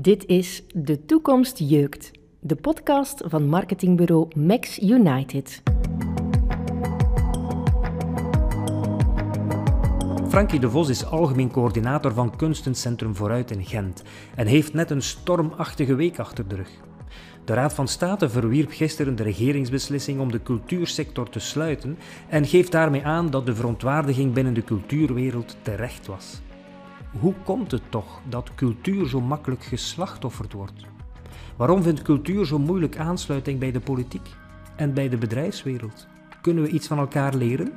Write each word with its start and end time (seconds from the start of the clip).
Dit 0.00 0.26
is 0.26 0.62
De 0.74 1.04
Toekomst 1.04 1.58
Jeukt, 1.58 2.10
de 2.38 2.56
podcast 2.56 3.22
van 3.26 3.48
marketingbureau 3.48 4.28
Max 4.36 4.78
United. 4.82 5.62
Frankie 10.28 10.60
de 10.60 10.70
Vos 10.70 10.88
is 10.88 11.04
algemeen 11.04 11.50
coördinator 11.50 12.12
van 12.12 12.36
Kunstencentrum 12.36 13.16
Vooruit 13.16 13.50
in 13.50 13.64
Gent 13.64 14.02
en 14.34 14.46
heeft 14.46 14.72
net 14.72 14.90
een 14.90 15.02
stormachtige 15.02 15.94
week 15.94 16.18
achter 16.18 16.48
de 16.48 16.54
rug. 16.54 16.70
De 17.44 17.54
Raad 17.54 17.74
van 17.74 17.88
State 17.88 18.28
verwierp 18.28 18.70
gisteren 18.70 19.16
de 19.16 19.22
regeringsbeslissing 19.22 20.20
om 20.20 20.30
de 20.30 20.42
cultuursector 20.42 21.28
te 21.28 21.40
sluiten 21.40 21.98
en 22.28 22.46
geeft 22.46 22.72
daarmee 22.72 23.04
aan 23.04 23.30
dat 23.30 23.46
de 23.46 23.54
verontwaardiging 23.54 24.32
binnen 24.32 24.54
de 24.54 24.64
cultuurwereld 24.64 25.56
terecht 25.62 26.06
was. 26.06 26.40
Hoe 27.18 27.34
komt 27.44 27.70
het 27.70 27.82
toch 27.88 28.20
dat 28.28 28.50
cultuur 28.54 29.08
zo 29.08 29.20
makkelijk 29.20 29.62
geslachtofferd 29.64 30.52
wordt? 30.52 30.84
Waarom 31.56 31.82
vindt 31.82 32.02
cultuur 32.02 32.46
zo 32.46 32.58
moeilijk 32.58 32.96
aansluiting 32.96 33.58
bij 33.58 33.72
de 33.72 33.80
politiek 33.80 34.28
en 34.76 34.94
bij 34.94 35.08
de 35.08 35.16
bedrijfswereld? 35.16 36.06
Kunnen 36.40 36.62
we 36.64 36.68
iets 36.70 36.86
van 36.86 36.98
elkaar 36.98 37.34
leren? 37.34 37.72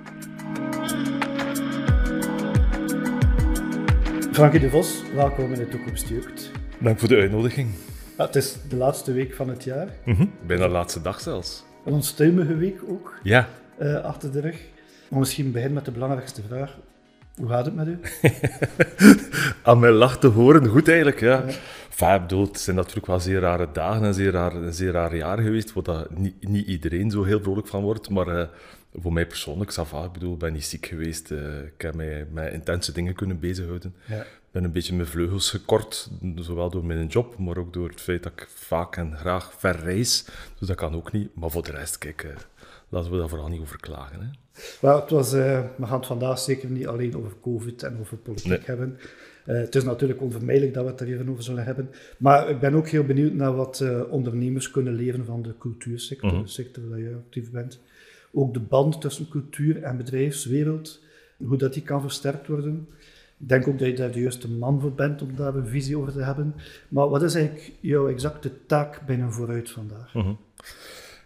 Frankie 4.32 4.60
de 4.60 4.70
Vos, 4.70 5.02
welkom 5.16 5.54
in 5.54 5.60
de 5.60 5.68
Toekomst 5.68 6.08
Jeugd. 6.10 6.52
Dank 6.80 7.00
voor 7.00 7.08
de 7.10 7.16
uitnodiging. 7.16 7.70
Ja, 8.18 8.26
het 8.26 8.36
is 8.36 8.58
de 8.70 8.76
laatste 8.76 9.12
week 9.12 9.34
van 9.34 9.48
het 9.50 9.64
jaar. 9.64 9.88
Mm 10.06 10.32
Bijna 10.46 10.66
de 10.66 10.72
laatste 10.72 11.02
dag 11.02 11.20
zelfs. 11.20 11.64
Een 11.86 11.94
onstuimige 11.94 12.56
week 12.56 12.82
ook 12.88 13.20
Ja. 13.24 13.48
uh, 13.82 13.96
achter 14.04 14.32
de 14.32 14.40
rug. 14.42 14.62
Maar 15.10 15.20
misschien 15.20 15.46
beginnen 15.52 15.74
met 15.76 15.86
de 15.86 15.92
belangrijkste 15.92 16.42
vraag. 16.48 16.78
Hoe 17.36 17.48
gaat 17.48 17.66
het 17.66 17.76
met 17.76 17.88
u? 17.88 18.00
Aan 19.64 19.80
mijn 19.80 19.94
lach 19.94 20.20
te 20.20 20.28
horen, 20.28 20.66
goed 20.68 20.88
eigenlijk, 20.88 21.20
ja. 21.20 21.44
ja. 21.48 21.54
Enfin, 21.90 22.22
bedoel, 22.22 22.46
het 22.46 22.60
zijn 22.60 22.76
natuurlijk 22.76 23.06
wel 23.06 23.20
zeer 23.20 23.40
rare 23.40 23.68
dagen 23.74 24.04
en 24.04 24.14
zeer 24.14 24.32
raar, 24.32 24.56
een 24.56 24.74
zeer 24.74 24.92
raar 24.92 25.16
jaar 25.16 25.38
geweest, 25.38 25.74
waar 25.74 25.84
dat 25.84 26.18
niet, 26.18 26.48
niet 26.48 26.68
iedereen 26.68 27.12
zo 27.12 27.24
heel 27.24 27.42
vrolijk 27.42 27.68
van 27.68 27.82
wordt, 27.82 28.10
maar 28.10 28.28
uh, 28.28 28.44
voor 28.94 29.14
mij 29.14 29.28
persoonlijk, 29.28 29.72
Sava, 29.72 30.04
ik 30.04 30.12
bedoel, 30.12 30.34
ik 30.34 30.40
ben 30.40 30.54
niet 30.54 30.66
ziek 30.66 30.86
geweest, 30.86 31.32
uh, 31.32 31.64
ik 31.64 31.82
heb 31.82 31.96
mij 31.96 32.28
met 32.32 32.54
intense 32.54 32.92
dingen 32.92 33.14
kunnen 33.14 33.40
bezighouden. 33.40 33.96
Ja. 34.06 34.22
Ik 34.22 34.52
ben 34.52 34.64
een 34.64 34.72
beetje 34.72 34.96
mijn 34.96 35.08
vleugels 35.08 35.50
gekort, 35.50 36.10
zowel 36.36 36.70
door 36.70 36.86
mijn 36.86 37.08
job, 37.08 37.38
maar 37.38 37.58
ook 37.58 37.74
door 37.74 37.90
het 37.90 38.02
feit 38.02 38.24
dat 38.24 38.32
ik 38.32 38.48
vaak 38.54 38.96
en 38.96 39.18
graag 39.18 39.54
ver 39.58 39.80
reis, 39.80 40.26
dus 40.60 40.68
dat 40.68 40.78
kan 40.78 40.96
ook 40.96 41.12
niet. 41.12 41.36
Maar 41.36 41.52
voor 41.52 41.64
de 41.64 41.72
rest, 41.72 41.98
kijk, 41.98 42.24
uh, 42.24 42.32
laten 42.94 43.12
we 43.12 43.18
daar 43.18 43.30
vooral 43.30 43.48
niet 43.50 43.62
over 43.62 43.80
klagen. 43.80 44.20
Hè. 44.20 44.28
Well, 44.82 44.96
het 44.96 45.10
was, 45.10 45.34
uh, 45.34 45.62
we 45.78 45.86
gaan 45.86 45.98
het 45.98 46.06
vandaag 46.06 46.40
zeker 46.40 46.70
niet 46.70 46.88
alleen 46.88 47.16
over 47.18 47.32
COVID 47.42 47.84
en 47.84 47.98
over 48.00 48.18
politiek 48.18 48.50
Nee. 48.50 48.60
hebben. 48.64 48.98
Uh, 49.48 49.56
het 49.58 49.76
is 49.76 49.84
natuurlijk 49.84 50.22
onvermijdelijk 50.22 50.74
dat 50.74 50.84
we 50.86 50.90
het 50.92 51.00
er 51.00 51.08
even 51.08 51.30
over 51.30 51.44
zullen 51.44 51.64
hebben. 51.64 51.90
Maar 52.18 52.50
ik 52.50 52.60
ben 52.60 52.74
ook 52.74 52.88
heel 52.88 53.04
benieuwd 53.04 53.34
naar 53.34 53.56
wat 53.56 53.80
uh, 53.84 54.02
ondernemers 54.10 54.72
kunnen 54.72 54.94
leren 54.94 55.26
van 55.26 55.42
de 55.42 55.54
cultuursector, 55.60 56.32
Mhm. 56.34 56.42
de 56.42 56.48
sector 56.48 56.90
waar 56.90 57.00
je 57.00 57.16
actief 57.26 57.52
bent. 57.52 57.80
Ook 58.34 58.54
de 58.54 58.60
band 58.60 59.02
tussen 59.02 59.28
cultuur 59.30 59.84
en 59.84 59.98
bedrijfswereld, 59.98 61.00
hoe 61.38 61.58
dat 61.58 61.74
die 61.74 61.84
kan 61.84 62.02
versterkt 62.02 62.48
worden. 62.48 62.88
Ik 63.40 63.50
denk 63.50 63.68
ook 63.68 63.80
dat 63.80 63.88
je 63.88 63.94
daar 63.94 64.12
de 64.12 64.20
juiste 64.22 64.50
man 64.50 64.82
voor 64.82 64.92
bent 64.94 65.22
om 65.22 65.36
daar 65.36 65.56
een 65.56 65.68
visie 65.68 65.98
over 65.98 66.14
te 66.14 66.24
hebben. 66.24 66.56
Maar 66.90 67.10
wat 67.10 67.24
is 67.24 67.36
eigenlijk 67.36 67.72
jouw 67.80 68.08
exacte 68.10 68.52
taak 68.66 69.02
binnen 69.06 69.32
Vooruit 69.34 69.70
vandaag? 69.70 70.14
Mhm. 70.14 70.34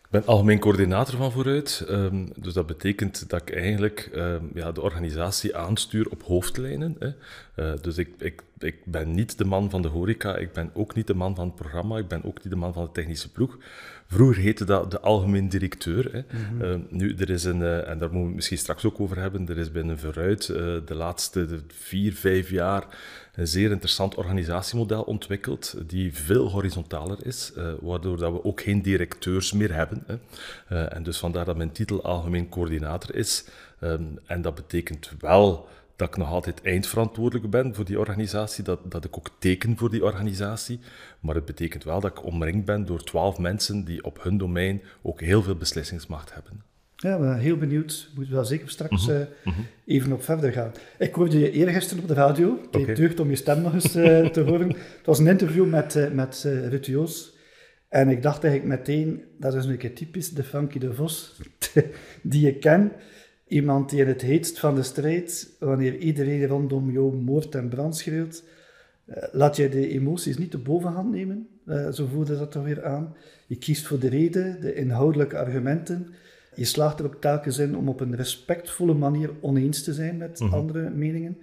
Ik 0.07 0.13
ben 0.13 0.25
algemeen 0.25 0.59
coördinator 0.59 1.17
van 1.17 1.31
Vooruit. 1.31 1.85
Um, 1.89 2.27
dus 2.35 2.53
dat 2.53 2.67
betekent 2.67 3.29
dat 3.29 3.41
ik 3.41 3.55
eigenlijk 3.55 4.09
um, 4.15 4.49
ja, 4.53 4.71
de 4.71 4.81
organisatie 4.81 5.55
aanstuur 5.55 6.09
op 6.09 6.23
hoofdlijnen. 6.23 6.95
Hè. 6.99 7.07
Uh, 7.55 7.79
dus 7.81 7.97
ik, 7.97 8.09
ik, 8.17 8.43
ik 8.59 8.75
ben 8.85 9.11
niet 9.11 9.37
de 9.37 9.45
man 9.45 9.69
van 9.69 9.81
de 9.81 9.87
horeca, 9.87 10.35
ik 10.35 10.53
ben 10.53 10.71
ook 10.73 10.95
niet 10.95 11.07
de 11.07 11.13
man 11.13 11.35
van 11.35 11.45
het 11.45 11.55
programma, 11.55 11.97
ik 11.97 12.07
ben 12.07 12.23
ook 12.23 12.43
niet 12.43 12.53
de 12.53 12.59
man 12.59 12.73
van 12.73 12.83
de 12.83 12.91
technische 12.91 13.31
ploeg. 13.31 13.57
Vroeger 14.07 14.43
heette 14.43 14.65
dat 14.65 14.91
de 14.91 14.99
algemeen 14.99 15.49
directeur. 15.49 16.09
Hè. 16.11 16.21
Mhm. 16.37 16.63
Uh, 16.63 16.79
nu, 16.89 17.15
er 17.15 17.29
is 17.29 17.43
een, 17.43 17.59
uh, 17.59 17.89
en 17.89 17.97
daar 17.97 17.97
moeten 17.97 18.19
we 18.19 18.25
het 18.25 18.35
misschien 18.35 18.57
straks 18.57 18.85
ook 18.85 18.99
over 18.99 19.17
hebben, 19.19 19.49
er 19.49 19.57
is 19.57 19.71
binnen 19.71 19.99
Vooruit 19.99 20.47
uh, 20.47 20.57
de 20.85 20.95
laatste 20.95 21.47
vier, 21.67 22.13
vijf 22.13 22.49
jaar 22.49 22.85
een 23.37 23.47
zeer 23.47 23.71
interessant 23.71 24.15
organisatiemodel 24.15 25.01
ontwikkeld, 25.01 25.75
die 25.87 26.13
veel 26.13 26.49
horizontaler 26.49 27.25
is, 27.25 27.51
uh, 27.57 27.73
waardoor 27.81 28.17
dat 28.17 28.31
we 28.31 28.43
ook 28.43 28.61
geen 28.61 28.81
directeurs 28.81 29.51
meer 29.51 29.73
hebben. 29.73 30.03
Hè. 30.05 30.15
Uh, 30.69 30.95
en 30.95 31.03
dus 31.03 31.17
vandaar 31.17 31.45
dat 31.45 31.57
mijn 31.57 31.71
titel 31.71 32.03
algemeen 32.03 32.49
coördinator 32.49 33.15
is. 33.15 33.45
Um, 33.81 34.19
en 34.25 34.41
dat 34.41 34.55
betekent 34.55 35.11
wel 35.19 35.67
dat 35.95 36.07
ik 36.07 36.17
nog 36.17 36.29
altijd 36.29 36.61
eindverantwoordelijk 36.61 37.49
ben 37.49 37.75
voor 37.75 37.85
die 37.85 37.99
organisatie, 37.99 38.63
dat, 38.63 38.79
dat 38.91 39.05
ik 39.05 39.17
ook 39.17 39.29
teken 39.39 39.77
voor 39.77 39.89
die 39.89 40.03
organisatie. 40.03 40.79
Maar 41.19 41.35
het 41.35 41.45
betekent 41.45 41.83
wel 41.83 41.99
dat 41.99 42.11
ik 42.11 42.25
omringd 42.25 42.65
ben 42.65 42.85
door 42.85 43.03
twaalf 43.03 43.37
mensen 43.37 43.83
die 43.83 44.03
op 44.03 44.23
hun 44.23 44.37
domein 44.37 44.81
ook 45.01 45.21
heel 45.21 45.43
veel 45.43 45.55
beslissingsmacht 45.55 46.33
hebben. 46.33 46.61
Ja, 46.99 47.13
ik 47.13 47.19
ben 47.19 47.37
heel 47.37 47.57
benieuwd. 47.57 48.09
Moeten 48.15 48.33
we 48.33 48.39
daar 48.39 48.47
zeker 48.47 48.69
straks 48.69 49.07
mm 49.07 49.13
-hmm. 49.13 49.21
uh, 49.21 49.27
mm 49.43 49.53
-hmm. 49.53 49.65
even 49.85 50.11
op 50.11 50.23
verder 50.23 50.51
gaan. 50.51 50.71
Ik 50.97 51.13
hoorde 51.13 51.39
je 51.39 51.51
eergisteren 51.51 52.03
op 52.03 52.07
de 52.07 52.13
radio. 52.13 52.59
Het 52.71 52.81
okay. 52.81 52.95
deugd 52.95 53.19
om 53.19 53.29
je 53.29 53.35
stem 53.35 53.61
nog 53.61 53.73
eens 53.73 53.95
uh, 53.95 54.25
te 54.25 54.41
horen. 54.41 54.67
Het 54.69 55.05
was 55.05 55.19
een 55.19 55.27
interview 55.27 55.69
met, 55.69 55.95
uh, 55.95 56.11
met 56.11 56.41
Ruud 56.43 56.85
Joos. 56.85 57.35
En 57.89 58.09
ik 58.09 58.21
dacht 58.21 58.43
eigenlijk 58.43 58.79
meteen, 58.79 59.23
dat 59.39 59.53
is 59.53 59.65
een 59.65 59.77
keer 59.77 59.95
typisch 59.95 60.29
de 60.29 60.43
Frankie 60.43 60.79
de 60.79 60.93
Vos 60.93 61.41
die 62.21 62.45
je 62.45 62.55
ken. 62.55 62.91
Iemand 63.47 63.89
die 63.89 64.01
in 64.01 64.07
het 64.07 64.21
heetst 64.21 64.59
van 64.59 64.75
de 64.75 64.83
strijd, 64.83 65.55
wanneer 65.59 65.97
iedereen 65.97 66.47
rondom 66.47 66.91
jou 66.91 67.15
moord 67.15 67.55
en 67.55 67.69
brand 67.69 67.97
schreeuwt, 67.97 68.43
laat 69.31 69.55
je 69.55 69.69
de 69.69 69.89
emoties 69.89 70.37
niet 70.37 70.51
de 70.51 70.57
bovenhand 70.57 71.11
nemen. 71.11 71.47
zo 71.93 72.05
voelde 72.05 72.37
dat 72.37 72.51
toch 72.51 72.63
weer 72.63 72.83
aan. 72.83 73.15
Je 73.47 73.57
kiest 73.57 73.85
voor 73.87 73.99
de 73.99 74.09
reden, 74.09 74.61
de 74.61 74.73
inhoudelijke 74.73 75.37
argumenten. 75.37 76.13
Je 76.57 76.65
slaagt 76.65 76.99
er 76.99 77.05
ook 77.05 77.21
telkens 77.21 77.57
in 77.57 77.77
om 77.77 77.89
op 77.89 77.99
een 77.99 78.15
respectvolle 78.15 78.93
manier 78.93 79.29
oneens 79.39 79.83
te 79.83 79.93
zijn 79.93 80.17
met 80.17 80.39
mm 80.39 80.47
-hmm. 80.47 80.55
andere 80.55 80.89
meningen. 80.89 81.37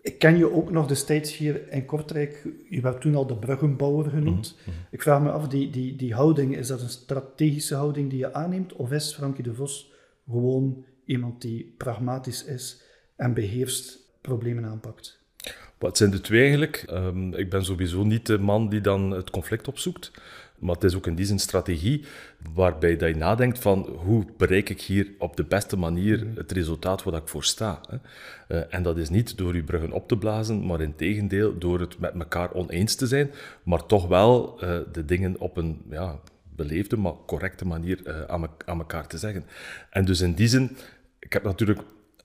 Ik 0.00 0.18
ken 0.18 0.36
je 0.36 0.52
ook 0.52 0.70
nog 0.70 0.86
destijds 0.86 1.36
hier 1.36 1.72
in 1.72 1.84
Kortrijk. 1.84 2.48
Je 2.70 2.80
werd 2.80 3.00
toen 3.00 3.14
al 3.14 3.26
de 3.26 3.36
bruggenbouwer 3.36 4.10
genoemd. 4.10 4.56
Mm 4.58 4.72
-hmm. 4.72 4.82
Ik 4.90 5.02
vraag 5.02 5.22
me 5.22 5.30
af, 5.30 5.48
die, 5.48 5.70
die, 5.70 5.96
die 5.96 6.14
houding, 6.14 6.56
is 6.56 6.66
dat 6.66 6.80
een 6.80 6.88
strategische 6.88 7.74
houding 7.74 8.10
die 8.10 8.18
je 8.18 8.32
aanneemt? 8.32 8.72
Of 8.72 8.92
is 8.92 9.14
Frankie 9.14 9.44
de 9.44 9.54
Vos 9.54 9.92
gewoon 10.30 10.84
iemand 11.04 11.42
die 11.42 11.74
pragmatisch 11.76 12.44
is 12.44 12.82
en 13.16 13.34
beheerst 13.34 13.98
problemen 14.20 14.64
aanpakt? 14.64 15.18
Wat 15.78 15.96
zijn 15.96 16.10
de 16.10 16.20
twee 16.20 16.40
eigenlijk? 16.40 16.84
Um, 16.90 17.34
ik 17.34 17.50
ben 17.50 17.64
sowieso 17.64 18.04
niet 18.04 18.26
de 18.26 18.38
man 18.38 18.68
die 18.68 18.80
dan 18.80 19.10
het 19.10 19.30
conflict 19.30 19.68
opzoekt. 19.68 20.10
Maar 20.58 20.74
het 20.74 20.84
is 20.84 20.94
ook 20.94 21.06
in 21.06 21.14
die 21.14 21.26
zin 21.26 21.38
strategie 21.38 22.04
waarbij 22.54 22.96
dat 22.96 23.08
je 23.08 23.16
nadenkt 23.16 23.58
van 23.58 23.88
hoe 24.04 24.24
bereik 24.36 24.68
ik 24.68 24.80
hier 24.80 25.08
op 25.18 25.36
de 25.36 25.44
beste 25.44 25.76
manier 25.76 26.26
het 26.34 26.52
resultaat 26.52 27.02
waar 27.02 27.14
ik 27.14 27.28
voor 27.28 27.44
sta. 27.44 27.80
Uh, 28.48 28.74
en 28.74 28.82
dat 28.82 28.96
is 28.98 29.08
niet 29.08 29.36
door 29.36 29.54
je 29.54 29.62
bruggen 29.62 29.92
op 29.92 30.08
te 30.08 30.16
blazen, 30.16 30.66
maar 30.66 30.80
in 30.80 30.94
tegendeel 30.96 31.58
door 31.58 31.80
het 31.80 31.98
met 31.98 32.14
elkaar 32.14 32.52
oneens 32.52 32.94
te 32.94 33.06
zijn, 33.06 33.30
maar 33.62 33.86
toch 33.86 34.06
wel 34.08 34.64
uh, 34.64 34.78
de 34.92 35.04
dingen 35.04 35.40
op 35.40 35.56
een 35.56 35.82
ja, 35.90 36.20
beleefde, 36.56 36.96
maar 36.96 37.14
correcte 37.26 37.66
manier 37.66 38.26
aan, 38.28 38.40
me 38.40 38.48
aan 38.64 38.78
elkaar 38.78 39.06
te 39.06 39.18
zeggen. 39.18 39.44
En 39.90 40.04
dus 40.04 40.20
in 40.20 40.34
die 40.34 40.48
zin, 40.48 40.76
ik 41.18 41.32
heb 41.32 41.42
natuurlijk 41.42 41.80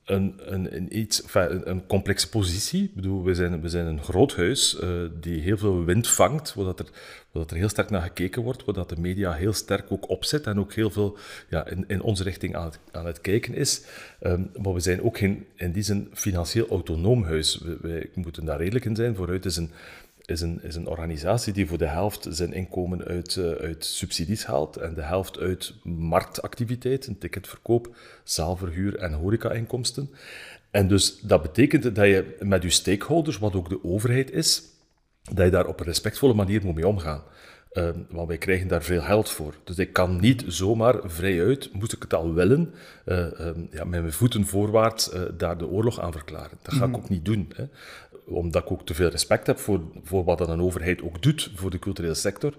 een, 0.05 0.33
een, 0.37 0.75
een, 0.75 0.97
iets, 0.97 1.23
een 1.63 1.85
complexe 1.87 2.29
positie. 2.29 2.83
Ik 2.83 2.95
bedoel, 2.95 3.23
we 3.23 3.35
zijn, 3.35 3.61
we 3.61 3.69
zijn 3.69 3.85
een 3.85 4.03
groot 4.03 4.35
huis 4.35 4.77
uh, 4.83 4.89
die 5.19 5.41
heel 5.41 5.57
veel 5.57 5.85
wind 5.85 6.07
vangt, 6.07 6.53
waar, 6.53 6.65
dat 6.65 6.79
er, 6.79 6.85
dat 7.31 7.51
er 7.51 7.57
heel 7.57 7.69
sterk 7.69 7.89
naar 7.89 8.01
gekeken 8.01 8.41
wordt, 8.41 8.65
waar 8.65 8.75
dat 8.75 8.89
de 8.89 8.99
media 8.99 9.33
heel 9.33 9.53
sterk 9.53 9.91
ook 9.91 10.09
opzet 10.09 10.47
en 10.47 10.59
ook 10.59 10.73
heel 10.73 10.89
veel 10.89 11.17
ja, 11.49 11.67
in, 11.67 11.83
in 11.87 12.01
onze 12.01 12.23
richting 12.23 12.55
aan 12.55 12.65
het, 12.65 12.79
aan 12.91 13.05
het 13.05 13.21
kijken 13.21 13.53
is. 13.53 13.81
Um, 14.21 14.51
maar 14.61 14.73
we 14.73 14.79
zijn 14.79 15.01
ook 15.01 15.17
geen, 15.17 15.45
in 15.55 15.71
die 15.71 15.83
zin 15.83 16.09
financieel 16.13 16.67
autonoom 16.67 17.23
huis. 17.23 17.57
We, 17.57 17.77
wij 17.81 18.09
moeten 18.13 18.45
daar 18.45 18.57
redelijk 18.57 18.85
in 18.85 18.95
zijn. 18.95 19.15
Vooruit 19.15 19.45
is 19.45 19.57
een, 19.57 19.71
is 20.25 20.41
een, 20.41 20.59
is 20.63 20.75
een 20.75 20.87
organisatie 20.87 21.53
die 21.53 21.67
voor 21.67 21.77
de 21.77 21.87
helft 21.87 22.27
zijn 22.29 22.53
inkomen 22.53 23.03
uit, 23.03 23.35
uh, 23.35 23.51
uit 23.51 23.85
subsidies 23.85 24.45
haalt 24.45 24.77
en 24.77 24.93
de 24.93 25.01
helft 25.01 25.39
uit 25.39 25.73
marktactiviteiten, 25.83 27.17
ticketverkoop, 27.17 27.95
zaalverhuur 28.23 28.97
en 28.97 29.13
horeca-inkomsten. 29.13 30.09
En 30.71 30.87
dus 30.87 31.19
dat 31.19 31.41
betekent 31.41 31.83
dat 31.83 32.05
je 32.05 32.35
met 32.39 32.63
je 32.63 32.69
stakeholders, 32.69 33.37
wat 33.37 33.55
ook 33.55 33.69
de 33.69 33.83
overheid 33.83 34.31
is, 34.31 34.63
dat 35.33 35.45
je 35.45 35.51
daar 35.51 35.67
op 35.67 35.79
een 35.79 35.85
respectvolle 35.85 36.33
manier 36.33 36.65
moet 36.65 36.75
mee 36.75 36.87
omgaan. 36.87 37.23
Uh, 37.73 37.89
want 38.09 38.27
wij 38.27 38.37
krijgen 38.37 38.67
daar 38.67 38.83
veel 38.83 39.01
geld 39.01 39.29
voor. 39.29 39.55
Dus 39.63 39.77
ik 39.77 39.93
kan 39.93 40.19
niet 40.19 40.43
zomaar 40.47 40.95
vrijuit, 41.03 41.73
moest 41.73 41.93
ik 41.93 42.01
het 42.01 42.13
al 42.13 42.33
willen, 42.33 42.73
uh, 43.05 43.17
um, 43.39 43.67
ja, 43.71 43.83
met 43.83 44.01
mijn 44.01 44.13
voeten 44.13 44.45
voorwaarts 44.45 45.13
uh, 45.13 45.21
daar 45.37 45.57
de 45.57 45.67
oorlog 45.67 45.99
aan 45.99 46.11
verklaren. 46.11 46.57
Dat 46.61 46.73
ga 46.73 46.85
ik 46.85 46.97
ook 46.97 47.09
niet 47.09 47.25
doen. 47.25 47.51
Hè. 47.55 47.63
Omdat 48.25 48.63
ik 48.63 48.71
ook 48.71 48.85
te 48.85 48.93
veel 48.93 49.09
respect 49.09 49.47
heb 49.47 49.59
voor, 49.59 49.81
voor 50.03 50.23
wat 50.23 50.49
een 50.49 50.61
overheid 50.61 51.01
ook 51.01 51.21
doet 51.21 51.51
voor 51.55 51.69
de 51.69 51.79
culturele 51.79 52.13
sector. 52.13 52.53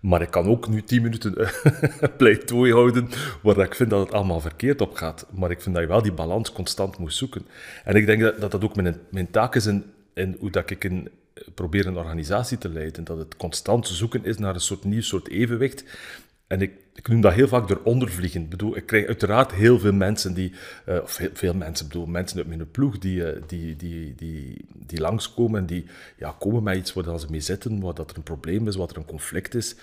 Maar 0.00 0.22
ik 0.22 0.30
kan 0.30 0.46
ook 0.46 0.68
nu 0.68 0.82
tien 0.82 1.02
minuten 1.02 1.34
pleidooi 2.18 2.72
houden 2.72 3.08
waar 3.42 3.58
ik 3.58 3.74
vind 3.74 3.90
dat 3.90 4.06
het 4.06 4.14
allemaal 4.14 4.40
verkeerd 4.40 4.80
op 4.80 4.94
gaat. 4.94 5.26
Maar 5.30 5.50
ik 5.50 5.60
vind 5.60 5.74
dat 5.74 5.84
je 5.84 5.90
wel 5.90 6.02
die 6.02 6.12
balans 6.12 6.52
constant 6.52 6.98
moet 6.98 7.14
zoeken. 7.14 7.46
En 7.84 7.94
ik 7.94 8.06
denk 8.06 8.20
dat 8.40 8.50
dat, 8.50 8.64
ook 8.64 8.76
mijn, 8.76 9.00
mijn 9.10 9.30
taak 9.30 9.54
is 9.54 9.66
in, 9.66 10.36
hoe 10.38 10.50
dat 10.50 10.70
ik 10.70 10.84
in, 10.84 11.08
proberen 11.54 11.92
een 11.92 11.98
organisatie 11.98 12.58
te 12.58 12.68
leiden, 12.68 13.04
dat 13.04 13.18
het 13.18 13.36
constant 13.36 13.88
zoeken 13.88 14.24
is 14.24 14.38
naar 14.38 14.54
een 14.54 14.60
soort 14.60 14.84
nieuw 14.84 15.02
soort 15.02 15.28
evenwicht. 15.28 15.84
En 16.46 16.60
ik, 16.60 17.08
noem 17.08 17.20
dat 17.20 17.32
heel 17.32 17.48
vaak 17.48 17.70
eronder 17.70 18.10
vliegen. 18.10 18.42
Ik 18.42 18.50
bedoel, 18.50 18.76
ik 18.76 18.86
krijg 18.86 19.06
uiteraard 19.06 19.52
heel 19.52 19.78
veel 19.78 19.92
mensen 19.92 20.34
die, 20.34 20.52
uh, 20.88 21.02
of 21.02 21.20
veel 21.32 21.54
mensen, 21.54 21.86
bedoel, 21.86 22.06
mensen 22.06 22.38
uit 22.38 22.46
mijn 22.46 22.70
ploeg 22.70 22.98
die, 22.98 23.20
uh, 23.20 23.42
die, 23.46 23.76
die, 23.76 24.14
die, 24.14 24.64
die 24.86 25.00
langskomen 25.00 25.60
en 25.60 25.66
die 25.66 25.86
ja, 26.16 26.36
komen 26.38 26.62
met 26.62 26.76
iets 26.76 26.92
waar 26.92 27.20
ze 27.20 27.26
mee 27.30 27.40
zitten, 27.40 27.80
waar 27.80 27.94
dat 27.94 28.10
er 28.10 28.16
een 28.16 28.22
probleem 28.22 28.68
is, 28.68 28.76
wat 28.76 28.90
er 28.90 28.96
een 28.96 29.04
conflict 29.04 29.54
is 29.54 29.76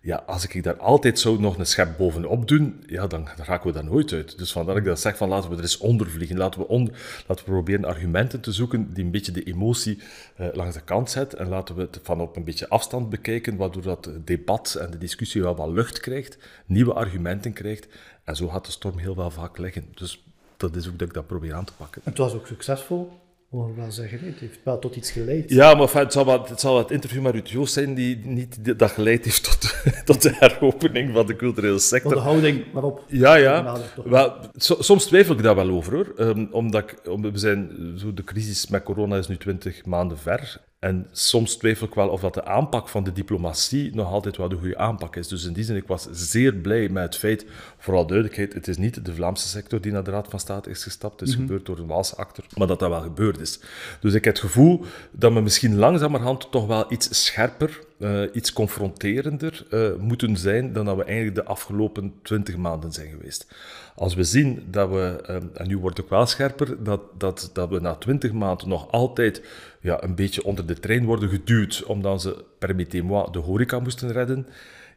ja, 0.00 0.22
als 0.26 0.48
ik 0.48 0.62
daar 0.62 0.76
altijd 0.76 1.18
zo 1.18 1.38
nog 1.38 1.58
een 1.58 1.66
schep 1.66 1.96
bovenop 1.96 2.48
doen, 2.48 2.84
ja, 2.86 3.06
dan, 3.06 3.28
raken 3.36 3.66
we 3.66 3.72
daar 3.72 3.84
nooit 3.84 4.12
uit. 4.12 4.38
Dus 4.38 4.52
vandaar 4.52 4.74
dat 4.74 4.82
ik 4.82 4.88
dat 4.88 5.00
zeg 5.00 5.16
van 5.16 5.28
laten 5.28 5.50
we 5.50 5.56
er 5.56 5.62
eens 5.62 5.78
onder 5.78 6.10
vliegen. 6.10 6.36
Laten 6.36 6.60
we, 6.60 6.68
onder, 6.68 6.94
laten 7.26 7.44
we 7.44 7.50
proberen 7.50 7.84
argumenten 7.84 8.40
te 8.40 8.52
zoeken 8.52 8.94
die 8.94 9.04
een 9.04 9.10
beetje 9.10 9.32
de 9.32 9.42
emotie 9.42 9.98
uh, 10.40 10.46
langs 10.52 10.74
de 10.74 10.80
kant 10.80 11.10
zetten. 11.10 11.38
En 11.38 11.48
laten 11.48 11.74
we 11.74 11.80
het 11.80 12.00
van 12.02 12.20
op 12.20 12.36
een 12.36 12.44
beetje 12.44 12.68
afstand 12.68 13.10
bekijken, 13.10 13.56
waardoor 13.56 13.82
dat 13.82 14.10
debat 14.24 14.74
en 14.74 14.90
de 14.90 14.98
discussie 14.98 15.42
wel 15.42 15.56
wat 15.56 15.68
lucht 15.68 16.00
krijgt, 16.00 16.38
nieuwe 16.66 16.92
argumenten 16.92 17.52
krijgt. 17.52 17.86
En 18.24 18.36
zo 18.36 18.48
gaat 18.48 18.66
de 18.66 18.72
storm 18.72 18.98
heel 18.98 19.16
wel 19.16 19.30
vaak 19.30 19.58
liggen. 19.58 19.86
Dus 19.94 20.24
dat 20.56 20.76
is 20.76 20.88
ook 20.88 20.98
dat 20.98 21.08
ik 21.08 21.14
dat 21.14 21.26
probeer 21.26 21.54
aan 21.54 21.64
te 21.64 21.72
pakken. 21.76 22.02
En 22.04 22.10
het 22.10 22.20
was 22.20 22.34
ook 22.34 22.46
succesvol 22.46 23.10
mogen 23.50 23.74
we 23.74 23.80
wel 23.80 23.90
zeggen. 23.90 24.26
Het 24.26 24.38
heeft 24.38 24.58
wel 24.62 24.78
tot 24.78 24.96
iets 24.96 25.10
geleid. 25.10 25.50
Ja, 25.50 25.74
maar 25.74 25.94
het, 25.94 26.12
zal 26.12 26.24
wel, 26.24 26.44
het 26.48 26.60
zal 26.60 26.72
wel 26.72 26.82
het 26.82 26.90
interview 26.90 27.22
met 27.22 27.32
Ruud 27.32 27.48
Joost 27.48 27.72
zijn 27.72 27.94
die 27.94 28.16
niet 28.16 28.78
dat 28.78 28.90
geleid 28.90 29.24
heeft 29.24 29.44
tot, 29.44 29.74
tot 30.04 30.22
de 30.22 30.34
heropening 30.38 31.12
van 31.12 31.26
de 31.26 31.36
culturele 31.36 31.78
sector. 31.78 32.12
Tot 32.12 32.22
de 32.22 32.28
houding 32.28 32.72
waarop. 32.72 33.04
Ja, 33.06 33.34
ja. 33.34 33.76
Wel, 34.04 34.32
soms 34.56 35.06
twijfel 35.06 35.34
ik 35.34 35.42
daar 35.42 35.54
wel 35.54 35.70
over 35.70 35.92
hoor. 35.94 36.14
Um, 36.18 36.48
omdat 36.50 36.82
ik, 36.82 36.98
we 37.04 37.38
zijn, 37.38 37.94
zo 37.96 38.14
de 38.14 38.24
crisis 38.24 38.68
met 38.68 38.82
corona 38.82 39.16
is 39.16 39.28
nu 39.28 39.36
twintig 39.36 39.84
maanden 39.84 40.18
ver. 40.18 40.60
En 40.78 41.06
soms 41.12 41.56
twijfel 41.56 41.86
ik 41.86 41.94
wel 41.94 42.08
of 42.08 42.20
dat 42.20 42.34
de 42.34 42.44
aanpak 42.44 42.88
van 42.88 43.04
de 43.04 43.12
diplomatie 43.12 43.94
nog 43.94 44.12
altijd 44.12 44.36
wel 44.36 44.48
de 44.48 44.56
goede 44.56 44.76
aanpak 44.76 45.16
is. 45.16 45.28
Dus 45.28 45.44
in 45.44 45.52
die 45.52 45.64
zin, 45.64 45.76
ik 45.76 45.86
was 45.86 46.08
zeer 46.10 46.54
blij 46.54 46.88
met 46.88 47.02
het 47.02 47.16
feit, 47.16 47.46
vooral 47.78 48.06
duidelijkheid, 48.06 48.52
het 48.52 48.68
is 48.68 48.76
niet 48.76 49.04
de 49.04 49.14
Vlaamse 49.14 49.48
sector 49.48 49.80
die 49.80 49.92
naar 49.92 50.04
de 50.04 50.10
Raad 50.10 50.28
van 50.28 50.40
State 50.40 50.70
is 50.70 50.82
gestapt, 50.82 51.20
het 51.20 51.28
is 51.28 51.34
mhm. 51.34 51.44
gebeurd 51.44 51.66
door 51.66 51.78
een 51.78 51.86
Waalse 51.86 52.16
actor, 52.16 52.44
maar 52.56 52.66
dat 52.66 52.78
dat 52.78 52.88
wel 52.88 53.00
gebeurd 53.00 53.38
is. 53.38 53.60
Dus 54.00 54.14
ik 54.14 54.24
heb 54.24 54.34
het 54.34 54.42
gevoel 54.42 54.84
dat 55.10 55.32
we 55.32 55.40
misschien 55.40 55.76
langzamerhand 55.76 56.50
toch 56.50 56.66
wel 56.66 56.92
iets 56.92 57.24
scherper, 57.24 57.80
uh, 57.98 58.22
iets 58.32 58.52
confronterender 58.52 59.66
uh, 59.70 59.88
moeten 59.98 60.36
zijn 60.36 60.72
dan 60.72 60.84
dat 60.84 60.96
we 60.96 61.04
eigenlijk 61.04 61.34
de 61.34 61.44
afgelopen 61.44 62.14
twintig 62.22 62.56
maanden 62.56 62.92
zijn 62.92 63.08
geweest. 63.08 63.46
Als 63.94 64.14
we 64.14 64.24
zien 64.24 64.66
dat 64.70 64.90
we, 64.90 65.20
ehm, 65.26 65.46
en 65.54 65.68
nu 65.68 65.78
wordt 65.78 66.00
ook 66.00 66.10
wel 66.10 66.26
scherper, 66.26 66.82
dat, 66.84 67.00
dat, 67.18 67.50
dat 67.52 67.68
we 67.68 67.80
na 67.80 67.94
twintig 67.94 68.32
maanden 68.32 68.68
nog 68.68 68.90
altijd 68.90 69.42
ja, 69.80 70.02
een 70.02 70.14
beetje 70.14 70.44
onder 70.44 70.66
de 70.66 70.80
trein 70.80 71.04
worden 71.04 71.28
geduwd, 71.28 71.84
omdat 71.86 72.22
ze, 72.22 72.44
permettez-moi, 72.58 73.30
de 73.30 73.38
horeca 73.38 73.78
moesten 73.78 74.12
redden, 74.12 74.46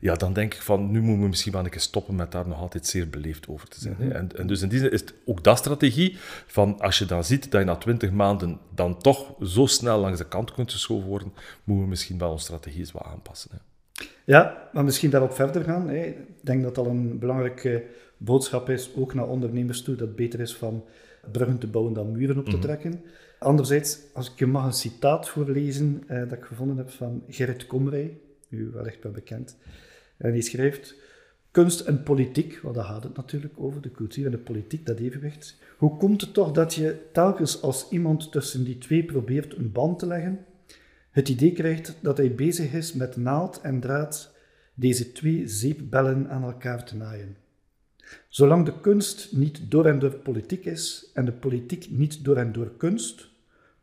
ja, 0.01 0.15
dan 0.15 0.33
denk 0.33 0.53
ik 0.53 0.61
van, 0.61 0.91
nu 0.91 1.01
moeten 1.01 1.21
we 1.21 1.27
misschien 1.27 1.51
wel 1.51 1.63
een 1.63 1.69
keer 1.69 1.79
stoppen 1.79 2.15
met 2.15 2.31
daar 2.31 2.47
nog 2.47 2.59
altijd 2.59 2.87
zeer 2.87 3.09
beleefd 3.09 3.47
over 3.47 3.67
te 3.67 3.79
zijn. 3.79 3.95
Mhm. 3.99 4.11
en, 4.11 4.29
en, 4.37 4.47
dus 4.47 4.61
in 4.61 4.69
die 4.69 4.79
zin 4.79 4.91
is 4.91 5.01
het 5.01 5.13
ook 5.25 5.43
dat 5.43 5.57
strategie, 5.57 6.17
van 6.45 6.79
als 6.79 6.97
je 6.97 7.05
dan 7.05 7.23
ziet 7.23 7.51
dat 7.51 7.59
je 7.59 7.65
na 7.65 7.75
twintig 7.75 8.11
maanden 8.11 8.59
dan 8.75 8.97
toch 8.97 9.35
zo 9.43 9.65
snel 9.65 9.99
langs 9.99 10.17
de 10.17 10.27
kant 10.27 10.51
kunt 10.51 10.71
geschoven 10.71 11.07
worden, 11.07 11.33
moeten 11.63 11.83
we 11.83 11.89
misschien 11.89 12.17
wel 12.17 12.31
onze 12.31 12.43
strategie 12.43 12.79
eens 12.79 12.91
wat 12.91 13.03
aanpassen. 13.03 13.51
Hè. 13.53 13.57
Ja, 14.25 14.69
maar 14.73 14.83
misschien 14.83 15.09
daarop 15.09 15.33
verder 15.33 15.63
gaan. 15.63 15.89
Hè. 15.89 16.05
Ik 16.05 16.17
denk 16.41 16.63
dat 16.63 16.75
dat 16.75 16.85
een 16.85 17.19
belangrijke 17.19 17.83
boodschap 18.17 18.69
is, 18.69 18.89
ook 18.95 19.13
naar 19.13 19.27
ondernemers 19.27 19.83
toe, 19.83 19.95
dat 19.95 20.07
het 20.07 20.15
beter 20.15 20.39
is 20.39 20.55
van 20.55 20.83
bruggen 21.31 21.57
te 21.57 21.67
bouwen 21.67 21.93
dan 21.93 22.11
muren 22.11 22.37
op 22.37 22.45
te 22.45 22.51
mhm. 22.51 22.61
trekken. 22.61 23.03
Anderzijds, 23.39 23.99
als 24.13 24.31
ik 24.31 24.39
je 24.39 24.47
mag 24.47 24.65
een 24.65 24.73
citaat 24.73 25.29
voorlezen 25.29 26.03
uh, 26.09 26.19
dat 26.19 26.37
ik 26.37 26.43
gevonden 26.43 26.77
heb 26.77 26.89
van 26.89 27.23
Gerrit 27.27 27.67
Komrij, 27.67 28.17
u 28.49 28.69
wellicht 28.73 29.03
wel 29.03 29.11
bekend. 29.11 29.57
En 30.21 30.31
die 30.31 30.41
schrijft, 30.41 30.95
kunst 31.51 31.79
en 31.79 32.03
politiek, 32.03 32.59
want 32.59 32.75
daar 32.75 32.85
gaat 32.85 33.03
het 33.03 33.15
natuurlijk 33.15 33.53
over, 33.57 33.81
de 33.81 33.91
cultuur 33.91 34.25
en 34.25 34.31
de 34.31 34.37
politiek, 34.37 34.85
dat 34.85 34.99
evenwicht. 34.99 35.57
Hoe 35.77 35.97
komt 35.97 36.21
het 36.21 36.33
toch 36.33 36.51
dat 36.51 36.73
je 36.73 37.01
telkens 37.13 37.61
als 37.61 37.89
iemand 37.89 38.31
tussen 38.31 38.63
die 38.63 38.77
twee 38.77 39.05
probeert 39.05 39.55
een 39.55 39.71
band 39.71 39.99
te 39.99 40.05
leggen, 40.05 40.45
het 41.09 41.29
idee 41.29 41.51
krijgt 41.51 41.95
dat 42.01 42.17
hij 42.17 42.35
bezig 42.35 42.73
is 42.73 42.93
met 42.93 43.15
naald 43.15 43.61
en 43.61 43.79
draad 43.79 44.35
deze 44.73 45.11
twee 45.11 45.47
zeepbellen 45.47 46.29
aan 46.29 46.43
elkaar 46.43 46.85
te 46.85 46.95
naaien? 46.95 47.37
Zolang 48.27 48.65
de 48.65 48.79
kunst 48.81 49.31
niet 49.31 49.71
door 49.71 49.85
en 49.85 49.99
door 49.99 50.13
politiek 50.13 50.65
is 50.65 51.09
en 51.13 51.25
de 51.25 51.31
politiek 51.31 51.89
niet 51.89 52.23
door 52.23 52.37
en 52.37 52.51
door 52.51 52.71
kunst, 52.77 53.29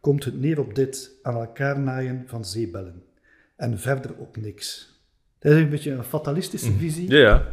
komt 0.01 0.25
het 0.25 0.41
neer 0.41 0.61
op 0.61 0.75
dit 0.75 1.11
aan 1.23 1.35
elkaar 1.35 1.81
naaien 1.81 2.23
van 2.27 2.45
zeebellen. 2.45 3.03
En 3.57 3.79
verder 3.79 4.15
op 4.15 4.37
niks. 4.37 4.98
Dat 5.39 5.53
is 5.53 5.59
een 5.59 5.69
beetje 5.69 5.91
een 5.91 6.05
fatalistische 6.05 6.71
mhm. 6.71 6.79
visie 6.79 7.11
ja, 7.11 7.19
ja. 7.19 7.45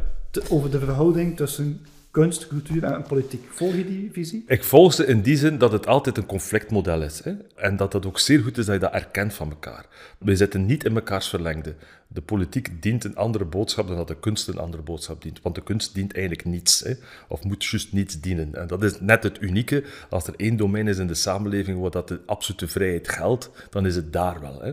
over 0.48 0.70
de 0.70 0.78
verhouding 0.78 1.36
tussen 1.36 1.80
kunst, 2.10 2.48
cultuur 2.48 2.84
en 2.84 3.02
politiek. 3.02 3.44
Volg 3.50 3.74
je 3.74 3.86
die 3.86 4.10
visie? 4.12 4.44
Ik 4.46 4.64
volg 4.64 4.92
ze 4.92 5.06
in 5.06 5.20
die 5.20 5.36
zin 5.36 5.58
dat 5.58 5.72
het 5.72 5.86
altijd 5.86 6.16
een 6.16 6.26
conflictmodel 6.26 7.02
is. 7.02 7.24
Hè? 7.24 7.32
En 7.56 7.76
dat 7.76 7.92
het 7.92 8.06
ook 8.06 8.18
zeer 8.18 8.40
goed 8.40 8.58
is 8.58 8.66
dat 8.66 8.74
je 8.74 8.80
dat 8.80 8.92
erkent 8.92 9.34
van 9.34 9.50
elkaar. 9.50 9.86
We 10.18 10.36
zitten 10.36 10.66
niet 10.66 10.84
in 10.84 10.92
mekaars 10.92 11.28
verlengde. 11.28 11.74
De 12.08 12.20
politiek 12.20 12.82
dient 12.82 13.04
een 13.04 13.16
andere 13.16 13.44
boodschap 13.44 13.86
dan 13.86 13.96
dat 13.96 14.08
de 14.08 14.18
kunst 14.18 14.48
een 14.48 14.58
andere 14.58 14.82
boodschap 14.82 15.22
dient. 15.22 15.40
Want 15.42 15.54
de 15.54 15.62
kunst 15.62 15.94
dient 15.94 16.12
eigenlijk 16.12 16.44
niets, 16.44 16.80
hè? 16.80 16.92
of 17.28 17.44
moet 17.44 17.64
juist 17.64 17.92
niets 17.92 18.20
dienen. 18.20 18.54
En 18.54 18.66
dat 18.66 18.82
is 18.82 19.00
net 19.00 19.22
het 19.22 19.40
unieke. 19.40 19.84
Als 20.10 20.26
er 20.26 20.34
één 20.36 20.56
domein 20.56 20.88
is 20.88 20.98
in 20.98 21.06
de 21.06 21.14
samenleving 21.14 21.80
waar 21.80 21.90
dat 21.90 22.08
de 22.08 22.20
absolute 22.26 22.68
vrijheid 22.68 23.08
geldt, 23.08 23.50
dan 23.70 23.86
is 23.86 23.96
het 23.96 24.12
daar 24.12 24.40
wel. 24.40 24.62
Hè? 24.62 24.72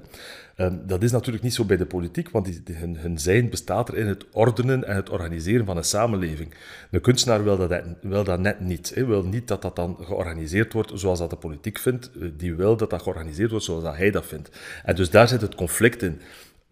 Um, 0.57 0.81
dat 0.87 1.03
is 1.03 1.11
natuurlijk 1.11 1.43
niet 1.43 1.53
zo 1.53 1.65
bij 1.65 1.77
de 1.77 1.85
politiek, 1.85 2.29
want 2.29 2.49
hun, 2.71 3.19
zijn 3.19 3.49
bestaat 3.49 3.87
er 3.89 3.97
in 3.97 4.07
het 4.07 4.25
ordenen 4.31 4.83
en 4.87 4.95
het 4.95 5.09
organiseren 5.09 5.65
van 5.65 5.77
een 5.77 5.83
samenleving. 5.83 6.53
De 6.89 6.99
kunstenaar 6.99 7.43
wil 7.43 7.57
dat, 7.57 7.83
wil 8.01 8.23
dat 8.23 8.39
net 8.39 8.59
niet. 8.59 8.91
Hij 8.93 9.05
wil 9.05 9.23
niet 9.23 9.47
dat 9.47 9.61
dat 9.61 9.75
dan 9.75 9.97
georganiseerd 10.01 10.73
wordt 10.73 10.91
zoals 10.93 11.19
dat 11.19 11.29
de 11.29 11.35
politiek 11.35 11.79
vindt. 11.79 12.11
Eh, 12.11 12.27
die 12.37 12.55
wil 12.55 12.77
dat 12.77 12.89
dat 12.89 13.01
georganiseerd 13.01 13.49
wordt 13.49 13.65
zoals 13.65 13.83
dat 13.83 13.95
hij 13.95 14.11
dat 14.11 14.25
vindt. 14.25 14.49
En 14.83 14.95
dus 14.95 15.09
daar 15.09 15.27
zit 15.27 15.41
het 15.41 15.55
conflict 15.55 16.01
in. 16.01 16.21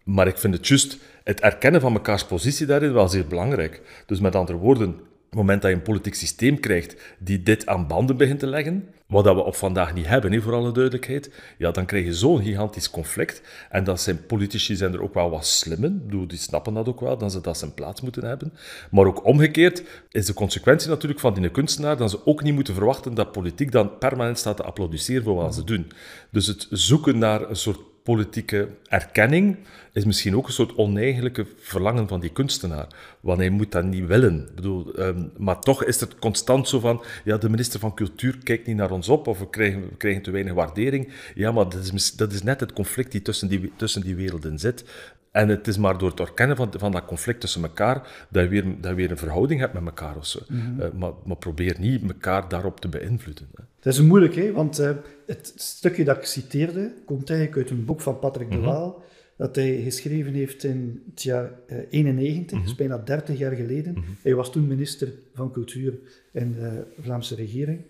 Maar 0.04 0.26
ik 0.26 0.38
vind 0.38 0.54
het 0.54 0.66
juist 0.66 0.98
het 1.24 1.40
erkennen 1.40 1.80
van 1.80 1.92
mekaars 1.92 2.24
positie 2.24 2.66
daarin 2.66 2.92
wel 2.92 3.08
zeer 3.08 3.26
belangrijk. 3.26 4.02
Dus 4.06 4.20
met 4.20 4.34
andere 4.34 4.58
woorden, 4.58 4.88
op 4.88 5.38
het 5.38 5.46
moment 5.46 5.62
dat 5.62 5.70
je 5.70 5.76
een 5.76 5.82
politiek 5.82 6.14
systeem 6.14 6.60
krijgt 6.60 6.96
die 7.18 7.42
dit 7.42 7.66
aan 7.66 7.86
banden 7.86 8.16
begint 8.16 8.38
te 8.38 8.46
leggen, 8.46 8.88
wat 9.06 9.24
dat 9.24 9.34
we 9.34 9.42
op 9.42 9.56
vandaag 9.56 9.94
niet 9.94 10.06
hebben, 10.06 10.42
voor 10.42 10.54
alle 10.54 10.72
duidelijkheid, 10.72 11.30
ja, 11.58 11.70
dan 11.70 11.86
krijg 11.86 12.04
je 12.04 12.14
zo'n 12.14 12.42
gigantisch 12.42 12.90
conflict. 12.90 13.42
En 13.70 13.84
dat 13.84 14.00
zijn 14.00 14.26
politici 14.26 14.76
zijn 14.76 14.92
er 14.92 15.02
ook 15.02 15.14
wel 15.14 15.30
wat 15.30 15.46
slimmen, 15.46 16.08
die 16.26 16.38
snappen 16.38 16.74
dat 16.74 16.88
ook 16.88 17.00
wel, 17.00 17.18
dat 17.18 17.32
ze 17.32 17.40
dat 17.40 17.58
zijn 17.58 17.74
plaats 17.74 18.00
moeten 18.00 18.24
hebben. 18.24 18.52
Maar 18.90 19.06
ook 19.06 19.24
omgekeerd 19.24 19.82
is 20.10 20.26
de 20.26 20.34
consequentie 20.34 20.88
natuurlijk 20.88 21.20
van 21.20 21.34
die 21.34 21.50
kunstenaar 21.50 21.96
dat 21.96 22.10
ze 22.10 22.26
ook 22.26 22.42
niet 22.42 22.54
moeten 22.54 22.74
verwachten 22.74 23.14
dat 23.14 23.32
politiek 23.32 23.72
dan 23.72 23.98
permanent 23.98 24.38
staat 24.38 24.56
te 24.56 24.62
applaudisseren 24.62 25.22
voor 25.22 25.34
wat 25.34 25.54
ze 25.54 25.64
doen. 25.64 25.90
Dus 26.30 26.46
het 26.46 26.66
zoeken 26.70 27.18
naar 27.18 27.48
een 27.48 27.56
soort 27.56 27.78
politieke 28.02 28.68
erkenning 28.88 29.56
is 29.92 30.04
misschien 30.04 30.36
ook 30.36 30.46
een 30.46 30.52
soort 30.52 30.76
oneigenlijke 30.76 31.46
verlangen 31.58 32.08
van 32.08 32.20
die 32.20 32.32
kunstenaar. 32.32 32.86
Want 33.20 33.38
hij 33.38 33.50
moet 33.50 33.72
dat 33.72 33.84
niet 33.84 34.06
willen. 34.06 34.46
Ik 34.48 34.54
bedoel, 34.54 34.98
um, 34.98 35.30
maar 35.36 35.60
toch 35.60 35.84
is 35.84 36.00
het 36.00 36.18
constant 36.18 36.68
zo 36.68 36.80
van, 36.80 37.04
ja, 37.24 37.36
de 37.36 37.48
minister 37.48 37.80
van 37.80 37.94
Cultuur 37.94 38.38
kijkt 38.42 38.66
niet 38.66 38.76
naar 38.76 38.90
ons 38.90 39.08
op, 39.08 39.26
of 39.26 39.38
we 39.38 39.50
krijgen, 39.50 39.80
we 39.80 39.96
krijgen 39.96 40.22
te 40.22 40.30
weinig 40.30 40.52
waardering. 40.52 41.12
Ja, 41.34 41.52
maar 41.52 41.68
dat 41.68 41.92
is, 41.92 42.12
dat 42.12 42.32
is 42.32 42.42
net 42.42 42.60
het 42.60 42.72
conflict 42.72 43.12
die 43.12 43.22
tussen 43.22 43.48
die, 43.48 43.72
tussen 43.76 44.02
die 44.02 44.16
werelden 44.16 44.58
zit. 44.58 44.84
En 45.32 45.48
het 45.48 45.66
is 45.66 45.78
maar 45.78 45.98
door 45.98 46.10
het 46.10 46.20
erkennen 46.20 46.56
van, 46.56 46.72
van 46.76 46.92
dat 46.92 47.04
conflict 47.04 47.40
tussen 47.40 47.62
elkaar 47.62 48.26
dat 48.30 48.42
je 48.42 48.48
weer, 48.48 48.64
dat 48.80 48.90
je 48.90 48.96
weer 48.96 49.10
een 49.10 49.16
verhouding 49.16 49.60
hebt 49.60 49.72
met 49.72 49.84
elkaar 49.84 50.16
of 50.16 50.26
zo. 50.26 50.40
Mhm. 50.48 50.80
Eh, 50.80 50.90
maar, 50.92 51.12
maar, 51.24 51.36
probeer 51.36 51.76
niet 51.78 52.02
elkaar 52.02 52.48
daarop 52.48 52.80
te 52.80 52.88
beïnvloeden. 52.88 53.48
Hè. 53.54 53.64
Het 53.76 53.92
is 53.92 54.00
moeilijk, 54.00 54.34
hè? 54.34 54.52
want 54.52 54.80
uh, 54.80 54.90
het 55.26 55.52
stukje 55.56 56.04
dat 56.04 56.16
ik 56.16 56.24
citeerde 56.24 56.92
komt 57.04 57.30
eigenlijk 57.30 57.58
uit 57.58 57.70
een 57.70 57.84
boek 57.84 58.00
van 58.00 58.18
Patrick 58.18 58.50
de 58.50 58.56
mhm. 58.56 58.66
Waal, 58.66 59.02
dat 59.36 59.56
hij 59.56 59.80
geschreven 59.82 60.32
heeft 60.32 60.64
in 60.64 61.02
het 61.10 61.22
jaar 61.22 61.50
uh, 61.66 61.78
91, 61.90 62.58
mm 62.58 62.76
bijna 62.76 62.98
30 62.98 63.38
jaar 63.38 63.52
geleden. 63.52 63.92
Mhm. 63.92 64.02
Hij 64.22 64.34
was 64.34 64.52
toen 64.52 64.66
minister 64.66 65.08
van 65.34 65.52
Cultuur 65.52 65.94
in 66.32 66.52
de 66.52 66.84
Vlaamse 67.00 67.34
regering. 67.34 67.80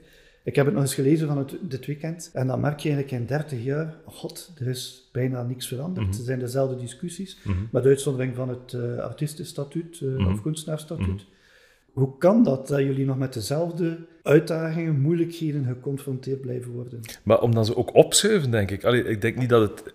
Ik 0.45 0.57
heb 0.57 0.65
het 0.65 0.75
nog 0.75 0.83
eens 0.83 0.95
gelezen 0.95 1.27
van 1.27 1.39
het, 1.39 1.57
dit 1.61 1.87
weekend. 1.87 2.31
En 2.33 2.47
dan 2.47 2.61
merk 2.61 2.81
je 2.81 2.91
eigenlijk 2.91 3.21
in 3.23 3.29
30 3.29 3.65
jaar, 3.65 3.95
god, 4.05 4.53
er 4.59 4.67
is 4.69 5.09
bijna 5.13 5.43
niks 5.43 5.69
veranderd. 5.69 6.07
Mm 6.07 6.13
zijn 6.13 6.39
dezelfde 6.39 6.77
discussies. 6.77 7.39
Mm 7.45 7.53
-hmm. 7.53 7.69
Met 7.73 7.85
uitzondering 7.85 8.35
van 8.35 8.49
het 8.49 8.73
uh, 8.73 8.99
artiestenstatuut 8.99 10.01
uh, 10.01 10.29
of 10.29 10.43
kunstenaarsstatuut. 10.43 11.27
Hoe 11.93 12.19
kan 12.19 12.43
dat 12.43 12.69
dat 12.69 12.79
jullie 12.79 13.07
nog 13.07 13.19
met 13.19 13.33
dezelfde 13.33 13.99
uitdagingen, 14.23 15.01
moeilijkheden 15.01 15.65
geconfronteerd 15.65 16.41
blijven 16.41 16.73
worden? 16.73 17.01
Maar 17.23 17.41
omdat 17.41 17.67
ze 17.67 17.77
ook 17.77 17.95
opschuiven, 17.95 18.51
denk 18.51 18.71
ik. 18.71 18.85
Allee, 18.85 19.05
ik 19.05 19.21
denk 19.21 19.37
niet 19.37 19.49
dat 19.49 19.71
het 19.71 19.93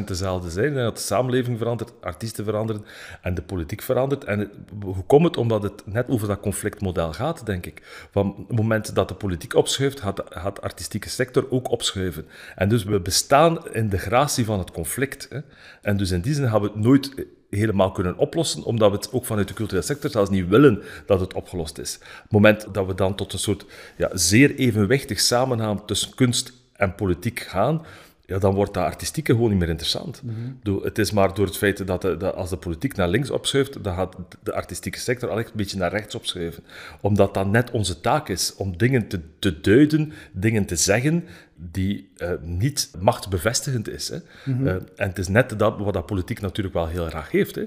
100% 0.00 0.04
dezelfde 0.04 0.50
zijn. 0.50 0.74
Dat 0.74 0.96
de 0.96 1.02
samenleving 1.02 1.58
verandert, 1.58 1.92
artiesten 2.00 2.44
veranderen 2.44 2.84
en 3.22 3.34
de 3.34 3.42
politiek 3.42 3.82
verandert. 3.82 4.24
En 4.24 4.50
hoe 4.82 5.04
komt 5.06 5.24
het? 5.24 5.36
Omdat 5.36 5.62
het 5.62 5.82
net 5.86 6.08
over 6.08 6.28
dat 6.28 6.40
conflictmodel 6.40 7.12
gaat, 7.12 7.46
denk 7.46 7.66
ik. 7.66 8.06
Van 8.10 8.34
het 8.48 8.56
moment 8.56 8.94
dat 8.94 9.08
de 9.08 9.14
politiek 9.14 9.54
opschuift, 9.54 10.00
gaat, 10.00 10.16
de 10.16 10.60
artistieke 10.60 11.08
sector 11.08 11.50
ook 11.50 11.70
opschuiven. 11.70 12.24
En 12.54 12.68
dus 12.68 12.84
we 12.84 13.00
bestaan 13.00 13.72
in 13.72 13.88
de 13.88 13.98
gratie 13.98 14.44
van 14.44 14.58
het 14.58 14.70
conflict. 14.70 15.26
Hè. 15.30 15.38
En 15.82 15.96
dus 15.96 16.10
in 16.10 16.20
die 16.20 16.34
zin 16.34 16.42
hebben 16.42 16.60
we 16.60 16.76
het 16.76 16.84
nooit 16.84 17.26
helemaal 17.58 17.92
kunnen 17.92 18.16
oplossen, 18.16 18.62
omdat 18.62 18.90
we 18.90 18.96
het 18.96 19.12
ook 19.12 19.24
vanuit 19.24 19.48
de 19.48 19.54
culturele 19.54 19.86
sector 19.86 20.10
zelfs 20.10 20.30
niet 20.30 20.48
willen 20.48 20.82
dat 21.06 21.20
het 21.20 21.34
opgelost 21.34 21.78
is. 21.78 21.92
Het 22.22 22.30
moment 22.30 22.66
dat 22.74 22.86
we 22.86 22.94
dan 22.94 23.14
tot 23.14 23.32
een 23.32 23.38
soort 23.38 23.64
ja, 23.96 24.10
zeer 24.12 24.54
evenwichtig 24.54 25.20
samenhang 25.20 25.80
tussen 25.86 26.14
kunst 26.14 26.52
en 26.72 26.94
politiek 26.94 27.40
gaan, 27.40 27.84
ja, 28.32 28.38
dan 28.38 28.54
wordt 28.54 28.74
dat 28.74 28.84
artistieke 28.84 29.32
gewoon 29.32 29.50
niet 29.50 29.58
meer 29.58 29.68
interessant. 29.68 30.22
Mm 30.22 30.60
Het 30.82 30.98
is 30.98 31.10
maar 31.10 31.34
door 31.34 31.46
het 31.46 31.56
feit 31.56 31.86
dat, 31.86 32.02
de, 32.02 32.32
als 32.32 32.50
de 32.50 32.56
politiek 32.56 32.96
naar 32.96 33.08
links 33.08 33.30
opschuift, 33.30 33.84
dan 33.84 33.94
gaat 33.94 34.16
de 34.42 34.52
artistieke 34.52 34.98
sector 34.98 35.28
al 35.30 35.38
echt 35.38 35.50
een 35.50 35.56
beetje 35.56 35.78
naar 35.78 35.90
rechts 35.90 36.14
opschuiven. 36.14 36.64
Omdat 37.00 37.34
dat 37.34 37.46
net 37.46 37.70
onze 37.70 38.00
taak 38.00 38.28
is, 38.28 38.54
om 38.56 38.76
dingen 38.76 39.08
te, 39.08 39.20
te 39.38 39.60
duiden, 39.60 40.12
dingen 40.32 40.64
te 40.64 40.76
zeggen 40.76 41.24
die 41.54 42.10
uh, 42.16 42.30
niet 42.42 42.90
machtsbevestigend 42.98 43.88
is. 43.88 44.08
Hè. 44.08 44.18
Mhm. 44.44 44.66
Eh, 44.66 44.74
en 44.74 45.08
het 45.08 45.18
is 45.18 45.28
net 45.28 45.58
dat 45.58 45.78
wat 45.78 45.94
dat 45.94 46.06
politiek 46.06 46.40
natuurlijk 46.40 46.74
wel 46.74 46.86
heel 46.86 47.06
graag 47.06 47.30
heeft. 47.30 47.54
Hè 47.54 47.64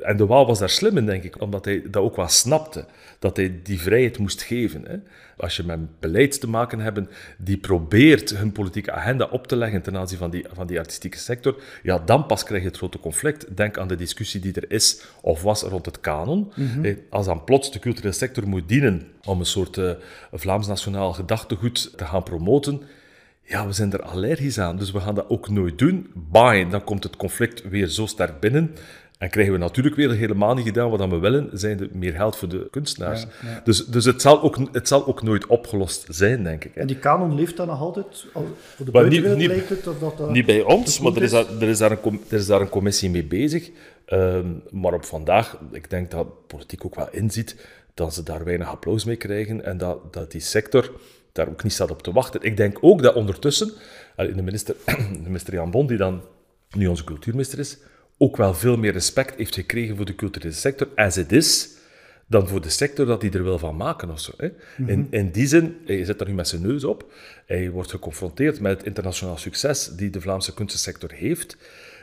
en 0.00 0.16
de 0.16 0.26
Waal 0.26 0.46
was 0.46 0.58
daar 0.58 0.70
slim 0.70 0.96
in, 0.96 1.06
denk 1.06 1.22
ik, 1.22 1.40
omdat 1.40 1.64
hij 1.64 1.82
dat 1.90 2.02
ook 2.02 2.16
wel 2.16 2.28
snapte, 2.28 2.84
dat 3.18 3.36
hij 3.36 3.60
die 3.62 3.80
vrijheid 3.80 4.18
moest 4.18 4.42
geven. 4.42 4.84
Hè. 4.86 4.96
Als 5.36 5.56
je 5.56 5.62
met 5.62 6.00
beleid 6.00 6.40
te 6.40 6.48
maken 6.48 6.80
hebt 6.80 7.00
die 7.38 7.56
probeert 7.56 8.30
hun 8.30 8.52
politieke 8.52 8.92
agenda 8.92 9.24
op 9.24 9.46
te 9.46 9.56
leggen 9.56 9.82
ten 9.82 9.96
aanzien 9.96 10.18
van 10.18 10.30
die, 10.30 10.44
van 10.52 10.66
die 10.66 10.78
artistieke 10.78 11.18
sector, 11.18 11.62
ja, 11.82 11.98
dan 11.98 12.26
pas 12.26 12.44
krijg 12.44 12.62
je 12.62 12.68
het 12.68 12.76
grote 12.76 12.98
conflict. 12.98 13.56
Denk 13.56 13.78
aan 13.78 13.88
de 13.88 13.96
discussie 13.96 14.40
die 14.40 14.52
er 14.52 14.70
is 14.70 15.04
of 15.20 15.42
was 15.42 15.62
rond 15.62 15.86
het 15.86 16.00
kanon. 16.00 16.52
Mhm. 16.54 16.94
Als 17.10 17.26
dan 17.26 17.44
plots 17.44 17.72
de 17.72 17.78
culturele 17.78 18.12
sector 18.12 18.48
moet 18.48 18.68
dienen 18.68 19.06
om 19.24 19.38
een 19.38 19.46
soort 19.46 19.76
uh, 19.76 19.90
Vlaams 20.32 20.66
nationaal 20.66 21.12
gedachtegoed 21.12 21.92
te 21.96 22.04
gaan 22.04 22.22
promoten, 22.22 22.82
ja, 23.44 23.66
we 23.66 23.72
zijn 23.72 23.92
er 23.92 24.02
allergisch 24.02 24.58
aan, 24.58 24.76
dus 24.76 24.90
we 24.90 25.00
gaan 25.00 25.14
dat 25.14 25.28
ook 25.28 25.48
nooit 25.48 25.78
doen. 25.78 26.10
Bye, 26.14 26.66
dan 26.68 26.84
komt 26.84 27.02
het 27.02 27.16
conflict 27.16 27.68
weer 27.68 27.86
zo 27.86 28.06
sterk 28.06 28.40
binnen 28.40 28.74
en 29.22 29.30
krijgen 29.30 29.52
we 29.52 29.58
natuurlijk 29.58 29.96
weer 29.96 30.10
helemaal 30.10 30.54
niet 30.54 30.64
gedaan 30.64 30.90
wat 30.90 31.08
we 31.08 31.18
willen, 31.18 31.50
zijn 31.52 31.80
er 31.80 31.88
meer 31.92 32.12
geld 32.12 32.36
voor 32.36 32.48
de 32.48 32.68
kunstenaars. 32.70 33.26
Dus, 33.64 33.86
dus 33.86 34.04
het, 34.04 34.22
zal 34.22 34.42
ook, 34.42 34.58
het 34.72 34.88
zal 34.88 35.06
ook 35.06 35.22
nooit 35.22 35.46
opgelost 35.46 36.06
zijn, 36.08 36.42
denk 36.42 36.64
ik. 36.64 36.76
En 36.76 36.86
die 36.86 36.98
kanon 36.98 37.34
leeft 37.34 37.56
dan 37.56 37.66
nog 37.66 37.80
altijd? 37.80 38.26
Voor 38.32 38.84
de 38.84 38.90
buitenwereld 38.90 39.38
niet, 39.38 39.48
lijkt 39.48 39.68
het? 39.68 39.86
Of 39.86 39.98
dat, 39.98 40.18
dat 40.18 40.30
niet 40.30 40.46
bij 40.46 40.62
ons, 40.62 41.00
maar 41.00 41.16
er 41.16 41.22
is, 41.22 41.30
daar, 41.30 41.44
er, 41.60 41.68
is 41.68 41.78
daar 41.78 41.90
een, 41.90 42.20
er 42.28 42.38
is 42.38 42.46
daar 42.46 42.60
een 42.60 42.68
commissie 42.68 43.10
mee 43.10 43.24
bezig. 43.24 43.70
Ehm, 44.06 44.46
maar 44.70 44.94
op 44.94 45.04
vandaag, 45.04 45.58
ik 45.72 45.90
denk 45.90 46.10
dat 46.10 46.46
politiek 46.46 46.84
ook 46.84 46.94
wel 46.94 47.08
inziet 47.10 47.66
dat 47.94 48.14
ze 48.14 48.22
daar 48.22 48.44
weinig 48.44 48.68
applaus 48.68 49.04
mee 49.04 49.16
krijgen 49.16 49.64
en 49.64 49.78
dat, 49.78 50.12
dat 50.12 50.30
die 50.30 50.40
sector 50.40 50.92
daar 51.32 51.48
ook 51.48 51.62
niet 51.62 51.72
staat 51.72 51.90
op 51.90 52.02
te 52.02 52.12
wachten. 52.12 52.42
Ik 52.42 52.56
denk 52.56 52.78
ook 52.80 53.02
dat 53.02 53.14
ondertussen, 53.14 53.72
de 54.16 54.42
minister, 54.42 54.74
de 55.12 55.20
minister 55.22 55.54
Jan 55.54 55.70
Bon, 55.70 55.86
die 55.86 55.96
dan 55.96 56.22
nu 56.70 56.86
onze 56.86 57.04
cultuurminister 57.04 57.58
is, 57.58 57.78
ook 58.22 58.36
wel 58.36 58.54
veel 58.54 58.76
meer 58.76 58.92
respect 58.92 59.36
heeft 59.36 59.54
gekregen 59.54 59.96
voor 59.96 60.04
de 60.04 60.14
culturele 60.14 60.52
sector, 60.52 60.88
as 60.94 61.16
it 61.16 61.32
is, 61.32 61.68
dan 62.26 62.48
voor 62.48 62.60
de 62.60 62.68
sector 62.68 63.06
dat 63.06 63.22
hij 63.22 63.30
er 63.30 63.42
wil 63.42 63.58
van 63.58 63.76
maken 63.76 64.10
of 64.10 64.20
zo. 64.20 64.32
Hè. 64.36 64.46
in, 64.86 64.98
mhm. 65.00 65.06
in 65.10 65.30
die 65.30 65.46
zin, 65.46 65.76
hij 65.84 66.04
zit 66.04 66.18
daar 66.18 66.28
nu 66.28 66.34
met 66.34 66.48
zijn 66.48 66.62
neus 66.62 66.84
op, 66.84 67.12
hij 67.46 67.70
wordt 67.70 67.90
geconfronteerd 67.90 68.60
met 68.60 68.76
het 68.76 68.86
internationaal 68.86 69.36
succes 69.36 69.86
die 69.96 70.10
de 70.10 70.20
Vlaamse 70.20 70.54
kunstensector 70.54 71.12
heeft. 71.12 71.56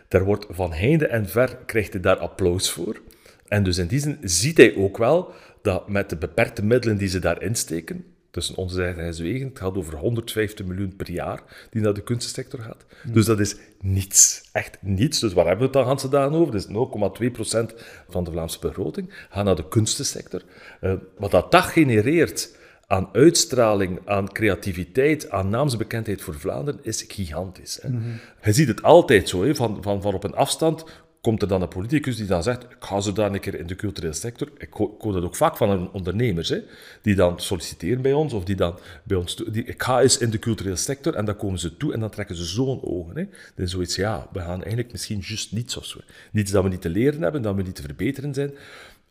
Daar 0.08 0.24
wordt 0.24 0.46
van 0.50 0.74
heinde 0.74 1.08
en 1.08 1.30
ver, 1.30 1.58
krijgt 1.66 1.94
hij 1.94 2.02
daar 2.02 2.18
applaus 2.18 2.72
voor. 2.72 3.02
En 3.48 3.64
dus 3.64 3.78
in 3.78 3.88
die 3.88 4.00
zin 4.00 4.18
ziet 4.22 4.58
hij 4.58 4.76
ook 4.76 4.98
wel 4.98 5.32
dat 5.62 5.90
met 5.90 6.10
de 6.10 6.18
beperkte 6.18 6.66
middelen 6.66 6.98
die 6.98 7.08
ze 7.08 7.20
daarin 7.20 7.56
steken, 7.56 8.06
tussen 8.31 8.55
ons 8.55 8.75
en 8.77 9.13
Zwegen. 9.13 9.48
Het 9.48 9.59
gaat 9.59 9.77
over 9.77 9.95
150 9.95 10.65
miljoen 10.65 10.95
per 10.95 11.12
jaar 11.12 11.43
die 11.69 11.81
naar 11.81 11.93
de 11.93 12.03
kunstensector 12.03 12.59
gaat. 12.59 12.86
Dus 13.03 13.25
dat 13.25 13.39
is 13.39 13.55
niets. 13.81 14.50
Echt 14.51 14.77
niets. 14.81 15.19
Dus 15.19 15.33
waar 15.33 15.45
hebben 15.45 15.71
we 15.71 15.71
het 15.71 15.74
dan 15.74 15.86
Hanse 15.86 16.09
dagen 16.09 16.33
over? 16.33 16.53
Dat 16.53 16.62
is 16.62 17.69
0,2% 17.69 17.75
van 18.09 18.24
de 18.24 18.31
Vlaamse 18.31 18.59
begroting. 18.59 19.13
Gaat 19.29 19.45
naar 19.45 19.55
de 19.55 19.67
kunstensector. 19.67 20.41
Uh, 20.81 20.93
wat 21.17 21.31
dat 21.31 21.51
dag 21.51 21.74
genereert 21.74 22.57
aan 22.88 23.09
uitstraling, 23.12 24.00
aan 24.05 24.31
creativiteit, 24.31 25.29
aan 25.29 25.50
naamsbekendheid 25.50 26.21
voor 26.21 26.39
Vlaanderen, 26.39 26.79
is 26.83 27.05
gigantisch. 27.07 27.79
Hè. 27.81 27.89
Hmm. 27.89 28.19
Je 28.43 28.53
ziet 28.53 28.67
het 28.67 28.83
altijd 28.83 29.29
zo, 29.29 29.43
hè, 29.43 29.55
van, 29.55 29.77
van, 29.83 30.01
van 30.01 30.13
op 30.13 30.24
een 30.24 30.36
afstand 30.36 30.86
komt 31.22 31.42
er 31.42 31.48
dan 31.48 31.62
een 31.62 31.68
politicus 31.68 32.16
die 32.16 32.26
dan 32.26 32.44
zegt, 32.44 32.64
ik 32.64 32.76
ga 32.80 33.00
zo 33.00 33.12
daar 33.12 33.34
een 33.34 33.40
keer 33.40 33.60
in 33.60 33.68
de 33.68 33.76
culturele 33.76 34.14
sector. 34.14 34.52
Ik 34.58 34.74
hoor 34.74 35.14
dat 35.14 35.24
ook 35.24 35.36
vaak 35.36 35.58
van 35.58 35.92
ondernemers, 35.92 36.50
hè, 36.50 36.60
die 37.02 37.16
dan 37.16 37.40
solliciteren 37.40 38.02
bij 38.02 38.14
ons, 38.14 38.34
of 38.34 38.44
die 38.44 38.56
dan 38.56 38.80
bij 39.04 39.18
ons, 39.18 39.36
die, 39.36 39.64
ik 39.64 39.84
ga 39.84 40.02
eens 40.02 40.18
in 40.18 40.30
de 40.30 40.40
culturele 40.40 40.76
sector, 40.76 41.16
en 41.16 41.26
dan 41.26 41.36
komen 41.36 41.60
ze 41.60 41.78
toe 41.78 41.94
en 41.94 42.00
dan 42.00 42.10
trekken 42.10 42.36
ze 42.36 42.46
zo'n 42.46 42.84
ogen. 42.84 43.18
Hè. 43.18 43.24
Dan 43.56 43.66
is 43.66 43.72
zoiets, 43.72 43.96
ja, 43.96 44.28
we 44.32 44.40
gaan 44.40 44.60
eigenlijk 44.60 44.92
misschien 44.92 45.20
juist 45.26 45.52
niets 45.52 45.78
of 45.78 45.86
zo. 45.86 46.00
Niets 46.32 46.52
dat 46.52 46.64
we 46.64 46.70
niet 46.70 46.82
te 46.82 46.90
leren 46.90 47.22
hebben, 47.22 47.42
dat 47.42 47.56
we 47.56 47.62
niet 47.62 47.76
te 47.76 47.82
verbeteren 47.82 48.34
zijn. 48.34 48.52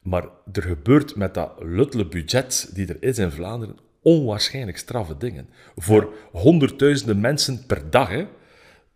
Maar 0.03 0.25
er 0.53 0.63
gebeurt 0.63 1.17
met 1.17 1.35
dat 1.35 1.53
luttele 1.59 2.07
budget 2.07 2.71
die 2.75 2.87
er 2.87 2.97
is 3.01 3.19
in 3.19 3.31
Vlaanderen 3.31 3.77
onwaarschijnlijk 4.03 4.79
straffe 4.79 5.17
dingen. 5.17 5.49
Voor 5.77 6.15
honderdduizenden 6.33 7.21
mensen 7.21 7.67
per 7.67 7.91
dag. 7.91 8.09
Hè. 8.09 8.27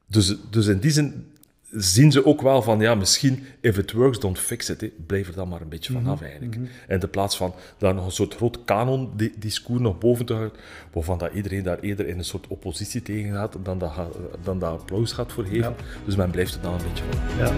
Dus, 0.07 0.37
dus 0.51 0.67
in 0.67 0.79
die 0.79 0.91
zin 0.91 1.32
zien 1.75 2.13
ze 2.13 2.27
ook 2.27 2.41
wel 2.41 2.63
van, 2.63 2.81
ja, 2.81 2.95
misschien, 2.95 3.45
if 3.61 3.79
it 3.79 3.93
works, 3.93 4.21
don't 4.21 4.39
fix 4.39 4.71
it. 4.71 4.81
Hè. 4.81 4.91
Blijf 5.07 5.29
er 5.29 5.35
dan 5.35 5.49
maar 5.49 5.61
een 5.61 5.69
beetje 5.69 5.93
vanaf, 5.93 6.21
mm 6.21 6.27
eigenlijk. 6.27 6.55
En 6.55 6.69
in 6.89 7.01
de 7.01 7.09
plaats 7.09 7.37
van 7.37 7.55
daar 7.79 7.95
nog 7.95 8.05
een 8.05 8.11
soort 8.11 8.35
groot 8.35 8.65
kanon-discours 8.65 9.81
nog 9.81 9.99
boven 9.99 10.27
te 10.27 10.33
houden, 10.33 10.59
waarvan 10.93 11.19
dat 11.19 11.33
iedereen 11.33 11.63
daar 11.63 11.79
eerder 11.79 12.09
in 12.09 12.19
een 12.19 12.25
soort 12.25 12.47
oppositie 12.47 13.03
tegen 13.03 13.33
gaat, 13.33 13.57
dan 13.63 13.79
dat, 13.79 13.93
dan 14.43 14.59
dat 14.59 14.81
applaus 14.81 15.13
gaat 15.13 15.33
voor 15.33 15.45
geven. 15.45 15.75
Dus 16.05 16.17
men 16.17 16.31
blijft 16.31 16.55
er 16.55 16.61
dan 16.61 16.73
een 16.73 16.81
beetje 16.89 17.05
van. 17.11 17.39
Ja. 17.39 17.53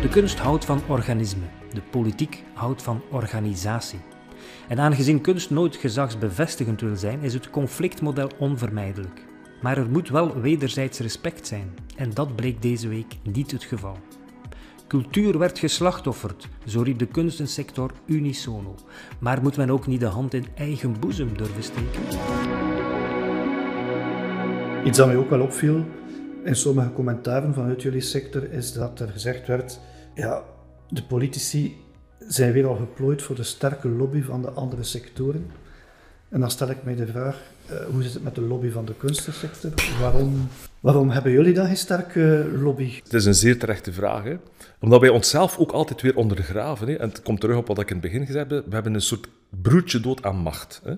De 0.00 0.08
kunst 0.08 0.38
houdt 0.38 0.64
van 0.64 0.82
organisme. 0.88 1.44
De 1.72 1.82
politiek 1.90 2.44
houdt 2.54 2.82
van 2.82 3.02
organisatie. 3.10 4.00
En 4.68 4.78
aangezien 4.78 5.20
kunst 5.20 5.50
nooit 5.50 5.76
gezagsbevestigend 5.76 6.80
wil 6.80 6.96
zijn, 6.96 7.22
is 7.22 7.34
het 7.34 7.50
conflictmodel 7.50 8.30
onvermijdelijk. 8.38 9.33
Maar 9.64 9.78
er 9.78 9.90
moet 9.90 10.08
wel 10.08 10.40
wederzijds 10.40 10.98
respect 10.98 11.46
zijn, 11.46 11.74
en 11.96 12.10
dat 12.14 12.36
bleek 12.36 12.62
deze 12.62 12.88
week 12.88 13.16
niet 13.22 13.50
het 13.50 13.64
geval. 13.64 13.96
Cultuur 14.86 15.38
werd 15.38 15.58
geslachtofferd, 15.58 16.48
zo 16.66 16.82
riep 16.82 16.98
de 16.98 17.06
kunstensector 17.06 17.92
unisono. 18.06 18.74
Maar 19.18 19.42
moet 19.42 19.56
men 19.56 19.70
ook 19.70 19.86
niet 19.86 20.00
de 20.00 20.06
hand 20.06 20.34
in 20.34 20.46
eigen 20.54 21.00
boezem 21.00 21.36
durven 21.36 21.62
steken? 21.62 22.02
Iets 24.84 24.98
dat 24.98 25.06
mij 25.06 25.16
ook 25.16 25.30
wel 25.30 25.40
opviel 25.40 25.84
in 26.44 26.56
sommige 26.56 26.92
commentaren 26.92 27.54
vanuit 27.54 27.82
jullie 27.82 28.00
sector 28.00 28.52
is 28.52 28.72
dat 28.72 29.00
er 29.00 29.08
gezegd 29.08 29.46
werd: 29.46 29.80
ja, 30.14 30.42
de 30.88 31.02
politici 31.02 31.76
zijn 32.18 32.52
weer 32.52 32.66
al 32.66 32.76
geplooid 32.76 33.22
voor 33.22 33.36
de 33.36 33.42
sterke 33.42 33.88
lobby 33.88 34.22
van 34.22 34.42
de 34.42 34.50
andere 34.50 34.82
sectoren. 34.82 35.50
En 36.28 36.40
dan 36.40 36.50
stel 36.50 36.70
ik 36.70 36.84
mij 36.84 36.94
de 36.94 37.06
vraag: 37.06 37.52
uh, 37.70 37.76
hoe 37.92 38.02
zit 38.02 38.14
het 38.14 38.22
met 38.22 38.34
de 38.34 38.40
lobby 38.40 38.70
van 38.70 38.84
de 38.84 38.94
kunstensector? 38.94 39.70
Waarom, 40.00 40.48
waarom 40.80 41.10
hebben 41.10 41.32
jullie 41.32 41.54
dan 41.54 41.66
geen 41.66 41.76
sterke 41.76 42.50
lobby? 42.56 43.00
Het 43.02 43.14
is 43.14 43.24
een 43.24 43.34
zeer 43.34 43.58
terechte 43.58 43.92
vraag. 43.92 44.24
Hè? 44.24 44.36
Omdat 44.80 45.00
wij 45.00 45.08
onszelf 45.08 45.58
ook 45.58 45.72
altijd 45.72 46.02
weer 46.02 46.16
ondergraven. 46.16 46.88
Hè? 46.88 46.94
En 46.94 47.08
het 47.08 47.22
komt 47.22 47.40
terug 47.40 47.56
op 47.56 47.66
wat 47.66 47.78
ik 47.78 47.90
in 47.90 47.96
het 47.96 48.04
begin 48.04 48.26
gezegd 48.26 48.50
heb. 48.50 48.64
We 48.66 48.74
hebben 48.74 48.94
een 48.94 49.00
soort 49.00 49.28
broertje 49.48 50.00
dood 50.00 50.22
aan 50.22 50.36
macht. 50.36 50.80
Hè? 50.84 50.94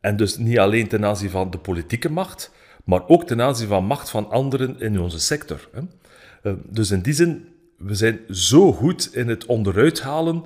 En 0.00 0.16
dus 0.16 0.36
niet 0.36 0.58
alleen 0.58 0.88
ten 0.88 1.04
aanzien 1.04 1.30
van 1.30 1.50
de 1.50 1.58
politieke 1.58 2.10
macht, 2.10 2.52
maar 2.84 3.08
ook 3.08 3.26
ten 3.26 3.42
aanzien 3.42 3.68
van 3.68 3.84
macht 3.84 4.10
van 4.10 4.30
anderen 4.30 4.80
in 4.80 5.00
onze 5.00 5.20
sector. 5.20 5.68
Hè? 5.72 5.80
Uh, 6.50 6.58
dus 6.70 6.90
in 6.90 7.00
die 7.00 7.12
zin, 7.12 7.48
we 7.78 7.94
zijn 7.94 8.20
zo 8.30 8.72
goed 8.72 9.14
in 9.14 9.28
het 9.28 9.46
onderuithalen 9.46 10.44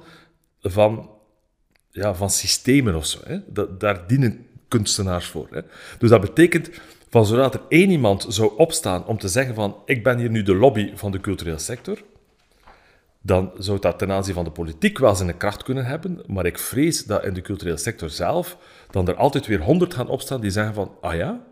van 0.61 1.11
ja, 1.91 2.15
van 2.15 2.31
systemen 2.31 2.95
of 2.95 3.07
zo. 3.07 3.19
Hè. 3.25 3.39
Dat, 3.47 3.81
daar 3.81 4.07
dienen 4.07 4.47
kunstenaars 4.71 5.27
voor. 5.27 5.49
Hè. 5.51 5.61
Dus 5.99 6.11
dat 6.11 6.21
betekent, 6.21 6.71
van 7.09 7.27
zodra 7.27 7.53
er 7.53 7.61
één 7.69 7.91
iemand 7.91 8.27
zou 8.29 8.53
opstaan 8.57 9.07
om 9.07 9.19
te 9.19 9.29
zeggen 9.29 9.55
van 9.55 9.77
ik 9.85 10.03
ben 10.03 10.19
hier 10.19 10.31
nu 10.31 10.43
de 10.43 10.55
lobby 10.55 10.93
van 10.95 11.11
de 11.11 11.21
culturele 11.21 11.59
sector, 11.59 12.03
dan 13.23 13.51
zou 13.59 13.79
dat 13.79 13.99
ten 13.99 14.13
aanzien 14.13 14.35
van 14.35 14.45
de 14.45 14.51
politiek 14.51 14.99
wel 14.99 15.15
zijn 15.15 15.37
kracht 15.37 15.63
kunnen 15.63 15.85
hebben, 15.85 16.23
maar 16.27 16.47
ik 16.47 16.59
vrees 16.59 17.05
dat 17.05 17.25
in 17.25 17.35
de 17.35 17.41
culturele 17.41 17.77
sector 17.77 18.11
zelf 18.11 18.57
dan 18.91 19.09
er 19.09 19.15
altijd 19.15 19.47
weer 19.47 19.61
honderd 19.61 19.95
gaan 19.95 20.09
opstaan 20.09 20.41
die 20.41 20.51
zeggen 20.51 20.75
van 20.75 20.93
ah 21.01 21.15
ja, 21.15 21.47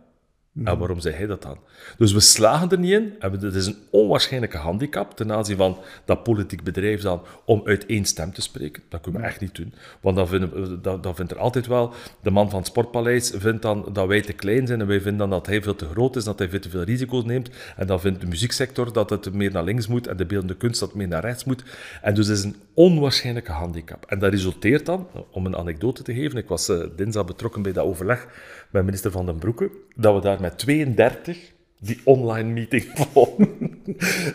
En 0.64 0.78
waarom 0.78 1.00
zei 1.00 1.14
hij 1.14 1.26
dat 1.26 1.42
dan? 1.42 1.58
Dus 1.98 2.12
we 2.12 2.20
slagen 2.20 2.70
er 2.70 2.78
niet 2.78 2.92
in. 2.92 3.14
En 3.18 3.32
het 3.32 3.54
is 3.54 3.66
een 3.66 3.76
onwaarschijnlijke 3.90 4.56
handicap 4.56 5.16
ten 5.16 5.32
aanzien 5.32 5.56
van 5.56 5.78
dat 6.04 6.22
politiek 6.22 6.62
bedrijf 6.62 7.02
dan 7.02 7.22
om 7.44 7.62
uit 7.64 7.86
één 7.86 8.04
stem 8.04 8.32
te 8.32 8.42
spreken. 8.42 8.82
Dat 8.88 9.00
kunnen 9.00 9.20
we 9.20 9.26
echt 9.26 9.40
niet 9.40 9.54
doen. 9.54 9.74
Want 10.00 10.16
dan, 10.16 10.28
vinden 10.28 10.82
dat, 10.82 11.02
dat 11.02 11.16
vindt 11.16 11.32
er 11.32 11.38
altijd 11.38 11.66
wel... 11.66 11.92
De 12.22 12.30
man 12.30 12.50
van 12.50 12.58
het 12.58 12.68
Sportpaleis 12.68 13.32
vindt 13.36 13.62
dan 13.62 13.88
dat 13.92 14.06
wij 14.06 14.20
te 14.20 14.32
klein 14.32 14.66
zijn 14.66 14.80
en 14.80 14.86
wij 14.86 15.00
vinden 15.00 15.18
dan 15.18 15.30
dat 15.30 15.46
hij 15.46 15.62
veel 15.62 15.74
te 15.74 15.88
groot 15.88 16.16
is, 16.16 16.24
dat 16.24 16.38
hij 16.38 16.48
veel 16.48 16.60
te 16.60 16.70
veel 16.70 16.82
risico's 16.82 17.24
neemt. 17.24 17.50
En 17.76 17.86
dan 17.86 18.00
vindt 18.00 18.20
de 18.20 18.26
muzieksector 18.26 18.92
dat 18.92 19.10
het 19.10 19.32
meer 19.32 19.50
naar 19.50 19.64
links 19.64 19.86
moet 19.86 20.06
en 20.06 20.16
de 20.16 20.26
beeldende 20.26 20.56
kunst 20.56 20.80
dat 20.80 20.88
het 20.88 20.98
meer 20.98 21.08
naar 21.08 21.22
rechts 21.22 21.44
moet. 21.44 21.62
En 22.02 22.14
dus 22.14 22.26
het 22.26 22.38
is 22.38 22.44
een 22.44 22.56
onwaarschijnlijke 22.74 23.52
handicap. 23.52 24.04
En 24.08 24.18
dat 24.18 24.30
resulteert 24.30 24.86
dan, 24.86 25.06
om 25.30 25.46
een 25.46 25.56
anekdote 25.56 26.02
te 26.02 26.14
geven, 26.14 26.38
ik 26.38 26.48
was 26.48 26.68
uh, 26.68 26.84
dinsdag 26.96 27.26
betrokken 27.26 27.62
bij 27.62 27.72
dat 27.72 27.84
overleg 27.84 28.26
met 28.70 28.84
minister 28.84 29.10
Van 29.10 29.26
den 29.26 29.38
Broeke, 29.38 29.70
dat 29.96 30.14
we 30.14 30.20
daar 30.20 30.40
met 30.40 30.58
32 30.58 31.38
die 31.80 32.00
online 32.04 32.52
meeting 32.52 32.84
volgen. 33.12 33.48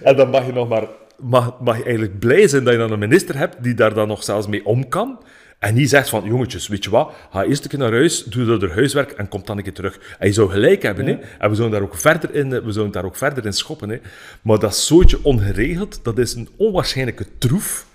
en 0.03 0.15
dan 0.15 0.29
mag 0.29 0.45
je 0.45 0.53
nog 0.53 0.69
maar 0.69 0.87
mag, 1.23 1.59
mag 1.59 1.77
je 1.77 1.83
eigenlijk 1.83 2.19
blij 2.19 2.47
zijn 2.47 2.63
dat 2.63 2.73
je 2.73 2.79
dan 2.79 2.91
een 2.91 2.99
minister 2.99 3.37
hebt 3.37 3.63
die 3.63 3.73
daar 3.73 3.93
dan 3.93 4.07
nog 4.07 4.23
zelfs 4.23 4.47
mee 4.47 4.65
om 4.65 4.87
kan. 4.87 5.19
En 5.59 5.75
die 5.75 5.87
zegt 5.87 6.09
van, 6.09 6.23
jongetjes, 6.25 6.67
weet 6.67 6.83
je 6.83 6.89
wat, 6.89 7.13
ga 7.31 7.43
eerst 7.43 7.63
een 7.63 7.69
keer 7.69 7.79
naar 7.79 7.91
huis, 7.91 8.23
doe 8.23 8.45
dat 8.45 8.61
er 8.61 8.73
huiswerk 8.73 9.11
en 9.11 9.27
kom 9.27 9.41
dan 9.45 9.57
een 9.57 9.63
keer 9.63 9.73
terug. 9.73 10.15
En 10.19 10.27
je 10.27 10.33
zou 10.33 10.49
gelijk 10.49 10.81
hebben, 10.81 11.05
hè? 11.05 11.11
en 11.11 11.49
we 11.49 11.55
zouden 11.55 11.79
daar 11.79 11.89
ook 11.89 11.97
verder 11.97 12.35
in, 12.35 12.49
we 12.49 12.71
zouden 12.71 12.91
daar 12.91 13.05
ook 13.05 13.15
verder 13.15 13.45
in 13.45 13.53
schoppen. 13.53 13.89
Hè? 13.89 13.99
Maar 14.41 14.59
dat 14.59 14.75
zootje 14.75 15.19
ongeregeld, 15.21 15.99
dat 16.03 16.17
is 16.17 16.33
een 16.33 16.49
onwaarschijnlijke 16.57 17.25
troef 17.37 17.85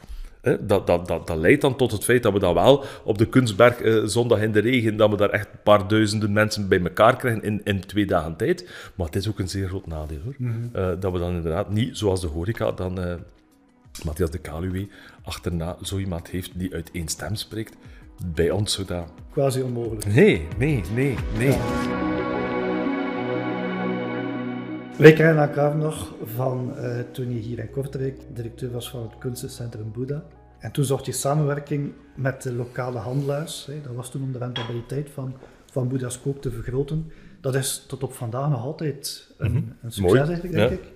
dat, 0.56 0.86
dat, 0.86 1.08
dat, 1.08 1.26
dat, 1.26 1.36
leidt 1.36 1.60
dan 1.60 1.76
tot 1.76 1.92
het 1.92 2.04
feit 2.04 2.22
dat 2.22 2.32
we 2.32 2.38
dan 2.38 2.54
wel 2.54 2.84
op 3.04 3.18
de 3.18 3.26
Kunstberg 3.26 3.80
eh, 3.80 4.04
zondag 4.04 4.40
in 4.40 4.52
de 4.52 4.60
regen, 4.60 4.96
dat 4.96 5.10
we 5.10 5.16
daar 5.16 5.30
echt 5.30 5.48
een 5.52 5.62
paar 5.62 5.88
duizenden 5.88 6.32
mensen 6.32 6.68
bij 6.68 6.80
elkaar 6.80 7.16
krijgen 7.16 7.42
in, 7.42 7.60
in 7.64 7.80
twee 7.80 8.06
dagen 8.06 8.36
tijd. 8.36 8.68
Maar 8.94 9.06
het 9.06 9.16
is 9.16 9.28
ook 9.28 9.38
een 9.38 9.48
zeer 9.48 9.68
groot 9.68 9.86
nadeel 9.86 10.20
hoor. 10.24 10.34
Mhm. 10.38 10.52
Eh, 10.72 10.90
dat 11.00 11.12
we 11.12 11.18
dan 11.18 11.34
inderdaad 11.34 11.70
niet, 11.70 11.96
zoals 11.96 12.20
de 12.20 12.26
horeca, 12.26 12.72
dan 12.72 13.00
uh, 13.00 13.14
Matthias 14.04 14.30
de 14.30 14.38
Kaluwe 14.38 14.88
achterna 15.22 15.76
zo 15.82 15.98
iemand 15.98 16.28
heeft 16.28 16.50
die 16.54 16.74
uit 16.74 16.90
één 16.92 17.08
stem 17.08 17.34
spreekt. 17.34 17.76
Bij 18.34 18.50
ons 18.50 18.72
zou 18.72 18.86
dat... 18.86 19.12
Quasi 19.32 19.62
onmogelijk. 19.62 20.06
Nee, 20.06 20.46
nee, 20.58 20.82
nee, 20.94 21.14
nee. 21.38 21.56
Wij 24.98 25.12
kennen 25.12 25.48
elkaar 25.48 25.76
nog 25.76 26.14
van 26.24 26.72
uh, 26.76 26.98
toen 27.12 27.32
je 27.34 27.38
hier 27.38 27.58
in 27.58 27.70
Kortrijk 27.70 28.20
directeur 28.34 28.70
was 28.70 28.90
van 28.90 29.02
het 29.02 29.18
kunstencentrum 29.18 29.92
Boeddha. 29.92 30.24
En 30.58 30.72
toen 30.72 30.84
zocht 30.84 31.06
je 31.06 31.12
samenwerking 31.12 31.92
met 32.16 32.42
de 32.42 32.52
lokale 32.52 32.98
handelaars. 32.98 33.66
Hè. 33.66 33.80
Dat 33.80 33.94
was 33.94 34.10
toen 34.10 34.22
om 34.22 34.32
de 34.32 34.38
rentabiliteit 34.38 35.10
van, 35.10 35.34
van 35.70 35.88
Boeddha's 35.88 36.20
koop 36.20 36.42
te 36.42 36.50
vergroten. 36.50 37.12
Dat 37.40 37.54
is 37.54 37.84
tot 37.88 38.02
op 38.02 38.12
vandaag 38.12 38.50
nog 38.50 38.62
altijd 38.62 39.30
een, 39.38 39.52
mhm. 39.52 39.62
een 39.82 39.92
succes, 39.92 40.28
eigenlijk, 40.28 40.54
denk 40.54 40.70
ik. 40.70 40.92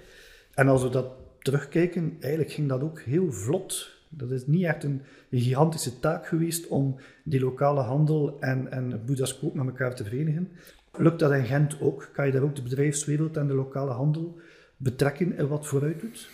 En 0.54 0.68
als 0.68 0.82
we 0.82 0.88
dat 0.88 1.06
terugkijken, 1.38 2.16
eigenlijk 2.20 2.52
ging 2.52 2.68
dat 2.68 2.82
ook 2.82 3.00
heel 3.00 3.32
vlot. 3.32 3.90
Dat 4.08 4.30
is 4.30 4.46
niet 4.46 4.64
echt 4.64 4.84
een, 4.84 5.02
een 5.30 5.40
gigantische 5.40 5.98
taak 5.98 6.26
geweest 6.26 6.66
om 6.66 6.96
die 7.24 7.40
lokale 7.40 7.80
handel 7.80 8.36
en, 8.40 8.70
en 8.70 9.02
Boeddha's 9.06 9.38
koop 9.38 9.54
met 9.54 9.66
elkaar 9.66 9.94
te 9.94 10.04
verenigen. 10.04 10.48
Lukt 10.96 11.18
dat 11.18 11.32
in 11.32 11.44
Gent 11.44 11.80
ook? 11.80 12.10
Kan 12.12 12.26
je 12.26 12.32
daar 12.32 12.42
ook 12.42 12.56
de 12.56 12.62
bedrijfswereld 12.62 13.36
en 13.36 13.46
de 13.46 13.54
lokale 13.54 13.90
handel 13.90 14.38
betrekken 14.76 15.36
en 15.36 15.48
wat 15.48 15.66
vooruit 15.66 16.00
doet? 16.00 16.28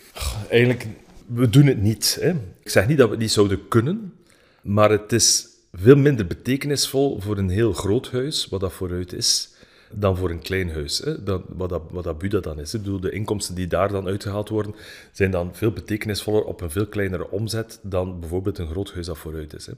Eigenlijk, 0.49 0.87
we 1.33 1.49
doen 1.49 1.65
het 1.65 1.81
niet. 1.81 2.17
Hè. 2.21 2.29
Ik 2.63 2.69
zeg 2.69 2.87
niet 2.87 2.97
dat 2.97 3.05
we 3.05 3.13
het 3.13 3.21
niet 3.21 3.31
zouden 3.31 3.67
kunnen, 3.67 4.13
maar 4.61 4.89
het 4.89 5.11
is 5.11 5.47
veel 5.73 5.95
minder 5.95 6.27
betekenisvol 6.27 7.19
voor 7.19 7.37
een 7.37 7.49
heel 7.49 7.73
groot 7.73 8.11
huis, 8.11 8.47
wat 8.47 8.59
dat 8.59 8.73
vooruit 8.73 9.13
is, 9.13 9.53
dan 9.91 10.17
voor 10.17 10.29
een 10.29 10.41
klein 10.41 10.71
huis. 10.71 10.97
Hè. 10.97 11.23
Wat, 11.47 11.69
dat, 11.69 11.81
wat 11.89 12.21
dat 12.29 12.43
dan 12.43 12.59
is. 12.59 12.73
Ik 12.73 12.81
bedoel, 12.81 12.99
de 12.99 13.11
inkomsten 13.11 13.55
die 13.55 13.67
daar 13.67 13.89
dan 13.89 14.07
uitgehaald 14.07 14.49
worden, 14.49 14.75
zijn 15.11 15.31
dan 15.31 15.55
veel 15.55 15.71
betekenisvoller 15.71 16.43
op 16.43 16.61
een 16.61 16.71
veel 16.71 16.87
kleinere 16.87 17.31
omzet 17.31 17.79
dan 17.83 18.19
bijvoorbeeld 18.19 18.57
een 18.57 18.69
groot 18.69 18.93
huis 18.93 19.05
dat 19.05 19.17
vooruit 19.17 19.53
is. 19.53 19.65
Hè. 19.65 19.73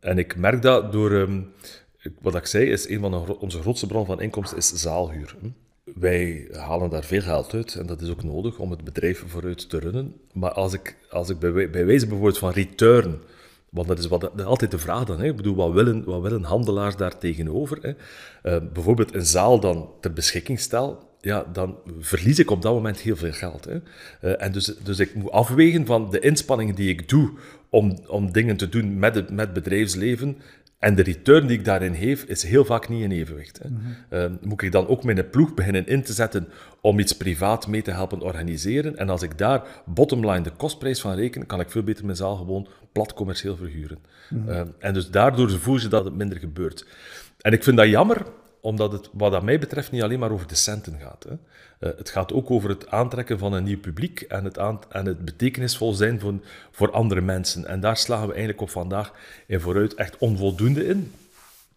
En 0.00 0.18
ik 0.18 0.36
merk 0.36 0.62
dat 0.62 0.92
door... 0.92 1.12
Ehm, 1.12 1.40
wat 2.20 2.34
ik 2.34 2.46
zei, 2.46 2.70
is 2.70 2.88
een 2.88 3.00
van 3.00 3.38
onze 3.38 3.60
grootste 3.60 3.86
bron 3.86 4.06
van 4.06 4.20
inkomsten 4.20 4.58
is 4.58 4.72
zaalhuur. 4.72 5.36
Wij 5.84 6.48
halen 6.52 6.90
daar 6.90 7.04
veel 7.04 7.20
geld 7.20 7.54
uit 7.54 7.74
en 7.74 7.86
dat 7.86 8.00
is 8.00 8.10
ook 8.10 8.22
nodig 8.22 8.58
om 8.58 8.70
het 8.70 8.84
bedrijf 8.84 9.24
vooruit 9.26 9.68
te 9.68 9.78
runnen. 9.78 10.14
Maar 10.32 10.52
als 10.52 10.72
ik, 10.72 10.96
als 11.10 11.28
ik 11.28 11.38
bij, 11.38 11.70
bij 11.70 11.86
wijze 11.86 12.06
bijvoorbeeld 12.06 12.38
van 12.38 12.50
return, 12.50 13.20
want 13.70 13.88
dat 13.88 13.98
is 13.98 14.06
wat, 14.06 14.44
altijd 14.44 14.70
de 14.70 14.78
vraag 14.78 15.04
dan, 15.04 15.20
hè. 15.20 15.26
ik 15.26 15.36
bedoel, 15.36 15.54
wat 15.54 15.72
willen, 15.72 16.04
wat 16.04 16.22
willen 16.22 16.42
handelaars 16.42 16.96
daar 16.96 17.18
tegenover? 17.18 17.78
Hè? 17.80 17.90
Uh, 18.54 18.68
bijvoorbeeld 18.72 19.14
een 19.14 19.26
zaal 19.26 19.60
dan 19.60 19.90
ter 20.00 20.12
beschikking 20.12 20.60
stel, 20.60 21.10
ja, 21.20 21.46
dan 21.52 21.76
verlies 21.98 22.38
ik 22.38 22.50
op 22.50 22.62
dat 22.62 22.74
moment 22.74 23.00
heel 23.00 23.16
veel 23.16 23.32
geld. 23.32 23.64
Hè. 23.64 23.74
Uh, 23.74 24.42
en 24.42 24.52
dus, 24.52 24.64
dus 24.64 24.98
ik 24.98 25.14
moet 25.14 25.30
afwegen 25.30 25.86
van 25.86 26.10
de 26.10 26.20
inspanningen 26.20 26.74
die 26.74 26.88
ik 26.88 27.08
doe 27.08 27.30
om, 27.70 27.98
om 28.06 28.32
dingen 28.32 28.56
te 28.56 28.68
doen 28.68 28.98
met 28.98 29.14
het 29.14 29.30
met 29.30 29.52
bedrijfsleven 29.52 30.36
en 30.82 30.94
de 30.94 31.02
return 31.02 31.46
die 31.46 31.58
ik 31.58 31.64
daarin 31.64 31.94
geef, 31.94 32.22
is 32.24 32.42
heel 32.42 32.64
vaak 32.64 32.88
niet 32.88 33.02
in 33.02 33.10
evenwicht. 33.10 33.60
Hè. 33.62 33.68
Mm 33.68 34.38
moet 34.40 34.62
ik 34.62 34.72
dan 34.72 34.86
ook 34.86 35.04
mijn 35.04 35.30
ploeg 35.30 35.54
beginnen 35.54 35.86
in 35.86 36.02
te 36.02 36.12
zetten 36.12 36.48
om 36.80 36.98
iets 36.98 37.16
privaat 37.16 37.66
mee 37.66 37.82
te 37.82 37.90
helpen 37.90 38.20
organiseren? 38.20 38.96
En 38.96 39.08
als 39.08 39.22
ik 39.22 39.38
daar 39.38 39.62
bottomline 39.86 40.40
de 40.40 40.50
kostprijs 40.50 41.00
van 41.00 41.14
reken, 41.14 41.46
kan 41.46 41.60
ik 41.60 41.70
veel 41.70 41.82
beter 41.82 42.04
mijn 42.04 42.16
zaal 42.16 42.36
gewoon 42.36 42.68
plat 42.92 43.14
commercieel 43.14 43.56
verhuren. 43.56 43.98
Mm 44.28 44.72
en 44.78 44.94
dus 44.94 45.10
daardoor 45.10 45.50
voel 45.50 45.78
je 45.78 45.88
dat 45.88 46.04
het 46.04 46.14
minder 46.14 46.38
gebeurt. 46.38 46.86
En 47.40 47.52
ik 47.52 47.62
vind 47.62 47.76
dat 47.76 47.88
jammer, 47.88 48.22
omdat 48.62 48.92
het 48.92 49.08
wat 49.12 49.32
dat 49.32 49.42
mij 49.42 49.58
betreft 49.58 49.90
niet 49.90 50.02
alleen 50.02 50.18
maar 50.18 50.30
over 50.30 50.46
de 50.46 50.54
centen 50.54 50.98
gaat. 51.00 51.24
Hè. 51.28 51.32
Uh, 51.32 51.96
het 51.98 52.10
gaat 52.10 52.32
ook 52.32 52.50
over 52.50 52.68
het 52.68 52.90
aantrekken 52.90 53.38
van 53.38 53.52
een 53.52 53.64
nieuw 53.64 53.80
publiek 53.80 54.20
en 54.20 54.44
het, 54.44 54.56
en 54.88 55.06
het 55.06 55.24
betekenisvol 55.24 55.92
zijn 55.92 56.20
voor, 56.20 56.34
voor 56.70 56.90
andere 56.90 57.20
mensen. 57.20 57.66
En 57.66 57.80
daar 57.80 57.96
slagen 57.96 58.26
we 58.26 58.32
eigenlijk 58.32 58.62
op 58.62 58.70
vandaag 58.70 59.12
in 59.46 59.60
vooruit 59.60 59.94
echt 59.94 60.18
onvoldoende 60.18 60.86
in. 60.86 61.12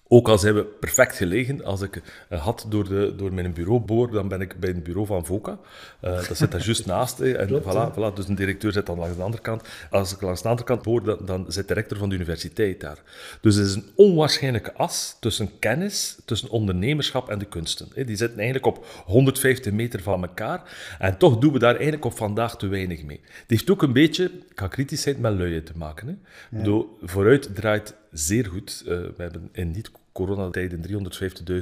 Ook 0.08 0.28
al 0.28 0.38
zijn 0.38 0.56
we 0.56 0.64
perfect 0.64 1.16
gelegen, 1.16 1.64
als 1.64 1.82
ik 1.82 2.02
uh, 2.30 2.42
had 2.42 2.66
door, 2.70 2.90
de, 2.90 3.14
door 3.18 3.34
mijn 3.34 3.54
bureau 3.54 3.80
boor, 3.80 4.12
dan 4.12 4.28
ben 4.28 4.42
ik 4.42 4.60
bij 4.60 4.70
het 4.70 4.84
bureau 4.84 5.08
van 5.08 5.26
VOCA. 5.26 5.58
Uh, 6.02 6.28
dat 6.28 6.38
zit 6.38 6.52
daar 6.52 6.66
juist 6.66 6.86
naast. 6.96 7.20
en 7.20 7.62
voilà, 7.62 7.94
voilà, 7.94 8.14
dus 8.14 8.28
een 8.28 8.36
directeur 8.36 8.72
zit 8.72 8.86
dan 8.86 8.98
langs 8.98 9.16
de 9.16 9.24
andere 9.24 9.42
kant. 9.42 9.68
Als 9.90 10.14
ik 10.14 10.22
langs 10.22 10.42
de 10.42 10.48
andere 10.48 10.68
kant 10.68 10.82
boor, 10.82 11.04
dan, 11.04 11.18
dan 11.26 11.46
zit 11.48 11.68
de 11.68 11.74
rector 11.74 11.98
van 11.98 12.10
de 12.10 12.16
universiteit 12.16 12.80
daar. 12.80 12.98
Dus 13.42 13.56
het 13.56 13.66
is 13.66 13.74
een 13.74 13.90
onwaarschijnlijke 13.96 14.74
as 14.74 15.18
tussen 15.20 15.60
kennis, 15.60 16.18
tussen 16.26 16.50
ondernemerschap 16.50 17.30
en 17.30 17.40
de 17.40 17.46
kunsten. 17.46 18.06
Die 18.06 18.16
zitten 18.16 18.38
eigenlijk 18.38 18.66
op 18.66 18.86
150 19.06 19.74
meter 19.74 20.02
van 20.02 20.22
elkaar. 20.22 20.62
En 21.00 21.18
toch 21.18 21.38
doen 21.38 21.54
we 21.54 21.60
daar 21.60 21.76
eigenlijk 21.76 22.06
op 22.06 22.18
vandaag 22.18 22.58
te 22.58 22.68
weinig 22.68 23.04
mee. 23.04 23.20
Het 23.24 23.50
heeft 23.50 23.70
ook 23.70 23.82
een 23.82 23.94
beetje, 23.94 24.24
ik 24.24 24.60
ga 24.60 24.68
kritisch 24.68 25.02
zijn, 25.02 25.20
met 25.20 25.38
luien 25.38 25.64
te 25.64 25.74
maken. 25.76 26.22
Ja. 26.52 26.82
Vooruit 27.04 27.56
draait 27.56 27.96
zeer 28.18 28.46
goed. 28.46 28.82
Uh, 28.82 28.88
we 28.88 29.14
hebben 29.18 29.50
in 29.52 29.72
niet-coronatijden 29.72 30.82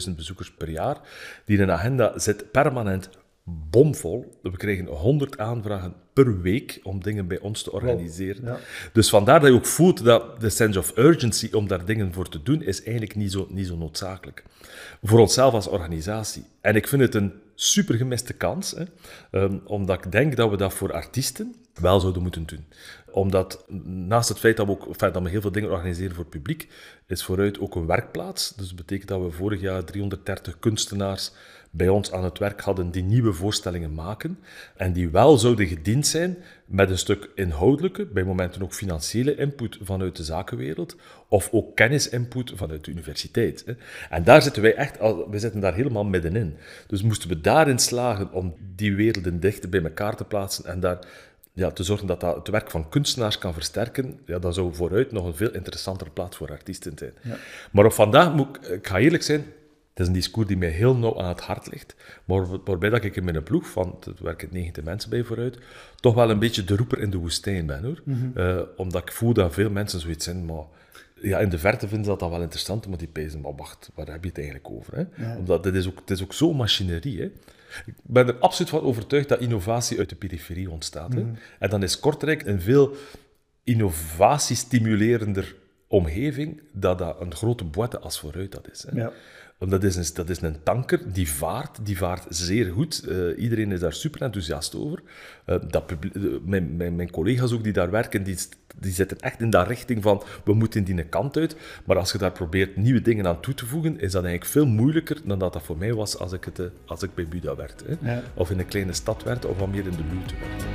350.000 0.08 0.16
bezoekers 0.16 0.52
per 0.52 0.70
jaar. 0.70 0.98
Die 1.46 1.60
een 1.60 1.72
agenda 1.72 2.20
zit 2.20 2.52
permanent 2.52 3.10
bomvol. 3.44 4.40
We 4.42 4.58
krijgen 4.58 4.86
100 4.86 5.38
aanvragen 5.38 5.94
per 6.14 6.42
week 6.42 6.80
om 6.84 7.04
dingen 7.04 7.28
bij 7.28 7.40
ons 7.40 7.64
te 7.64 7.72
organiseren. 7.72 8.46
Ja. 8.46 8.60
Dus 8.94 9.10
vandaar 9.10 9.40
dat 9.40 9.50
je 9.50 9.56
ook 9.56 9.66
voelt 9.66 10.04
dat 10.04 10.42
de 10.42 10.50
sense 10.50 10.80
of 10.80 10.98
urgency 10.98 11.50
om 11.52 11.68
daar 11.68 11.86
dingen 11.86 12.14
voor 12.14 12.30
te 12.30 12.44
doen, 12.44 12.62
is 12.62 12.84
eigenlijk 12.84 13.16
niet 13.16 13.32
zo, 13.32 13.48
niet 13.50 13.68
zo 13.68 13.78
noodzakelijk. 13.78 14.44
Voor 15.04 15.20
onszelf 15.20 15.54
als 15.54 15.68
organisatie. 15.68 16.46
En 16.62 16.76
ik 16.76 16.88
vind 16.88 17.02
het 17.02 17.16
een 17.16 17.34
super 17.56 17.96
gemiste 17.96 18.34
kans, 18.34 18.72
hè, 18.72 18.84
um, 19.44 19.62
omdat 19.66 20.06
ik 20.06 20.12
denk 20.12 20.36
dat 20.36 20.50
we 20.50 20.58
dat 20.58 20.74
voor 20.74 20.94
artiesten 20.94 21.56
wel 21.74 22.00
zouden 22.00 22.22
moeten 22.22 22.46
doen 22.46 22.66
omdat 23.14 23.66
naast 23.86 24.30
het 24.30 24.40
feit 24.40 24.58
dat 24.58 24.66
we, 24.66 24.72
ook, 24.72 24.88
enfin, 24.88 25.12
dat 25.12 25.24
we 25.24 25.30
heel 25.30 25.42
veel 25.42 25.52
dingen 25.52 25.72
organiseren 25.72 26.16
voor 26.16 26.24
het 26.24 26.34
publiek, 26.34 26.68
is 27.08 27.24
vooruit 27.24 27.60
ook 27.60 27.76
een 27.76 27.86
werkplaats. 27.86 28.54
Dus 28.56 28.68
dat 28.68 28.76
betekent 28.76 29.08
dat 29.08 29.22
we 29.22 29.32
vorig 29.32 29.62
jaar 29.62 29.84
330 29.84 30.60
kunstenaars 30.60 31.32
bij 31.76 31.90
ons 31.90 32.12
aan 32.12 32.24
het 32.24 32.40
werk 32.40 32.62
hadden 32.62 32.92
die 32.92 33.04
nieuwe 33.04 33.34
voorstellingen 33.34 33.94
maken. 33.94 34.40
En 34.76 34.94
die 34.94 35.10
wel 35.10 35.38
zouden 35.38 35.68
gediend 35.68 36.08
zijn 36.08 36.38
met 36.66 36.90
een 36.90 36.98
stuk 36.98 37.30
inhoudelijke, 37.36 38.06
bij 38.06 38.24
momenten 38.24 38.62
ook 38.62 38.74
financiële 38.74 39.36
input 39.36 39.78
vanuit 39.82 40.16
de 40.16 40.24
zakenwereld. 40.24 40.96
Of 41.28 41.50
ook 41.52 41.76
kennisinput 41.76 42.52
vanuit 42.56 42.86
de 42.86 42.92
universiteit. 42.92 43.66
En 44.10 44.24
daar 44.24 44.42
zitten 44.42 44.62
wij 44.62 44.76
echt, 44.76 44.98
we 45.30 45.40
zitten 45.40 45.60
daar 45.60 45.74
helemaal 45.74 46.04
middenin. 46.04 46.58
Dus 46.88 47.02
moesten 47.02 47.30
we 47.30 47.42
daarin 47.42 47.80
slagen 47.80 48.32
om 48.32 48.56
die 48.76 48.96
werelden 48.96 49.40
dichter 49.40 49.70
bij 49.70 49.84
elkaar 49.84 50.16
te 50.16 50.26
plaatsen 50.26 50.66
en 50.66 50.80
daar 50.80 51.00
ja, 51.54 51.72
te 51.72 51.84
zorgen 51.84 52.08
dat 52.08 52.20
dat 52.20 52.36
het 52.36 52.48
werk 52.48 52.72
van 52.72 52.90
kunstenaars 52.90 53.38
kan 53.38 53.54
versterken, 53.54 54.20
ja, 54.26 54.40
dan 54.40 54.54
zou 54.54 54.74
vooruit 54.74 55.12
nog 55.12 55.26
een 55.26 55.36
veel 55.36 55.52
interessantere 55.52 56.10
plaats 56.10 56.38
voor 56.38 56.50
artiesten 56.50 56.98
zijn. 56.98 57.14
Ja. 57.22 57.36
Maar 57.72 57.86
op 57.86 57.94
vandaag, 57.94 58.34
moet 58.34 58.56
ik, 58.56 58.68
ik 58.68 58.88
ga 58.88 59.00
eerlijk 59.00 59.24
zijn, 59.24 59.46
het 59.94 60.02
is 60.02 60.08
een 60.08 60.14
discours 60.14 60.48
die 60.48 60.58
mij 60.58 60.70
heel 60.70 60.96
nauw 60.96 61.20
aan 61.20 61.28
het 61.28 61.42
hart 61.42 61.72
ligt, 61.72 61.96
maar 62.26 62.64
waarbij 62.64 62.90
dat 62.90 63.04
ik 63.04 63.16
in 63.16 63.24
mijn 63.24 63.44
ploeg, 63.44 63.70
van 63.70 63.98
het 64.00 64.20
werken 64.20 64.48
90 64.52 64.84
mensen 64.84 65.10
bij 65.10 65.24
vooruit, 65.24 65.58
toch 65.96 66.14
wel 66.14 66.30
een 66.30 66.40
beetje 66.40 66.64
de 66.64 66.76
roeper 66.76 67.00
in 67.00 67.10
de 67.10 67.18
woestijn 67.18 67.66
ben. 67.66 67.84
hoor. 67.84 68.02
Mm 68.04 68.14
-hmm. 68.14 68.32
uh, 68.44 68.62
omdat 68.76 69.02
ik 69.02 69.12
voel 69.12 69.34
dat 69.34 69.54
veel 69.54 69.70
mensen 69.70 70.00
zoiets 70.00 70.26
zijn, 70.26 70.46
maar 70.46 70.64
ja, 71.22 71.40
in 71.40 71.50
de 71.50 71.60
verte 71.60 71.88
vinden 71.88 72.06
ze 72.06 72.12
dat 72.12 72.20
dan 72.20 72.30
wel 72.30 72.42
interessant, 72.42 72.88
maar 72.88 72.98
die 72.98 73.08
pezen, 73.08 73.42
maar 73.42 73.56
wacht, 73.56 73.90
waar 73.96 74.08
heb 74.08 74.24
je 74.24 74.30
het 74.30 74.38
eigenlijk 74.38 74.70
over? 74.70 74.96
Hè? 74.96 75.36
Omdat 75.38 75.64
dit 75.64 75.76
is 75.76 75.88
ook, 75.88 76.00
het 76.00 76.10
is 76.10 76.24
ook 76.24 76.34
zo'n 76.34 76.56
machinerie. 76.56 77.20
Hè? 77.20 77.32
Ik 77.86 77.94
ben 78.04 78.28
er 78.28 78.36
absoluut 78.40 78.72
van 78.72 78.82
overtuigd 78.82 79.30
dat 79.30 79.40
innovatie 79.40 79.98
uit 80.00 80.10
de 80.10 80.16
periferie 80.16 80.70
ontstaat. 80.70 81.14
Hè? 81.14 81.20
Mhm. 81.20 81.34
En 81.60 81.70
dan 81.70 81.84
is 81.84 82.00
Kortrijk 82.00 82.46
een 82.46 82.62
veel 82.62 82.96
innovatiestimulerender 83.64 85.56
omgeving 85.88 86.62
dat 86.72 86.98
dat 86.98 87.22
een 87.22 87.36
grote 87.36 87.64
boete 87.64 88.00
als 88.00 88.20
vooruit 88.20 88.52
dat 88.52 88.70
is. 88.72 88.86
Hè? 88.90 89.02
Ja. 89.02 89.12
Want 89.64 89.76
dat 89.76 89.84
is, 89.84 89.96
een, 89.96 90.16
dat 90.16 90.30
is 90.30 90.42
een 90.42 90.64
tanker 90.64 91.14
die 91.14 91.32
vaart, 91.32 91.86
die 91.86 91.98
vaart 91.98 92.26
zeer 92.30 92.72
goed. 92.72 93.04
Uh, 93.08 93.44
iedereen 93.44 93.72
is 93.72 93.80
daar 93.80 93.94
super 93.94 94.22
enthousiast 94.22 94.76
over. 94.76 95.02
Uh, 95.46 95.56
dat 95.68 95.94
mijn, 96.46 96.76
mijn, 96.76 96.96
mijn, 96.96 97.12
collega's 97.12 97.52
ook 97.52 97.64
die 97.64 97.74
daar 97.74 97.92
werken, 97.92 98.24
die, 98.24 98.38
die 98.80 98.92
zitten 98.92 99.20
echt 99.20 99.42
in 99.42 99.50
dat 99.50 99.68
richting 99.68 100.04
van 100.04 100.24
we 100.44 100.54
moeten 100.54 100.84
die 100.84 101.04
kant 101.04 101.38
uit. 101.38 101.56
Maar 101.86 101.98
als 101.98 102.12
je 102.12 102.18
daar 102.18 102.32
probeert 102.32 102.76
nieuwe 102.76 103.02
dingen 103.02 103.28
aan 103.28 103.40
toe 103.40 103.54
te 103.54 103.66
voegen, 103.66 104.00
is 104.00 104.12
dat 104.12 104.24
eigenlijk 104.24 104.52
veel 104.52 104.66
moeilijker 104.66 105.18
dan 105.26 105.40
dat 105.40 105.54
dat 105.54 105.64
voor 105.64 105.78
mij 105.78 105.94
was 105.94 106.18
als 106.18 106.32
ik, 106.32 106.46
het, 106.46 106.72
als 106.86 107.04
ik 107.04 107.16
bij 107.16 107.28
Buda 107.28 107.56
werkte. 107.56 107.86
Hè? 107.88 108.14
Ja. 108.14 108.22
Of 108.34 108.52
in 108.52 108.60
een 108.60 108.66
kleine 108.66 108.94
stad 108.94 109.24
werkte, 109.24 109.48
of 109.48 109.58
wat 109.58 109.70
meer 109.72 109.86
in 109.86 109.92
de 109.92 110.04
luwte 110.12 110.34
werkte. 110.40 110.66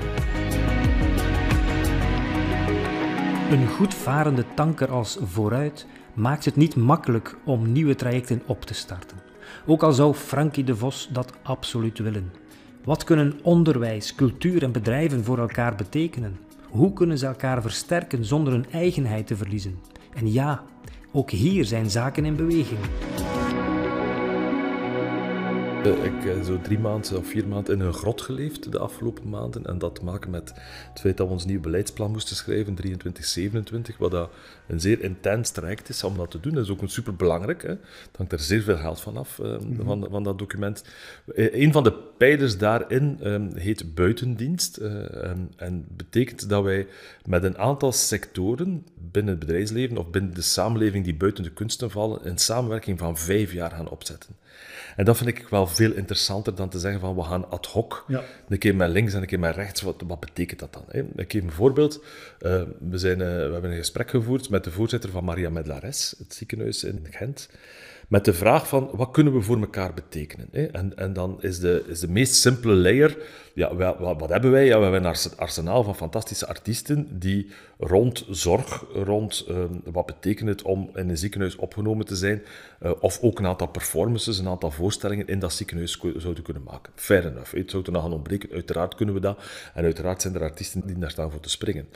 Een 3.50 3.68
goed 3.68 3.94
varende 3.94 4.44
tanker 4.54 4.90
als 4.90 5.18
vooruit 5.22 5.86
maakt 6.18 6.44
het 6.44 6.56
niet 6.56 6.76
makkelijk 6.76 7.36
om 7.44 7.72
nieuwe 7.72 7.94
trajecten 7.94 8.42
op 8.46 8.62
te 8.62 8.74
starten. 8.74 9.16
Ook 9.66 9.82
al 9.82 9.92
zou 9.92 10.14
Frankie 10.14 10.64
de 10.64 10.76
Vos 10.76 11.08
dat 11.12 11.32
absoluut 11.42 11.98
willen. 11.98 12.32
Wat 12.84 13.04
kunnen 13.04 13.38
onderwijs, 13.42 14.14
cultuur 14.14 14.62
en 14.62 14.72
bedrijven 14.72 15.24
voor 15.24 15.38
elkaar 15.38 15.74
betekenen? 15.74 16.38
Hoe 16.68 16.92
kunnen 16.92 17.18
ze 17.18 17.26
elkaar 17.26 17.62
versterken 17.62 18.24
zonder 18.24 18.52
hun 18.52 18.70
eigenheid 18.70 19.26
te 19.26 19.36
verliezen? 19.36 19.78
En 20.14 20.32
ja, 20.32 20.62
ook 21.12 21.30
hier 21.30 21.64
zijn 21.64 21.90
zaken 21.90 22.24
in 22.24 22.36
beweging. 22.36 22.80
Eh, 25.84 26.04
ik 26.04 26.24
heb 26.24 26.44
zo 26.44 26.60
drie 26.60 26.78
maanden 26.78 27.16
of 27.18 27.26
vier 27.26 27.48
maanden 27.48 27.74
in 27.74 27.80
een 27.80 27.92
grot 27.92 28.20
geleefd 28.20 28.72
de 28.72 28.78
afgelopen 28.78 29.28
maanden. 29.28 29.66
En 29.66 29.78
dat 29.78 29.94
te 29.94 30.04
maken 30.04 30.30
met 30.30 30.52
het 30.88 31.00
feit 31.00 31.16
dat 31.16 31.26
we 31.26 31.32
ons 31.32 31.44
nieuw 31.44 31.60
beleidsplan 31.60 32.10
moesten 32.10 32.36
schrijven, 32.36 32.74
23, 32.74 33.24
27, 33.24 33.98
wat 33.98 34.10
dat 34.10 34.30
een 34.66 34.80
zeer 34.80 35.02
intens 35.02 35.50
traject 35.50 35.88
is 35.88 36.04
om 36.04 36.16
dat 36.16 36.30
te 36.30 36.40
doen. 36.40 36.54
Dat 36.54 36.64
is 36.64 36.70
ook 36.70 36.80
super 36.84 37.16
belangrijk. 37.16 37.62
Hè. 37.62 37.68
Het 37.68 38.16
hangt 38.16 38.32
er 38.32 38.38
zeer 38.38 38.62
veel 38.62 38.76
geld 38.76 39.00
van 39.00 39.16
af, 39.16 39.38
uh, 39.38 39.56
van, 39.84 40.06
van, 40.10 40.22
dat 40.22 40.38
document. 40.38 40.84
Uh, 41.34 41.54
een 41.54 41.72
van 41.72 41.82
de 41.82 41.92
pijlers 41.92 42.58
daarin 42.58 43.18
um, 43.22 43.50
heet 43.54 43.94
buitendienst. 43.94 44.78
Uh, 44.78 45.24
en, 45.24 45.52
en, 45.56 45.84
betekent 45.96 46.48
dat 46.48 46.62
wij 46.62 46.86
met 47.24 47.44
een 47.44 47.58
aantal 47.58 47.92
sectoren 47.92 48.86
binnen 49.12 49.30
het 49.30 49.46
bedrijfsleven 49.46 49.98
of 49.98 50.10
binnen 50.10 50.34
de 50.34 50.42
samenleving 50.42 51.04
die 51.04 51.14
buiten 51.14 51.44
de 51.44 51.52
kunsten 51.52 51.90
vallen, 51.90 52.28
een 52.28 52.38
samenwerking 52.38 52.98
van 52.98 53.18
vijf 53.18 53.52
jaar 53.52 53.70
gaan 53.70 53.88
opzetten. 53.88 54.36
En 54.96 55.04
dat 55.04 55.16
vind 55.16 55.28
ik 55.28 55.48
wel 55.48 55.66
veel 55.66 55.92
interessanter 55.92 56.54
dan 56.54 56.68
te 56.68 56.78
zeggen 56.78 57.00
van 57.00 57.14
we 57.14 57.22
gaan 57.22 57.50
ad 57.50 57.66
hoc, 57.66 58.04
ja. 58.08 58.22
een 58.48 58.58
keer 58.58 58.76
met 58.76 58.90
links 58.90 59.12
en 59.12 59.20
een 59.20 59.26
keer 59.26 59.38
met 59.38 59.54
rechts. 59.54 59.82
Wat, 59.82 60.02
wat 60.06 60.20
betekent 60.20 60.60
dat 60.60 60.72
dan? 60.72 60.84
Hè? 60.88 61.02
Ik 61.16 61.32
geef 61.32 61.42
een 61.42 61.52
voorbeeld. 61.52 62.04
Uh, 62.40 62.62
we, 62.90 62.98
zijn, 62.98 63.18
uh, 63.18 63.26
we 63.26 63.52
hebben 63.52 63.70
een 63.70 63.76
gesprek 63.76 64.10
gevoerd 64.10 64.50
met 64.50 64.64
de 64.64 64.70
voorzitter 64.70 65.10
van 65.10 65.24
Maria 65.24 65.50
Medlares, 65.50 66.14
het 66.18 66.34
ziekenhuis 66.34 66.84
in 66.84 67.06
Gent 67.10 67.48
met 68.08 68.24
de 68.24 68.34
vraag 68.34 68.68
van 68.68 68.90
wat 68.92 69.10
kunnen 69.10 69.32
we 69.32 69.42
voor 69.42 69.60
elkaar 69.60 69.94
betekenen. 69.94 70.48
Hè? 70.52 70.66
En, 70.66 70.96
en 70.96 71.12
dan 71.12 71.42
is 71.42 71.58
de, 71.58 71.84
is 71.88 72.00
de 72.00 72.08
meest 72.08 72.34
simpele 72.34 72.74
layer, 72.74 73.16
ja, 73.54 73.74
wat, 73.74 73.98
wat 73.98 74.28
hebben 74.28 74.50
wij? 74.50 74.64
Ja, 74.64 74.76
we 74.76 74.82
hebben 74.82 75.04
een 75.04 75.36
arsenaal 75.36 75.84
van 75.84 75.96
fantastische 75.96 76.46
artiesten 76.46 77.18
die 77.18 77.50
rond 77.78 78.24
zorg, 78.30 78.84
rond 78.92 79.44
ehm, 79.48 79.72
wat 79.84 80.06
betekent 80.06 80.48
het 80.48 80.62
om 80.62 80.90
in 80.94 81.08
een 81.08 81.18
ziekenhuis 81.18 81.56
opgenomen 81.56 82.06
te 82.06 82.16
zijn, 82.16 82.42
uh, 82.82 82.90
of 83.00 83.18
ook 83.20 83.38
een 83.38 83.46
aantal 83.46 83.68
performances, 83.68 84.38
een 84.38 84.48
aantal 84.48 84.70
voorstellingen 84.70 85.26
in 85.26 85.38
dat 85.38 85.52
ziekenhuis 85.52 86.00
zouden 86.16 86.42
kunnen 86.42 86.62
maken. 86.62 86.92
Fair 86.94 87.26
enough. 87.26 87.52
Het 87.52 87.70
zou 87.70 87.82
er 87.86 87.92
nog 87.92 88.02
gaan 88.02 88.12
ontbreken, 88.12 88.50
uiteraard 88.52 88.94
kunnen 88.94 89.14
we 89.14 89.20
dat. 89.20 89.38
En 89.74 89.84
uiteraard 89.84 90.22
zijn 90.22 90.34
er 90.34 90.42
artiesten 90.42 90.86
die 90.86 90.98
daar 90.98 91.10
staan 91.10 91.30
voor 91.30 91.40
te 91.40 91.50
springen. 91.50 91.88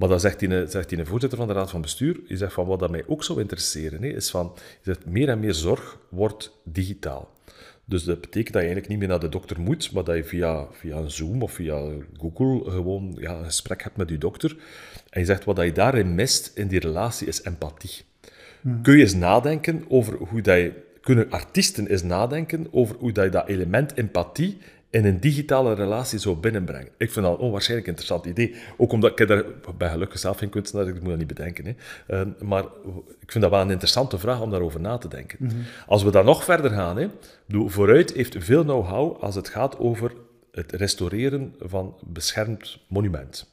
Maar 0.00 0.08
dan 0.08 0.20
zegt 0.20 0.40
hij, 0.40 0.66
zegt 0.66 0.94
voorzitter 1.02 1.38
van 1.38 1.46
de 1.46 1.52
Raad 1.52 1.70
van 1.70 1.80
Bestuur, 1.80 2.20
die 2.28 2.36
zegt 2.36 2.52
van 2.52 2.66
wat 2.66 2.78
dat 2.78 2.90
mij 2.90 3.04
ook 3.06 3.24
zou 3.24 3.40
interesseren, 3.40 4.04
is 4.04 4.30
van, 4.30 4.52
zegt, 4.82 5.06
meer 5.06 5.28
en 5.28 5.40
meer 5.40 5.54
zorg 5.54 5.98
wordt 6.08 6.60
digitaal. 6.64 7.30
Dus 7.84 8.04
dat 8.04 8.20
betekent 8.20 8.52
dat 8.52 8.62
je 8.62 8.68
eigenlijk 8.68 8.88
niet 8.88 8.98
meer 8.98 9.08
naar 9.08 9.20
de 9.20 9.28
dokter 9.28 9.60
moet, 9.60 9.92
maar 9.92 10.04
dat 10.04 10.16
je 10.16 10.24
via, 10.24 10.66
via 10.72 10.96
een 10.96 11.10
Zoom 11.10 11.42
of 11.42 11.52
via 11.52 11.90
Google 12.18 12.70
gewoon 12.70 13.16
ja, 13.18 13.38
een 13.38 13.44
gesprek 13.44 13.82
hebt 13.82 13.96
met 13.96 14.08
je 14.08 14.18
dokter. 14.18 14.56
En 15.10 15.20
je 15.20 15.26
zegt, 15.26 15.44
wat 15.44 15.56
dat 15.56 15.64
je 15.64 15.72
daarin 15.72 16.14
mist 16.14 16.52
in 16.54 16.68
die 16.68 16.80
relatie 16.80 17.26
is 17.26 17.42
empathie. 17.42 18.02
Hmm. 18.60 18.82
Kun 18.82 18.96
je 18.96 19.02
eens 19.02 19.14
nadenken 19.14 19.84
over 19.88 20.14
hoe 20.14 20.40
dat 20.40 20.56
je... 20.56 20.72
Kunnen 21.00 21.30
artiesten 21.30 21.86
eens 21.86 22.02
nadenken 22.02 22.66
over 22.70 22.96
hoe 22.96 23.12
dat 23.12 23.24
je 23.24 23.30
dat 23.30 23.48
element 23.48 23.96
empathie 23.96 24.58
in 24.90 25.04
een 25.04 25.20
digitale 25.20 25.74
relatie 25.74 26.18
zou 26.18 26.36
binnenbrengen. 26.36 26.92
Ik 26.96 27.10
vind 27.10 27.26
dat 27.26 27.34
een 27.34 27.44
onwaarschijnlijk 27.44 27.88
interessant 27.88 28.24
idee. 28.24 28.54
Ook 28.76 28.92
omdat 28.92 29.20
ik 29.20 29.28
daar 29.28 29.44
bij 29.78 29.90
gelukkig 29.90 30.18
zelf 30.18 30.38
geen 30.38 30.48
kunstenaar, 30.48 30.88
ik 30.88 30.94
moet 30.94 31.08
dat 31.08 31.18
niet 31.18 31.26
bedenken. 31.26 31.64
Hè. 31.64 31.74
Uh, 32.20 32.32
maar 32.40 32.64
ik 33.20 33.32
vind 33.32 33.44
dat 33.44 33.50
wel 33.52 33.60
een 33.60 33.70
interessante 33.70 34.18
vraag 34.18 34.40
om 34.40 34.50
daarover 34.50 34.80
na 34.80 34.98
te 34.98 35.08
denken. 35.08 35.38
Mhm. 35.40 35.54
Als 35.86 36.02
we 36.02 36.10
dan 36.10 36.24
nog 36.24 36.44
verder 36.44 36.70
gaan, 36.70 36.96
hè, 36.96 37.08
vooruit 37.48 38.12
heeft 38.12 38.36
veel 38.38 38.62
know-how 38.62 39.22
als 39.22 39.34
het 39.34 39.48
gaat 39.48 39.78
over 39.78 40.12
het 40.52 40.72
restaureren 40.72 41.54
van 41.60 41.94
beschermd 42.00 42.78
monument. 42.88 43.52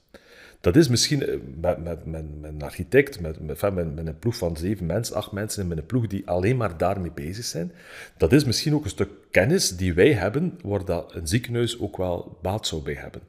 Dat 0.67 0.75
is 0.75 0.87
misschien 0.87 1.27
eh, 1.27 1.37
met, 1.61 1.83
met, 1.83 2.05
met, 2.05 2.23
een 2.41 2.61
architect, 2.61 3.19
met, 3.19 3.39
met, 3.39 3.95
met, 3.95 4.07
een 4.07 4.19
ploeg 4.19 4.37
van 4.37 4.57
zeven 4.57 4.85
mensen, 4.85 5.15
acht 5.15 5.31
mensen, 5.31 5.61
en 5.61 5.67
met 5.67 5.77
een 5.77 5.85
ploeg 5.85 6.07
die 6.07 6.27
alleen 6.27 6.57
maar 6.57 6.77
daarmee 6.77 7.11
bezig 7.11 7.45
zijn. 7.45 7.71
Dat 8.17 8.33
is 8.33 8.45
misschien 8.45 8.73
ook 8.73 8.83
een 8.83 8.89
stuk 8.89 9.09
kennis 9.31 9.77
die 9.77 9.93
wij 9.93 10.13
hebben, 10.13 10.59
waar 10.63 10.85
dat 10.85 11.15
een 11.15 11.27
ziekenhuis 11.27 11.79
ook 11.79 11.97
wel 11.97 12.37
baat 12.41 12.67
zou 12.67 12.81
bij 12.81 12.93
hebben. 12.93 13.21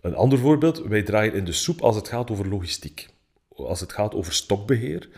Een 0.00 0.14
ander 0.14 0.38
voorbeeld, 0.38 0.82
wij 0.82 1.02
draaien 1.02 1.34
in 1.34 1.44
de 1.44 1.52
soep 1.52 1.80
als 1.80 1.96
het 1.96 2.08
gaat 2.08 2.30
over 2.30 2.48
logistiek. 2.48 3.08
Als 3.48 3.80
het 3.80 3.92
gaat 3.92 4.14
over 4.14 4.32
stokbeheer. 4.32 5.08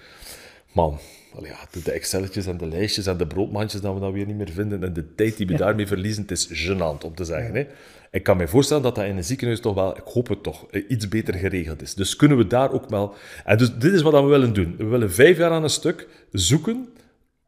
Man, 0.72 0.98
ja, 1.42 1.56
de 1.84 1.92
Excelletjes 1.92 2.46
en 2.46 2.56
de 2.56 2.66
lijstjes 2.66 3.06
en 3.06 3.16
de 3.16 3.26
broodmandjes 3.26 3.80
dat 3.80 3.94
we 3.94 4.00
dan 4.00 4.12
weer 4.12 4.26
niet 4.26 4.36
meer 4.36 4.50
vinden 4.50 4.84
en 4.84 4.92
de 4.92 5.14
tijd 5.14 5.36
die 5.36 5.46
we 5.46 5.54
daarmee 5.54 5.86
verliezen, 5.86 6.22
het 6.22 6.30
is 6.30 6.66
gênant 6.66 7.04
om 7.04 7.14
te 7.14 7.24
zeggen. 7.24 7.54
Hè? 7.54 7.66
Ik 8.10 8.22
kan 8.22 8.36
me 8.36 8.48
voorstellen 8.48 8.82
dat 8.82 8.94
dat 8.94 9.04
in 9.04 9.16
een 9.16 9.24
ziekenhuis 9.24 9.60
toch 9.60 9.74
wel, 9.74 9.96
ik 9.96 10.04
hoop 10.04 10.28
het 10.28 10.42
toch, 10.42 10.66
eh, 10.70 10.84
iets 10.88 11.08
beter 11.08 11.34
geregeld 11.34 11.82
is. 11.82 11.94
Dus 11.94 12.16
kunnen 12.16 12.36
we 12.36 12.46
daar 12.46 12.72
ook 12.72 12.88
wel... 12.88 13.14
En 13.44 13.58
dus 13.58 13.74
dit 13.74 13.92
is 13.92 14.02
wat 14.02 14.12
we 14.12 14.28
willen 14.28 14.52
doen. 14.52 14.74
We 14.76 14.84
willen 14.84 15.12
vijf 15.12 15.38
jaar 15.38 15.50
aan 15.50 15.62
een 15.62 15.70
stuk 15.70 16.08
zoeken, 16.32 16.88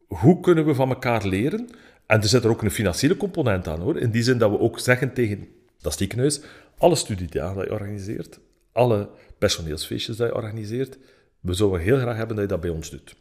hoe 0.06 0.40
kunnen 0.40 0.66
we 0.66 0.74
van 0.74 0.88
elkaar 0.88 1.26
leren? 1.26 1.68
En 2.06 2.20
er 2.20 2.28
zit 2.28 2.44
er 2.44 2.50
ook 2.50 2.62
een 2.62 2.70
financiële 2.70 3.16
component 3.16 3.68
aan, 3.68 3.80
hoor. 3.80 3.98
In 3.98 4.10
die 4.10 4.22
zin 4.22 4.38
dat 4.38 4.50
we 4.50 4.58
ook 4.58 4.78
zeggen 4.78 5.12
tegen 5.12 5.48
dat 5.80 5.98
ziekenhuis, 5.98 6.40
alle 6.78 6.96
studiedagen 6.96 7.56
dat 7.56 7.64
je 7.64 7.72
organiseert, 7.72 8.38
alle 8.72 9.08
personeelsfeestjes 9.38 10.16
dat 10.16 10.28
je 10.28 10.34
organiseert, 10.34 10.98
we 11.44 11.54
zouden 11.54 11.80
heel 11.80 11.98
graag 11.98 12.16
hebben 12.16 12.37
dat 12.37 12.44
je 12.44 12.50
dat 12.50 12.61
bij 12.61 12.70
ons 12.70 12.90
doet. 12.90 13.14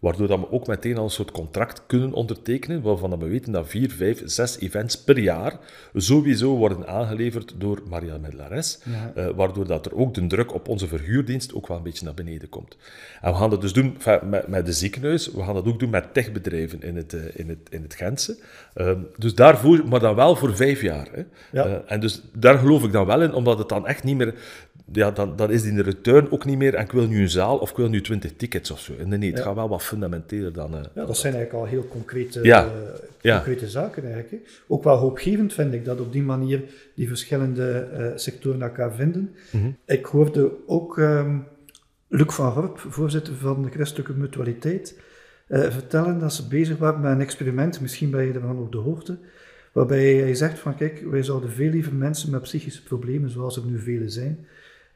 Waardoor 0.00 0.28
dat 0.28 0.38
we 0.38 0.52
ook 0.52 0.66
meteen 0.66 0.96
al 0.96 1.04
een 1.04 1.10
soort 1.10 1.30
contract 1.30 1.82
kunnen 1.86 2.12
ondertekenen, 2.12 2.82
waarvan 2.82 3.18
we 3.18 3.28
weten 3.28 3.52
dat 3.52 3.68
vier, 3.68 3.90
vijf, 3.90 4.22
zes 4.24 4.58
events 4.58 5.02
per 5.02 5.18
jaar 5.18 5.58
sowieso 5.94 6.56
worden 6.56 6.86
aangeleverd 6.86 7.54
door 7.58 7.82
Maria 7.88 8.18
Medlares. 8.18 8.78
Eh, 9.14 9.28
waardoor 9.36 9.66
dat 9.66 9.86
er 9.86 9.96
ook 9.96 10.14
de 10.14 10.26
druk 10.26 10.54
op 10.54 10.68
onze 10.68 10.86
verhuurdienst 10.86 11.54
ook 11.54 11.66
wel 11.66 11.76
een 11.76 11.82
beetje 11.82 12.04
naar 12.04 12.14
beneden 12.14 12.48
komt. 12.48 12.76
En 13.20 13.32
we 13.32 13.38
gaan 13.38 13.50
dat 13.50 13.60
dus 13.60 13.72
doen 13.72 13.96
met, 14.24 14.48
met 14.48 14.66
de 14.66 14.72
ziekenhuis, 14.72 15.30
we 15.30 15.42
gaan 15.42 15.54
dat 15.54 15.66
ook 15.66 15.78
doen 15.78 15.90
met 15.90 16.14
techbedrijven 16.14 16.82
in 16.82 16.96
het, 16.96 17.12
uh, 17.12 17.20
in 17.34 17.48
het, 17.48 17.68
in 17.70 17.82
het 17.82 17.94
Gentse. 17.94 18.38
Uh, 18.76 18.92
dus 19.16 19.34
daarvoor, 19.34 19.88
maar 19.88 20.00
dan 20.00 20.14
wel 20.14 20.36
voor 20.36 20.56
vijf 20.56 20.82
jaar. 20.82 21.08
Hè. 21.12 21.22
Ja. 21.52 21.66
Eh, 21.66 21.92
en 21.92 22.00
dus 22.00 22.22
daar 22.32 22.58
geloof 22.58 22.84
ik 22.84 22.92
dan 22.92 23.06
wel 23.06 23.22
in, 23.22 23.34
omdat 23.34 23.58
het 23.58 23.68
dan 23.68 23.86
echt 23.86 24.04
niet 24.04 24.16
meer 24.16 24.34
ja, 24.92 25.10
dan, 25.10 25.36
dan 25.36 25.50
is 25.50 25.62
die 25.62 25.74
de 25.74 25.82
return 25.82 26.30
ook 26.30 26.44
niet 26.44 26.58
meer 26.58 26.74
en 26.74 26.84
ik 26.84 26.92
wil 26.92 27.06
nu 27.06 27.20
een 27.20 27.30
zaal 27.30 27.58
of 27.58 27.70
ik 27.70 27.76
wil 27.76 27.88
nu 27.88 28.00
20 28.00 28.32
tickets 28.36 28.70
of 28.70 28.80
zo. 28.80 28.92
Nee, 29.04 29.18
nee, 29.18 29.32
het 29.32 29.40
gaat 29.40 29.54
wel 29.54 29.68
wat 29.68 29.82
fundamenteler 29.82 30.52
dan... 30.52 30.74
Uh, 30.74 30.80
ja, 30.94 31.06
dat 31.06 31.16
zijn 31.16 31.34
eigenlijk 31.34 31.64
al 31.64 31.70
heel 31.70 31.88
concrete, 31.88 32.42
ja. 32.42 32.70
uh, 33.22 33.34
concrete 33.34 33.68
zaken 33.68 34.02
eigenlijk. 34.02 34.30
Hè. 34.30 34.50
Ook 34.68 34.84
wel 34.84 34.96
hoopgevend 34.96 35.52
vind 35.54 35.74
ik 35.74 35.84
dat 35.84 36.00
op 36.00 36.12
die 36.12 36.22
manier 36.22 36.62
die 36.94 37.08
verschillende 37.08 37.88
uh, 37.98 38.06
sectoren 38.14 38.62
elkaar 38.62 38.94
vinden. 38.94 39.34
Mm 39.50 39.60
-hmm. 39.60 39.76
Ik 39.86 40.04
hoorde 40.04 40.52
ook 40.66 40.96
um, 40.96 41.46
Luc 42.08 42.32
van 42.34 42.52
Horp, 42.52 42.78
voorzitter 42.88 43.34
van 43.34 43.62
de 43.62 43.70
Christelijke 43.70 44.12
Mutualiteit, 44.12 44.98
vertellen 45.48 46.18
dat 46.18 46.32
ze 46.32 46.48
bezig 46.48 46.78
waren 46.78 47.00
met 47.00 47.12
een 47.12 47.20
experiment, 47.20 47.80
misschien 47.80 48.10
ben 48.10 48.24
je 48.24 48.32
ervan 48.32 48.58
op 48.58 48.72
de 48.72 48.78
hoogte, 48.78 49.18
waarbij 49.72 50.14
hij 50.14 50.34
zegt 50.34 50.58
van 50.58 50.76
kijk, 50.76 51.04
wij 51.10 51.22
zouden 51.22 51.50
veel 51.50 51.70
liever 51.70 51.94
mensen 51.94 52.30
met 52.30 52.42
psychische 52.42 52.82
problemen, 52.82 53.30
zoals 53.30 53.56
er 53.56 53.64
nu 53.64 53.78
vele 53.78 54.08
zijn, 54.08 54.46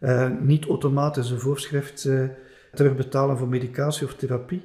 uh, 0.01 0.31
niet 0.41 0.67
automatisch 0.67 1.31
een 1.31 1.41
voorschrift 1.41 2.05
uh, 2.05 2.25
terugbetalen 2.75 3.39
voor 3.39 3.49
medicatie 3.49 4.07
of 4.07 4.15
therapie. 4.15 4.63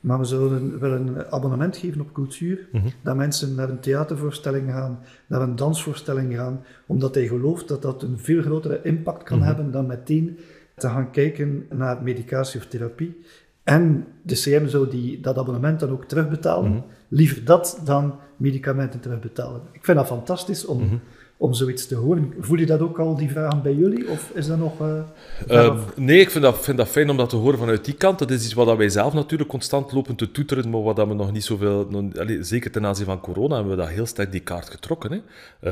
Maar 0.00 0.18
we 0.18 0.24
zullen 0.24 0.78
wel 0.78 0.92
een 0.92 1.26
abonnement 1.26 1.76
geven 1.76 2.00
op 2.00 2.12
cultuur. 2.12 2.68
Mhm. 2.72 2.88
Dat 3.02 3.16
mensen 3.16 3.54
naar 3.54 3.70
een 3.70 3.80
theatervoorstelling 3.80 4.70
gaan, 4.70 5.00
naar 5.26 5.40
een 5.40 5.56
dansvoorstelling 5.56 6.34
gaan, 6.34 6.64
omdat 6.86 7.14
hij 7.14 7.26
gelooft 7.26 7.68
dat 7.68 7.82
dat 7.82 8.02
een 8.02 8.18
veel 8.18 8.42
grotere 8.42 8.80
impact 8.82 9.22
kan 9.22 9.38
mhm. 9.38 9.46
hebben 9.46 9.70
dan 9.70 9.86
meteen 9.86 10.38
te 10.76 10.88
gaan 10.88 11.10
kijken 11.10 11.66
naar 11.70 12.02
medicatie 12.02 12.60
of 12.60 12.66
therapie. 12.66 13.20
En 13.62 14.06
de 14.22 14.34
CM 14.34 14.66
zou 14.66 14.90
die, 14.90 15.20
dat 15.20 15.38
abonnement 15.38 15.80
dan 15.80 15.90
ook 15.90 16.04
terugbetalen. 16.04 16.70
Mhm. 16.70 16.80
Liever 17.12 17.44
dat 17.44 17.80
dan 17.84 18.18
medicamenten 18.36 19.00
terugbetalen. 19.00 19.62
Ik 19.72 19.84
vind 19.84 19.96
dat 19.96 20.06
fantastisch 20.06 20.64
om, 20.64 20.82
mhm 20.82 20.96
om 21.40 21.54
zoiets 21.54 21.86
te 21.86 21.94
horen. 21.94 22.34
Voel 22.40 22.58
je 22.58 22.66
dat 22.66 22.80
ook 22.80 22.98
al, 22.98 23.16
die 23.16 23.30
vragen 23.30 23.62
bij 23.62 23.74
jullie? 23.74 24.08
Of 24.08 24.30
is 24.34 24.46
dat 24.46 24.58
nog... 24.58 24.80
Uh, 25.48 25.76
nee, 25.96 26.20
ik 26.20 26.30
vind 26.30 26.44
dat, 26.44 26.58
vind 26.64 26.76
dat 26.76 26.88
fijn 26.88 27.10
om 27.10 27.16
dat 27.16 27.28
te 27.28 27.36
horen 27.36 27.58
vanuit 27.58 27.84
die 27.84 27.94
kant. 27.94 28.18
Dat 28.18 28.30
is 28.30 28.44
iets 28.44 28.52
wat 28.52 28.76
wij 28.76 28.88
zelf 28.88 29.12
natuurlijk 29.12 29.50
constant 29.50 29.92
lopen 29.92 30.14
te 30.14 30.30
toeteren, 30.30 30.70
maar 30.70 30.82
wat 30.82 30.96
we 30.96 31.14
nog 31.14 31.32
niet 31.32 31.44
zoveel... 31.44 31.88
Zeker 32.40 32.70
ten 32.70 32.86
aanzien 32.86 33.04
van 33.04 33.20
corona 33.20 33.54
hebben 33.54 33.76
we 33.76 33.82
dat 33.82 33.88
heel 33.88 34.06
sterk 34.06 34.32
die 34.32 34.40
kaart 34.40 34.70
getrokken. 34.70 35.10
Hè. 35.12 35.20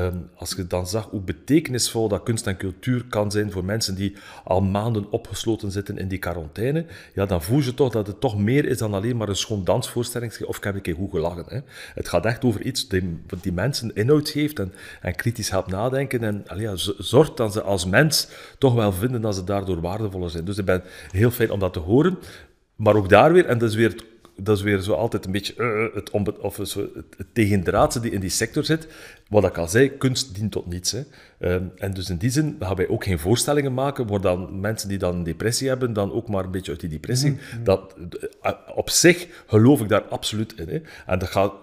Uh, 0.07 0.15
als 0.35 0.53
je 0.57 0.67
dan 0.67 0.87
zag 0.87 1.09
hoe 1.09 1.21
betekenisvol 1.21 2.07
dat 2.07 2.23
kunst 2.23 2.47
en 2.47 2.57
cultuur 2.57 3.05
kan 3.09 3.31
zijn 3.31 3.51
voor 3.51 3.65
mensen 3.65 3.95
die 3.95 4.15
al 4.43 4.61
maanden 4.61 5.11
opgesloten 5.11 5.71
zitten 5.71 5.97
in 5.97 6.07
die 6.07 6.19
quarantaine, 6.19 6.85
ja, 7.13 7.25
dan 7.25 7.43
voel 7.43 7.59
je 7.59 7.73
toch 7.73 7.91
dat 7.91 8.07
het 8.07 8.19
toch 8.19 8.37
meer 8.37 8.65
is 8.65 8.77
dan 8.77 8.93
alleen 8.93 9.17
maar 9.17 9.29
een 9.29 9.35
schoon 9.35 9.63
dansvoorstelling. 9.63 10.45
Of 10.45 10.57
ik 10.57 10.63
heb 10.63 10.75
een 10.75 10.81
keer 10.81 10.95
goed 10.95 11.11
gelachen. 11.11 11.45
Hè. 11.47 11.59
Het 11.93 12.07
gaat 12.07 12.25
echt 12.25 12.45
over 12.45 12.61
iets 12.61 12.87
die, 12.87 13.19
die 13.41 13.53
mensen 13.53 13.95
inhoud 13.95 14.29
geeft 14.29 14.59
en, 14.59 14.73
en 15.01 15.15
kritisch 15.15 15.57
nadenken 15.67 16.23
en 16.23 16.43
allee, 16.47 16.69
zorgt 16.97 17.37
dat 17.37 17.53
ze 17.53 17.61
als 17.61 17.85
mens 17.85 18.27
toch 18.57 18.73
wel 18.73 18.91
vinden 18.91 19.21
dat 19.21 19.35
ze 19.35 19.43
daardoor 19.43 19.81
waardevoller 19.81 20.29
zijn. 20.29 20.45
Dus 20.45 20.57
ik 20.57 20.65
ben 20.65 20.83
heel 21.11 21.31
fijn 21.31 21.51
om 21.51 21.59
dat 21.59 21.73
te 21.73 21.79
horen. 21.79 22.17
Maar 22.75 22.95
ook 22.95 23.09
daar 23.09 23.33
weer, 23.33 23.45
en 23.45 23.57
dat 23.57 23.69
is 23.69 23.75
weer, 23.75 23.95
dat 24.35 24.57
is 24.57 24.63
weer 24.63 24.79
zo 24.79 24.93
altijd 24.93 25.25
een 25.25 25.31
beetje 25.31 25.53
uh, 25.57 25.95
het, 25.95 26.11
of 26.39 26.57
het, 26.57 26.73
het 27.17 27.27
tegendraadse 27.33 27.99
die 27.99 28.11
in 28.11 28.19
die 28.19 28.29
sector 28.29 28.63
zit. 28.63 28.87
Wat 29.29 29.43
ik 29.43 29.57
al 29.57 29.67
zei, 29.67 29.97
kunst 29.97 30.35
dient 30.35 30.51
tot 30.51 30.65
niets. 30.65 30.91
Hè. 30.91 31.03
Uh, 31.39 31.55
en 31.75 31.93
dus 31.93 32.09
in 32.09 32.17
die 32.17 32.29
zin 32.29 32.55
gaan 32.59 32.75
wij 32.75 32.87
ook 32.87 33.03
geen 33.03 33.19
voorstellingen 33.19 33.73
maken 33.73 34.07
waar 34.07 34.21
dan 34.21 34.59
mensen 34.59 34.89
die 34.89 34.97
dan 34.97 35.15
een 35.15 35.23
depressie 35.23 35.67
hebben, 35.67 35.93
dan 35.93 36.11
ook 36.11 36.27
maar 36.27 36.43
een 36.43 36.51
beetje 36.51 36.71
uit 36.71 36.79
die 36.79 36.89
depressie. 36.89 37.31
Mm-hmm. 37.31 37.63
dat, 37.63 37.95
uh, 38.43 38.51
op 38.75 38.89
zich 38.89 39.27
geloof 39.47 39.81
ik 39.81 39.89
daar 39.89 40.03
absoluut 40.03 40.53
in. 40.57 40.69
Hè. 40.69 40.81
En 41.05 41.19
dat 41.19 41.29
gaat... 41.29 41.53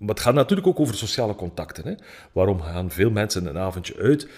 Maar 0.00 0.08
het 0.14 0.20
gaat 0.20 0.34
natuurlijk 0.34 0.68
ook 0.68 0.80
over 0.80 0.94
sociale 0.94 1.34
contacten. 1.34 1.86
Hè? 1.86 1.94
Waarom 2.32 2.60
gaan 2.60 2.90
veel 2.90 3.10
mensen 3.10 3.46
een 3.46 3.58
avondje 3.58 3.96
uit? 3.96 4.28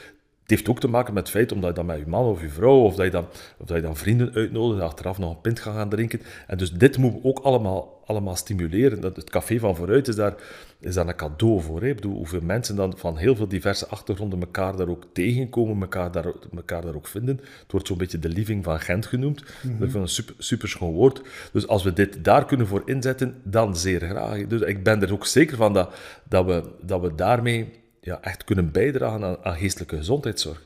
Het 0.53 0.61
heeft 0.61 0.77
ook 0.77 0.81
te 0.81 0.89
maken 0.89 1.15
met 1.15 1.23
het 1.23 1.33
feit 1.33 1.53
omdat 1.53 1.69
je 1.69 1.75
dan 1.75 1.87
met 1.87 1.99
je 1.99 2.07
man 2.07 2.25
of 2.25 2.41
je 2.41 2.49
vrouw, 2.49 2.83
of 2.83 2.95
dat 2.95 3.05
je 3.05 3.11
dan, 3.11 3.27
of 3.57 3.67
dat 3.67 3.77
je 3.77 3.83
dan 3.83 3.97
vrienden 3.97 4.33
uitnodigt, 4.35 4.83
achteraf 4.83 5.19
nog 5.19 5.31
een 5.31 5.41
pint 5.41 5.61
gaan 5.61 5.75
gaan 5.75 5.89
drinken. 5.89 6.21
En 6.47 6.59
dus 6.59 6.73
dit 6.73 6.99
moet 6.99 7.15
ook 7.23 7.39
allemaal, 7.39 8.03
allemaal 8.05 8.37
stimuleren. 8.37 9.01
Dat, 9.01 9.17
het 9.17 9.31
café 9.31 9.59
van 9.59 9.77
vooruit 9.77 10.09
is 10.09 10.15
daar, 10.15 10.35
is 10.81 10.95
daar 10.95 11.09
een 11.09 11.17
cadeau 11.17 11.61
voor. 11.61 11.81
Hè? 11.81 11.89
Ik 11.89 11.95
bedoel, 11.95 12.17
hoeveel 12.17 12.41
mensen 12.41 12.77
dan 12.77 12.95
van 12.97 13.17
heel 13.17 13.37
veel 13.37 13.49
diverse 13.49 13.87
achtergronden 13.87 14.41
elkaar 14.41 14.77
daar 14.77 14.89
ook 14.89 15.05
tegenkomen, 15.13 15.81
elkaar 15.81 16.13
daar, 16.13 16.33
elkaar 16.55 16.83
daar 16.83 16.95
ook 16.95 17.07
vinden. 17.07 17.37
Het 17.37 17.73
wordt 17.73 17.87
zo'n 17.87 17.99
beetje 17.99 18.19
de 18.19 18.29
living 18.29 18.65
van 18.65 18.81
Gent 18.81 19.07
genoemd. 19.07 19.45
Mm 19.63 19.79
Dat 19.79 19.89
is 19.89 19.95
een 19.95 20.09
super, 20.09 20.35
super 20.39 20.69
schoon 20.69 20.93
woord. 20.93 21.23
Dus 21.53 21.67
als 21.67 21.83
we 21.83 21.93
dit 21.93 22.25
daar 22.25 22.45
kunnen 22.47 22.67
voor 22.67 22.83
inzetten, 22.85 23.35
dan 23.43 23.77
zeer 23.77 24.01
graag. 24.01 24.47
Dus 24.47 24.61
ik 24.61 24.85
ben 24.85 25.03
er 25.03 25.13
ook 25.13 25.27
zeker 25.27 25.57
van 25.57 25.73
dat, 25.73 25.95
dat, 26.29 26.45
we, 26.45 26.63
dat 26.81 27.01
we 27.01 27.15
daarmee 27.15 27.81
ja, 28.05 28.23
echt 28.23 28.45
kunnen 28.45 28.73
bijdragen 28.73 29.25
aan, 29.25 29.45
aan 29.45 29.57
geestelijke 29.57 29.97
gezondheidszorg. 29.97 30.63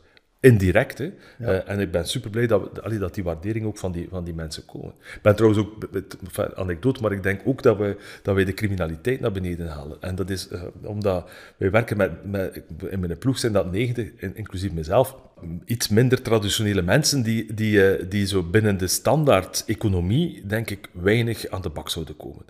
Indirect, 0.47 0.99
hè. 0.99 1.11
Uh, 1.41 1.69
en 1.69 1.81
ik 1.81 1.91
ben 1.91 2.07
super 2.07 2.31
blij 2.31 2.47
dat, 2.47 2.81
dat 2.99 3.15
die 3.15 3.25
waardering 3.25 3.67
ook 3.67 3.79
van 3.79 3.93
die, 3.93 4.07
van 4.11 4.25
die 4.25 4.35
mensen 4.35 4.65
komen. 4.65 4.93
Ik 5.15 5.23
ben 5.23 5.37
trouwens 5.37 5.63
ook, 5.63 5.89
enfin, 6.25 6.57
anekdote, 6.57 7.03
maar 7.03 7.13
ik 7.13 7.23
denk 7.23 7.41
ook 7.45 7.63
dat 7.63 7.79
we, 7.79 7.97
dat 8.23 8.35
wij 8.35 8.45
de 8.45 8.55
criminaliteit 8.55 9.21
naar 9.21 9.33
beneden 9.33 9.69
halen. 9.69 9.97
En 10.01 10.15
dat 10.15 10.31
is 10.31 10.49
uh, 10.53 10.63
omdat 10.83 11.31
wij 11.57 11.71
werken 11.71 11.97
met, 11.97 12.25
met, 12.25 12.63
in 12.89 13.01
mijn 13.01 13.19
ploeg 13.19 13.39
zijn 13.39 13.53
dat 13.53 13.73
90, 13.73 14.11
inclusief 14.35 14.73
mezelf, 14.73 15.17
iets 15.65 15.89
minder 15.89 16.23
traditionele 16.23 16.83
mensen 16.83 17.23
die, 17.23 17.55
die, 17.55 17.99
uh, 17.99 18.05
die 18.09 18.27
zo 18.27 18.43
binnen 18.43 18.79
de 18.79 18.87
standaard 18.87 19.65
economie, 19.67 20.47
denk 20.47 20.71
ik, 20.71 20.89
weinig 20.93 21.49
aan 21.49 21.63
de 21.63 21.71
bak 21.71 21.89
zouden 21.89 22.17
komen. 22.17 22.45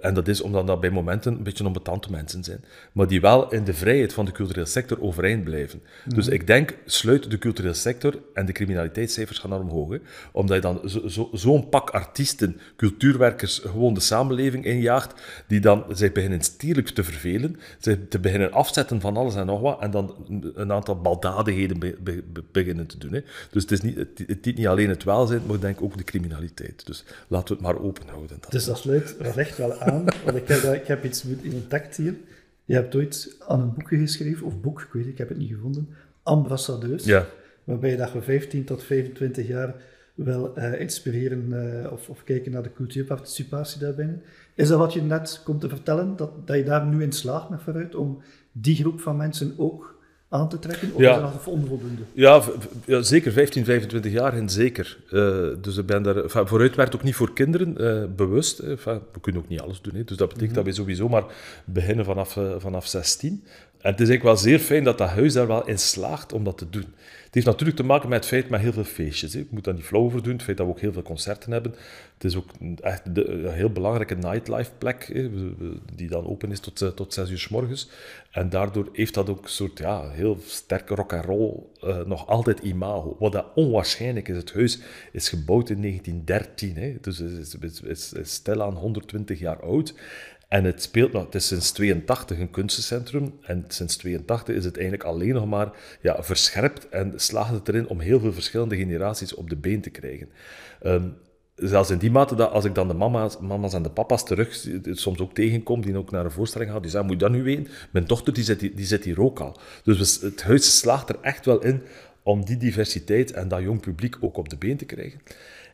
En 0.00 0.14
dat 0.14 0.28
is 0.28 0.40
omdat 0.40 0.66
dat 0.66 0.80
bij 0.80 0.90
momenten 0.90 1.32
een 1.32 1.42
beetje 1.42 1.66
onbetante 1.66 2.10
mensen 2.10 2.44
zijn, 2.44 2.64
maar 2.92 3.06
die 3.06 3.20
wel 3.20 3.52
in 3.52 3.64
de 3.64 3.74
vrijheid 3.74 4.12
van 4.12 4.24
de 4.24 4.32
culturele 4.32 4.66
sector 4.66 5.02
overeind 5.02 5.44
blijven. 5.44 5.82
Dus 6.06 6.28
ik 6.28 6.46
denk, 6.46 6.74
sluit 6.84 7.30
de 7.30 7.38
culturele 7.40 7.74
sector 7.74 8.18
en 8.34 8.46
de 8.46 8.52
criminaliteitscijfers 8.52 9.38
gaan 9.38 9.50
naar 9.50 9.60
omhoog. 9.60 9.98
Omdat 10.32 10.56
je 10.56 10.62
dan 10.62 10.80
zo'n 10.84 11.28
zo, 11.34 11.60
pak 11.60 11.90
artiesten, 11.90 12.60
cultuurwerkers, 12.76 13.58
gewoon 13.58 13.94
de 13.94 14.00
samenleving 14.00 14.64
injaagt, 14.64 15.20
die 15.46 15.60
dan 15.60 15.84
zich 15.92 16.12
beginnen 16.12 16.40
stierlijk 16.40 16.88
te 16.88 17.04
vervelen, 17.04 17.56
zich 17.78 17.98
te 18.08 18.18
beginnen 18.18 18.52
afzetten 18.52 19.00
van 19.00 19.16
alles 19.16 19.34
en 19.34 19.46
nog 19.46 19.60
wat, 19.60 19.80
en 19.80 19.90
dan 19.90 20.14
een 20.54 20.72
aantal 20.72 21.00
baldadigheden 21.00 21.78
be, 21.78 21.96
be, 22.02 22.22
be, 22.32 22.42
beginnen 22.52 22.86
te 22.86 22.98
doen. 22.98 23.12
Hè? 23.12 23.20
Dus 23.50 23.62
het 23.62 23.72
is 23.72 23.80
niet, 23.80 23.96
het, 23.96 24.22
het, 24.26 24.44
niet 24.44 24.66
alleen 24.66 24.88
het 24.88 25.04
welzijn, 25.04 25.42
maar 25.46 25.60
denk 25.60 25.82
ook 25.82 25.96
de 25.96 26.04
criminaliteit. 26.04 26.86
Dus 26.86 27.04
laten 27.28 27.48
we 27.48 27.54
het 27.54 27.62
maar 27.62 27.82
open 27.84 28.08
houden. 28.08 28.38
Dus 28.48 28.64
dat 28.64 28.78
sluit 28.78 29.16
recht 29.18 29.56
wel 29.56 29.80
aan, 29.80 30.04
want 30.24 30.36
ik 30.36 30.48
heb, 30.48 30.74
ik 30.74 30.86
heb 30.86 31.04
iets 31.04 31.24
in 31.24 31.52
een 31.52 31.66
tekst 31.68 31.96
hier. 31.96 32.14
Je 32.64 32.74
hebt 32.74 32.94
ooit 32.94 33.36
aan 33.48 33.60
een 33.60 33.74
boekje 33.74 33.98
geschreven, 33.98 34.46
of 34.46 34.60
boek, 34.60 34.80
ik 34.80 34.92
weet 34.92 35.02
het, 35.02 35.12
ik 35.12 35.18
heb 35.18 35.28
het 35.28 35.38
niet 35.38 35.50
gevonden, 35.50 35.88
ambassadeurs. 36.22 37.04
Ja. 37.04 37.26
Waarbij 37.64 37.96
dat 37.96 38.12
we 38.12 38.22
15 38.22 38.64
tot 38.64 38.82
25 38.82 39.46
jaar 39.46 39.74
wel 40.14 40.58
uh, 40.58 40.80
inspireren 40.80 41.46
uh, 41.48 41.92
of, 41.92 42.08
of, 42.08 42.24
kijken 42.24 42.52
naar 42.52 42.62
de 42.62 42.72
cultuurparticipatie 42.72 43.80
daarbinnen. 43.80 44.22
Is 44.54 44.68
dat 44.68 44.78
wat 44.78 44.92
je 44.92 45.02
net 45.02 45.40
komt 45.44 45.60
te 45.60 45.68
vertellen, 45.68 46.16
dat, 46.16 46.46
dat 46.46 46.56
je 46.56 46.64
daar 46.64 46.86
nu 46.86 47.02
in 47.02 47.12
slaagt 47.12 47.48
met 47.48 47.62
vooruit 47.62 47.94
om 47.94 48.22
die 48.52 48.76
groep 48.76 49.00
van 49.00 49.16
mensen 49.16 49.54
ook 49.56 49.98
aan 50.28 50.48
te 50.48 50.58
trekken? 50.58 50.92
Of 50.94 51.00
ja. 51.00 51.14
is 51.14 51.20
dat 51.20 51.46
onvoldoende? 51.46 52.02
Ja, 52.12 52.42
ja, 52.84 53.02
zeker 53.02 53.32
15, 53.32 53.64
25 53.64 54.12
jaar 54.12 54.34
en 54.34 54.48
zeker. 54.48 54.98
Uh, 55.10 55.48
dus 55.60 55.76
ik 55.76 55.86
ben 55.86 56.02
daar, 56.02 56.22
vooruit 56.26 56.76
werkt 56.76 56.94
ook 56.94 57.02
niet 57.02 57.14
voor 57.14 57.32
kinderen, 57.32 57.74
bewust. 58.16 58.58
we 58.58 59.00
kunnen 59.20 59.42
ook 59.42 59.48
niet 59.48 59.60
alles 59.60 59.80
doen. 59.80 59.94
Hè. 59.94 60.04
Dus 60.04 60.16
dat 60.16 60.28
betekent 60.28 60.40
mm 60.40 60.46
-hmm. 60.46 60.54
dat 60.54 60.64
we 60.64 60.80
sowieso 60.80 61.08
maar 61.08 61.24
beginnen 61.64 62.04
vanaf, 62.04 62.38
vanaf 62.58 62.86
16. 62.86 63.44
En 63.80 63.90
het 63.90 64.00
is 64.00 64.08
eigenlijk 64.08 64.22
wel 64.22 64.36
zeer 64.36 64.58
fijn 64.58 64.84
dat 64.84 64.98
dat 64.98 65.08
huis 65.08 65.32
daar 65.32 65.46
wel 65.46 65.66
in 65.66 65.78
slaagt 65.78 66.32
om 66.32 66.44
dat 66.44 66.58
te 66.58 66.70
doen. 66.70 66.94
Het 67.30 67.38
heeft 67.38 67.50
natuurlijk 67.50 67.76
te 67.76 67.84
maken 67.84 68.08
met 68.08 68.18
het 68.18 68.28
feit 68.28 68.48
met 68.48 68.60
heel 68.60 68.72
veel 68.72 68.84
feestjes. 68.84 69.32
Hè. 69.32 69.40
Ik 69.40 69.50
moet 69.50 69.64
daar 69.64 69.74
niet 69.74 69.84
flauw 69.84 70.02
over 70.02 70.22
doen. 70.22 70.32
Het 70.32 70.42
feit 70.42 70.56
dat 70.56 70.66
we 70.66 70.72
ook 70.72 70.80
heel 70.80 70.92
veel 70.92 71.02
concerten 71.02 71.52
hebben. 71.52 71.74
Het 72.14 72.24
is 72.24 72.36
ook 72.36 72.50
echt 72.80 73.02
een 73.12 73.48
heel 73.48 73.70
belangrijke 73.70 74.14
nightlife 74.14 74.70
plek, 74.78 75.10
hè, 75.12 75.30
die 75.94 76.08
dan 76.08 76.26
open 76.26 76.50
is 76.50 76.60
tot, 76.60 76.82
eh, 76.82 76.88
tot 76.88 77.14
6 77.14 77.30
uur 77.30 77.38
s 77.38 77.48
morgens. 77.48 77.90
En 78.30 78.48
daardoor 78.48 78.88
heeft 78.92 79.14
dat 79.14 79.28
ook 79.28 79.42
een 79.42 79.50
soort 79.50 79.78
ja, 79.78 80.10
heel 80.10 80.38
sterke 80.46 80.94
rock 80.94 81.12
and 81.12 81.24
roll 81.24 81.52
uh, 81.84 82.04
nog 82.04 82.26
altijd 82.26 82.58
imago. 82.58 83.16
Wat 83.18 83.32
dat 83.32 83.46
onwaarschijnlijk 83.54 84.28
is. 84.28 84.36
Het 84.36 84.52
huis 84.52 84.80
is 85.12 85.28
gebouwd 85.28 85.70
in 85.70 85.80
1913, 85.80 86.76
hè, 86.76 86.96
dus 87.00 87.18
het 87.18 87.30
is, 87.30 87.56
is, 87.60 87.80
is, 87.80 88.12
is 88.12 88.32
stilaan 88.32 88.74
120 88.74 89.38
jaar 89.38 89.62
oud. 89.62 89.94
En 90.50 90.64
het 90.64 90.82
speelt 90.82 91.12
nog, 91.12 91.24
het 91.24 91.34
is 91.34 91.46
sinds 91.46 91.70
82 91.70 92.38
een 92.38 92.50
kunstencentrum. 92.50 93.38
En 93.42 93.64
sinds 93.68 93.96
82 93.96 94.54
is 94.54 94.64
het 94.64 94.74
eigenlijk 94.74 95.08
alleen 95.08 95.34
nog 95.34 95.46
maar 95.46 95.70
ja, 96.00 96.22
verscherpt 96.22 96.88
en 96.88 97.12
slaagt 97.16 97.50
het 97.50 97.68
erin 97.68 97.88
om 97.88 98.00
heel 98.00 98.20
veel 98.20 98.32
verschillende 98.32 98.76
generaties 98.76 99.34
op 99.34 99.50
de 99.50 99.56
been 99.56 99.80
te 99.80 99.90
krijgen. 99.90 100.28
Um, 100.82 101.16
zelfs 101.54 101.90
in 101.90 101.98
die 101.98 102.10
mate 102.10 102.34
dat 102.34 102.50
als 102.50 102.64
ik 102.64 102.74
dan 102.74 102.88
de 102.88 102.94
mama's, 102.94 103.38
mama's 103.38 103.74
en 103.74 103.82
de 103.82 103.90
papa's 103.90 104.24
terug 104.24 104.66
soms 104.84 105.18
ook 105.18 105.34
tegenkom, 105.34 105.80
die 105.80 105.96
ook 105.96 106.10
naar 106.10 106.24
een 106.24 106.30
voorstelling 106.30 106.70
gaan, 106.70 106.82
die 106.82 106.90
zeggen, 106.90 107.08
moet 107.08 107.20
je 107.20 107.26
dat 107.26 107.36
nu 107.36 107.42
weten? 107.42 107.68
Mijn 107.90 108.06
dochter 108.06 108.32
die 108.32 108.44
zit, 108.44 108.60
die 108.60 108.86
zit 108.86 109.04
hier 109.04 109.20
ook 109.20 109.40
al. 109.40 109.56
Dus 109.84 110.20
het 110.20 110.42
huis 110.42 110.78
slaagt 110.78 111.08
er 111.08 111.18
echt 111.20 111.46
wel 111.46 111.62
in 111.62 111.82
om 112.22 112.44
die 112.44 112.56
diversiteit 112.56 113.32
en 113.32 113.48
dat 113.48 113.62
jong 113.62 113.80
publiek 113.80 114.16
ook 114.20 114.36
op 114.36 114.48
de 114.48 114.56
been 114.56 114.76
te 114.76 114.84
krijgen. 114.84 115.20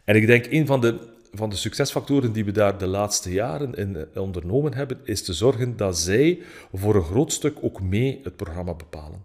En 0.05 0.17
ik 0.17 0.27
denk, 0.27 0.47
een 0.51 0.67
van 0.67 0.81
de 0.81 0.99
van 1.37 1.51
de 1.51 1.57
succesfactoren 1.57 2.33
die 2.33 2.45
we 2.45 2.53
daar 2.53 2.79
de 2.79 2.87
laatste 2.87 3.33
jaren 3.33 3.75
in 3.75 3.97
eh, 3.97 4.23
ondernomen 4.23 4.75
hebben, 4.75 4.99
is 5.05 5.23
te 5.23 5.33
zorgen 5.33 5.77
dat 5.77 5.99
zij 5.99 6.39
voor 6.73 6.95
een 6.95 7.03
groot 7.03 7.33
stuk 7.33 7.59
ook 7.61 7.81
mee 7.81 8.21
het 8.23 8.37
programma 8.37 8.75
bepalen. 8.75 9.25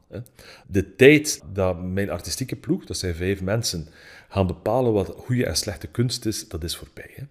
De 0.68 0.96
tijd 0.96 1.42
dat 1.54 1.82
mijn 1.84 2.10
artistieke 2.10 2.56
ploeg, 2.56 2.86
dat 2.86 2.98
zijn 2.98 3.16
vijf 3.16 3.42
mensen, 3.42 3.88
gaan 4.32 4.48
bepalen 4.48 4.94
wat 4.94 5.14
goede 5.18 5.46
en 5.46 5.56
slechte 5.56 5.88
kunst 5.88 6.26
is, 6.26 6.48
dat 6.48 6.64
is 6.64 6.76
voorbij. 6.76 7.10
Hè. 7.16 7.24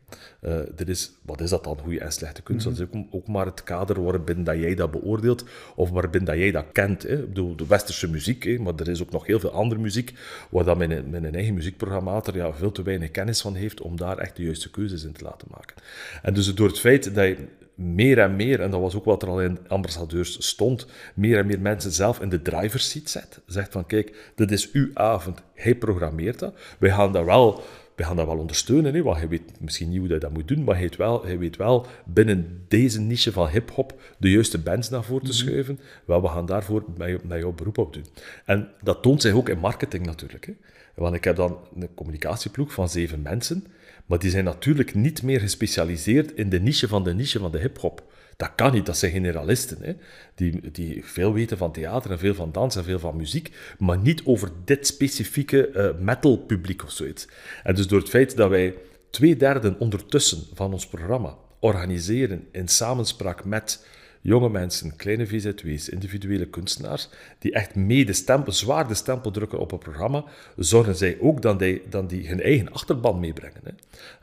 Uh, 0.60 0.66
dit 0.76 0.88
is, 0.88 1.12
wat 1.22 1.40
is 1.40 1.50
dat 1.50 1.64
dan, 1.64 1.78
goede 1.78 2.00
en 2.00 2.12
slechte 2.12 2.42
kunst? 2.42 2.64
Dat 2.64 2.72
is 2.72 2.80
ook, 2.80 3.04
ook, 3.10 3.26
maar 3.26 3.46
het 3.46 3.62
kader 3.62 4.02
waarbinnen 4.02 4.44
dat 4.44 4.56
jij 4.56 4.74
dat 4.74 4.90
beoordeelt, 4.90 5.44
of 5.76 5.90
waarbinnen 5.90 6.30
dat 6.30 6.38
jij 6.38 6.50
dat 6.50 6.64
kent. 6.72 7.02
Hè. 7.02 7.18
Ik 7.18 7.28
bedoel, 7.28 7.56
de 7.56 7.66
westerse 7.66 8.10
muziek, 8.10 8.44
hè, 8.44 8.58
maar 8.58 8.74
er 8.76 8.88
is 8.88 9.02
ook 9.02 9.10
nog 9.10 9.26
heel 9.26 9.40
veel 9.40 9.52
andere 9.52 9.80
muziek, 9.80 10.14
waar 10.50 10.64
dat 10.64 10.78
mijn, 10.78 11.10
mijn 11.10 11.34
eigen 11.34 11.54
muziekprogrammator 11.54 12.36
ja, 12.36 12.52
veel 12.52 12.72
te 12.72 12.82
weinig 12.82 13.10
kennis 13.10 13.40
van 13.40 13.54
heeft 13.54 13.80
om 13.80 13.96
daar 13.96 14.18
echt 14.18 14.36
de 14.36 14.42
juiste 14.42 14.70
keuzes 14.70 15.04
in 15.04 15.12
te 15.12 15.24
laten 15.24 15.48
maken. 15.50 15.76
En 16.22 16.34
dus 16.34 16.54
door 16.54 16.68
het 16.68 16.80
feit 16.80 17.14
dat 17.14 17.26
je 17.26 17.36
meer 17.80 18.18
en 18.18 18.36
meer, 18.36 18.60
en 18.60 18.70
dat 18.70 18.80
was 18.80 18.94
ook 18.94 19.04
wat 19.04 19.22
er 19.22 19.28
al 19.28 19.42
in 19.42 19.58
ambassadeurs 19.68 20.46
stond, 20.46 20.86
meer 21.14 21.38
en 21.38 21.46
meer 21.46 21.60
mensen 21.60 21.92
zelf 21.92 22.20
in 22.20 22.28
de 22.28 22.42
driver's 22.42 22.90
seat 22.90 23.10
zet. 23.10 23.40
Zegt 23.46 23.72
van, 23.72 23.86
kijk, 23.86 24.32
dit 24.34 24.50
is 24.50 24.72
uw 24.72 24.90
avond, 24.94 25.42
hij 25.54 25.74
programmeert 25.74 26.38
dat. 26.38 26.54
Wij 26.78 26.90
gaan 26.90 27.12
daar 27.12 27.24
wel 27.24 27.62
we 28.00 28.06
gaan 28.06 28.16
dat 28.16 28.26
wel 28.26 28.38
ondersteunen, 28.38 28.94
hè, 28.94 29.02
want 29.02 29.16
hij 29.16 29.28
weet 29.28 29.60
misschien 29.60 29.88
niet 29.88 29.98
hoe 29.98 30.08
hij 30.08 30.18
dat 30.18 30.32
moet 30.32 30.48
doen, 30.48 30.64
maar 30.64 30.74
hij 30.74 30.84
weet 30.84 30.96
wel, 30.96 31.24
hij 31.24 31.38
weet 31.38 31.56
wel 31.56 31.86
binnen 32.04 32.64
deze 32.68 33.00
niche 33.00 33.32
van 33.32 33.48
hip-hop 33.48 34.00
de 34.18 34.30
juiste 34.30 34.58
bands 34.58 34.90
naar 34.90 35.04
voren 35.04 35.24
te 35.24 35.30
mhm. 35.30 35.38
schuiven. 35.38 35.80
Wel, 36.04 36.22
we 36.22 36.28
gaan 36.28 36.46
daarvoor 36.46 36.84
met, 36.96 37.24
met 37.24 37.40
jouw 37.40 37.52
beroep 37.52 37.78
op 37.78 37.92
doen. 37.92 38.06
En 38.44 38.68
dat 38.82 39.02
toont 39.02 39.22
zich 39.22 39.34
ook 39.34 39.48
in 39.48 39.58
marketing 39.58 40.06
natuurlijk. 40.06 40.46
Hè. 40.46 40.52
Want 40.94 41.14
ik 41.14 41.24
heb 41.24 41.36
dan 41.36 41.58
een 41.74 41.94
communicatieploeg 41.94 42.72
van 42.72 42.88
zeven 42.88 43.22
mensen, 43.22 43.66
maar 44.10 44.18
die 44.18 44.30
zijn 44.30 44.44
natuurlijk 44.44 44.94
niet 44.94 45.22
meer 45.22 45.40
gespecialiseerd 45.40 46.32
in 46.32 46.48
de 46.48 46.60
niche 46.60 46.88
van 46.88 47.04
de 47.04 47.14
niche 47.14 47.38
van 47.38 47.52
de 47.52 47.58
hip-hop. 47.58 48.12
Dat 48.36 48.50
kan 48.54 48.72
niet, 48.72 48.86
dat 48.86 48.96
zijn 48.96 49.12
generalisten. 49.12 49.78
Hè? 49.80 49.92
Die, 50.34 50.70
die 50.70 51.04
veel 51.04 51.32
weten 51.32 51.58
van 51.58 51.72
theater 51.72 52.10
en 52.10 52.18
veel 52.18 52.34
van 52.34 52.52
dans 52.52 52.76
en 52.76 52.84
veel 52.84 52.98
van 52.98 53.16
muziek, 53.16 53.50
maar 53.78 53.98
niet 53.98 54.22
over 54.24 54.50
dit 54.64 54.86
specifieke 54.86 55.70
uh, 55.72 56.04
metal 56.04 56.36
publiek 56.36 56.84
of 56.84 56.90
zoiets. 56.90 57.28
En 57.62 57.74
dus 57.74 57.86
door 57.86 57.98
het 57.98 58.08
feit 58.08 58.36
dat 58.36 58.48
wij 58.50 58.74
twee 59.10 59.36
derde 59.36 59.76
ondertussen 59.78 60.42
van 60.54 60.72
ons 60.72 60.86
programma 60.86 61.36
organiseren 61.60 62.48
in 62.52 62.68
samenspraak 62.68 63.44
met 63.44 63.86
jonge 64.20 64.48
mensen, 64.48 64.96
kleine 64.96 65.26
VZW's, 65.26 65.88
individuele 65.88 66.46
kunstenaars, 66.46 67.08
die 67.38 67.52
echt 67.52 67.74
stempel, 68.14 68.52
zwaar 68.52 68.88
de 68.88 68.94
stempel 68.94 69.30
drukken 69.30 69.58
op 69.58 69.70
het 69.70 69.80
programma, 69.80 70.24
zorgen 70.56 70.96
zij 70.96 71.16
ook 71.20 71.42
dat 71.42 71.58
die, 71.58 71.82
dan 71.88 72.06
die 72.06 72.28
hun 72.28 72.40
eigen 72.42 72.72
achterban 72.72 73.20
meebrengen. 73.20 73.60
Hè. 73.62 73.72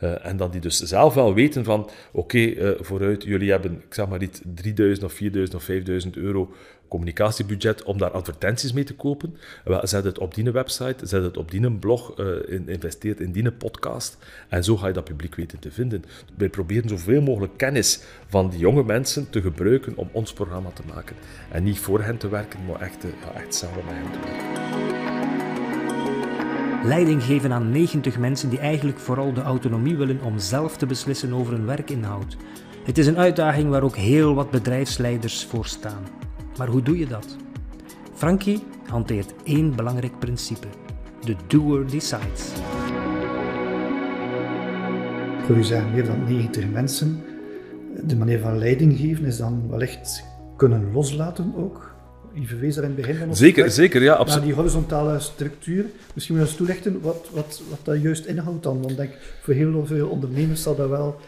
Uh, 0.08 0.26
en 0.26 0.38
dat 0.38 0.52
die 0.52 0.62
dus 0.62 0.80
zelf 0.80 1.14
wel 1.14 1.34
weten 1.34 1.64
van, 1.64 1.90
oké, 2.12 2.46
eh, 2.46 2.72
vooruit, 2.80 3.24
jullie 3.24 3.52
hebben, 3.52 3.74
ik 3.74 3.94
zeg 3.94 4.08
maar 4.08 4.20
niet, 4.20 4.42
3000 4.56 5.06
of 5.06 5.14
4000 5.14 5.56
of 5.58 5.64
5000 5.64 6.16
euro 6.16 6.54
communicatiebudget 6.88 7.84
om 7.84 7.98
daar 7.98 8.12
advertenties 8.12 8.74
mee 8.74 8.84
te 8.84 8.96
kopen. 8.96 9.38
Zet 9.82 10.04
het 10.04 10.20
op 10.20 10.36
die 10.36 10.52
website, 10.52 11.08
zet 11.08 11.24
het 11.24 11.38
op 11.38 11.52
die 11.52 11.72
blog, 11.72 12.20
uh, 12.20 12.28
investeert 12.66 13.20
in 13.20 13.32
die 13.32 13.52
podcast. 13.52 14.18
En 14.50 14.64
zo 14.64 14.78
ga 14.78 14.88
je 14.88 14.94
dat 14.94 15.04
publiek 15.04 15.36
weten 15.36 15.60
te 15.60 15.72
vinden. 15.72 16.04
Wij 16.38 16.50
proberen 16.50 16.90
zoveel 16.90 17.22
mogelijk 17.22 17.58
kennis 17.58 18.00
van 18.28 18.50
die 18.50 18.60
jonge 18.60 18.84
mensen 18.84 19.30
te 19.30 19.42
gebruiken 19.42 19.98
om 19.98 20.10
ons 20.12 20.34
programma 20.34 20.70
te 20.70 20.84
maken. 20.94 21.16
En 21.52 21.64
niet 21.64 21.80
voor 21.80 22.02
hen 22.02 22.18
te 22.18 22.30
werken, 22.30 22.66
maar 22.66 22.82
echt, 22.82 23.04
ja, 23.04 23.42
echt 23.42 23.56
samen 23.56 23.86
met 23.86 23.96
hen 23.96 24.12
te 24.12 24.20
werken. 24.20 24.48
Leiding 26.88 27.24
geven 27.24 27.52
aan 27.52 27.70
90 27.72 28.18
mensen 28.18 28.50
die 28.50 28.60
eigenlijk 28.60 29.00
vooral 29.00 29.34
de 29.34 29.42
autonomie 29.42 29.98
willen 29.98 30.22
om 30.22 30.40
zelf 30.40 30.78
te 30.78 30.86
beslissen 30.86 31.34
over 31.34 31.54
hun 31.54 31.66
werkinhoud. 31.66 32.38
Het 32.84 32.98
is 32.98 33.08
een 33.08 33.18
uitdaging 33.18 33.70
waar 33.70 33.84
ook 33.84 33.96
heel 33.96 34.34
wat 34.34 34.52
bedrijfsleiders 34.52 35.46
voor 35.46 35.66
staan. 35.66 36.27
Maar 36.58 36.68
hoe 36.68 36.82
doe 36.82 36.98
je 36.98 37.08
dat? 37.08 37.36
Frankie 38.14 38.64
hanteert 38.88 39.34
één 39.44 39.76
belangrijk 39.76 40.20
principe: 40.20 40.68
de 41.26 41.36
doer 41.48 41.90
decides. 41.90 42.52
Voor 45.46 45.56
u 45.56 45.64
zeggen 45.64 45.92
meer 45.92 46.06
dan 46.06 46.24
90 46.24 46.70
mensen. 46.70 47.24
De 48.04 48.16
manier 48.16 48.40
van 48.40 48.58
leiding 48.58 48.98
geven 48.98 49.26
is 49.26 49.38
dan 49.38 49.70
wellicht 49.70 50.24
kunnen 50.56 50.92
loslaten 50.94 51.54
ook. 51.56 51.96
Je 52.34 52.48
verwees 52.48 52.76
daar 52.76 52.84
in 52.84 52.90
het 52.90 53.00
begin 53.00 53.16
van 53.16 53.28
ons 53.28 53.40
Zeker, 53.40 53.72
zeker, 53.72 54.02
ja, 54.02 54.14
absoluut. 54.14 54.46
die 54.46 54.54
horizontale 54.54 55.20
structuur. 55.20 55.86
Misschien 56.14 56.36
moet 56.36 56.46
je 56.46 56.52
eens 56.52 56.60
toelichten 56.60 57.02
wat, 57.02 57.30
wat, 57.34 57.62
wat 57.70 57.80
dat 57.84 58.02
juist 58.02 58.26
inhoudt 58.26 58.64
dan. 58.64 58.78
Want 58.80 58.92
ik 58.92 58.98
denk, 58.98 59.12
voor 59.42 59.54
heel 59.54 59.86
veel 59.86 60.08
ondernemers 60.08 60.62
zal 60.62 60.76
dat 60.76 60.90
wel 60.90 61.20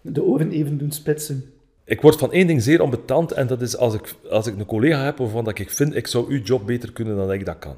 de 0.00 0.22
oren 0.22 0.50
even 0.50 0.78
doen 0.78 0.92
spitsen. 0.92 1.44
Ik 1.88 2.00
word 2.00 2.16
van 2.16 2.32
één 2.32 2.46
ding 2.46 2.62
zeer 2.62 2.82
onbetand 2.82 3.32
en 3.32 3.46
dat 3.46 3.62
is 3.62 3.76
als 3.76 3.94
ik, 3.94 4.14
als 4.30 4.46
ik 4.46 4.58
een 4.58 4.66
collega 4.66 5.04
heb 5.04 5.18
waarvan 5.18 5.44
dat 5.44 5.58
ik 5.58 5.70
vind, 5.70 5.94
ik 5.96 6.06
zou 6.06 6.30
uw 6.32 6.42
job 6.42 6.66
beter 6.66 6.92
kunnen 6.92 7.16
dan 7.16 7.32
ik 7.32 7.44
dat 7.44 7.58
kan. 7.58 7.76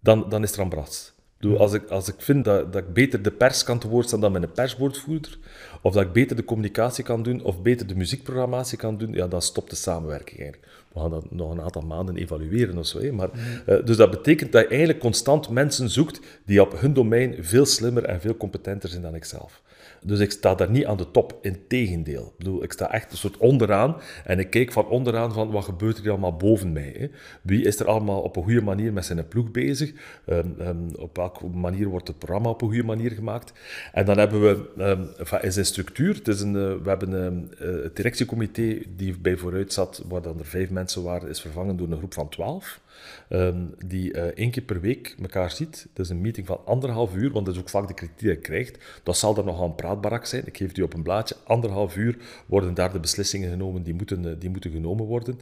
Dan, 0.00 0.28
dan 0.28 0.42
is 0.42 0.52
er 0.52 0.60
een 0.60 0.68
bras. 0.68 1.12
Als 1.58 1.72
ik, 1.72 1.88
als 1.88 2.08
ik 2.08 2.14
vind 2.18 2.44
dat, 2.44 2.72
dat 2.72 2.82
ik 2.82 2.92
beter 2.92 3.22
de 3.22 3.30
pers 3.30 3.64
kan 3.64 3.78
te 3.78 3.88
woord 3.88 4.06
staan 4.06 4.20
dan 4.20 4.32
mijn 4.32 4.52
perswoordvoerder, 4.52 5.38
of 5.82 5.94
dat 5.94 6.02
ik 6.02 6.12
beter 6.12 6.36
de 6.36 6.44
communicatie 6.44 7.04
kan 7.04 7.22
doen, 7.22 7.42
of 7.42 7.62
beter 7.62 7.86
de 7.86 7.96
muziekprogrammatie 7.96 8.78
kan 8.78 8.98
doen, 8.98 9.12
ja, 9.12 9.26
dan 9.26 9.42
stopt 9.42 9.70
de 9.70 9.76
samenwerking 9.76 10.40
eigenlijk. 10.40 10.72
We 10.92 11.00
gaan 11.00 11.10
dat 11.10 11.30
nog 11.30 11.50
een 11.50 11.60
aantal 11.60 11.82
maanden 11.82 12.16
evalueren 12.16 12.78
of 12.78 12.86
zo. 12.86 13.00
Hè. 13.00 13.12
Maar, 13.12 13.30
uh, 13.66 13.84
dus 13.84 13.96
dat 13.96 14.10
betekent 14.10 14.52
dat 14.52 14.62
je 14.62 14.68
eigenlijk 14.68 14.98
constant 14.98 15.48
mensen 15.48 15.90
zoekt 15.90 16.20
die 16.46 16.60
op 16.60 16.80
hun 16.80 16.94
domein 16.94 17.36
veel 17.40 17.66
slimmer 17.66 18.04
en 18.04 18.20
veel 18.20 18.36
competenter 18.36 18.88
zijn 18.88 19.02
dan 19.02 19.14
ikzelf. 19.14 19.62
Dus 20.06 20.18
ik 20.18 20.30
sta 20.30 20.54
daar 20.54 20.70
niet 20.70 20.86
aan 20.86 20.96
de 20.96 21.10
top, 21.10 21.38
integendeel. 21.42 22.24
Ik 22.26 22.38
bedoel, 22.38 22.62
ik 22.62 22.72
sta 22.72 22.92
echt 22.92 23.12
een 23.12 23.16
soort 23.16 23.36
onderaan 23.36 23.96
en 24.24 24.38
ik 24.38 24.50
kijk 24.50 24.72
van 24.72 24.86
onderaan 24.86 25.32
van 25.32 25.50
wat 25.50 25.64
gebeurt 25.64 25.98
er 25.98 26.10
allemaal 26.10 26.36
boven 26.36 26.72
mij. 26.72 26.94
Hè? 26.98 27.08
Wie 27.42 27.64
is 27.64 27.80
er 27.80 27.86
allemaal 27.86 28.20
op 28.20 28.36
een 28.36 28.42
goede 28.42 28.62
manier 28.62 28.92
met 28.92 29.04
zijn 29.04 29.28
ploeg 29.28 29.50
bezig? 29.50 29.92
Um, 30.26 30.54
um, 30.60 30.88
op 30.96 31.16
welke 31.16 31.46
manier 31.46 31.88
wordt 31.88 32.08
het 32.08 32.18
programma 32.18 32.48
op 32.48 32.62
een 32.62 32.68
goede 32.68 32.84
manier 32.84 33.10
gemaakt? 33.10 33.52
En 33.92 34.04
dan 34.04 34.18
hebben 34.18 34.40
we 34.40 34.70
um, 34.78 35.52
in 35.56 35.64
structuur, 35.64 36.14
het 36.14 36.28
is 36.28 36.40
een, 36.40 36.54
uh, 36.54 36.74
we 36.82 36.88
hebben 36.88 37.12
een 37.12 37.52
uh, 37.62 37.88
directiecomité 37.94 38.78
die 38.96 39.18
bij 39.18 39.36
vooruit 39.36 39.72
zat, 39.72 40.02
waar 40.08 40.22
dan 40.22 40.38
er 40.38 40.46
vijf 40.46 40.70
mensen 40.70 41.02
waren, 41.02 41.28
is 41.28 41.40
vervangen 41.40 41.76
door 41.76 41.90
een 41.90 41.98
groep 41.98 42.14
van 42.14 42.28
twaalf. 42.28 42.80
Um, 43.28 43.74
die 43.86 44.14
uh, 44.14 44.22
één 44.22 44.50
keer 44.50 44.62
per 44.62 44.80
week 44.80 45.16
elkaar 45.22 45.50
ziet. 45.50 45.86
Het 45.88 45.98
is 45.98 46.08
een 46.08 46.20
meeting 46.20 46.46
van 46.46 46.60
anderhalf 46.64 47.14
uur, 47.14 47.32
want 47.32 47.46
dat 47.46 47.54
is 47.54 47.60
ook 47.60 47.68
vaak 47.68 47.88
de 47.88 47.94
kritiek 47.94 48.18
die 48.18 48.28
je 48.28 48.36
krijgt. 48.36 48.78
Dat 49.02 49.16
zal 49.16 49.36
er 49.36 49.44
nogal 49.44 49.64
een 49.64 49.74
praatbarak 49.74 50.26
zijn. 50.26 50.46
Ik 50.46 50.56
geef 50.56 50.72
die 50.72 50.84
op 50.84 50.94
een 50.94 51.02
blaadje. 51.02 51.36
Anderhalf 51.44 51.96
uur 51.96 52.16
worden 52.46 52.74
daar 52.74 52.92
de 52.92 53.00
beslissingen 53.00 53.50
genomen 53.50 53.82
die 53.82 53.94
moeten, 53.94 54.24
uh, 54.24 54.32
die 54.38 54.50
moeten 54.50 54.70
genomen 54.70 55.06
worden. 55.06 55.40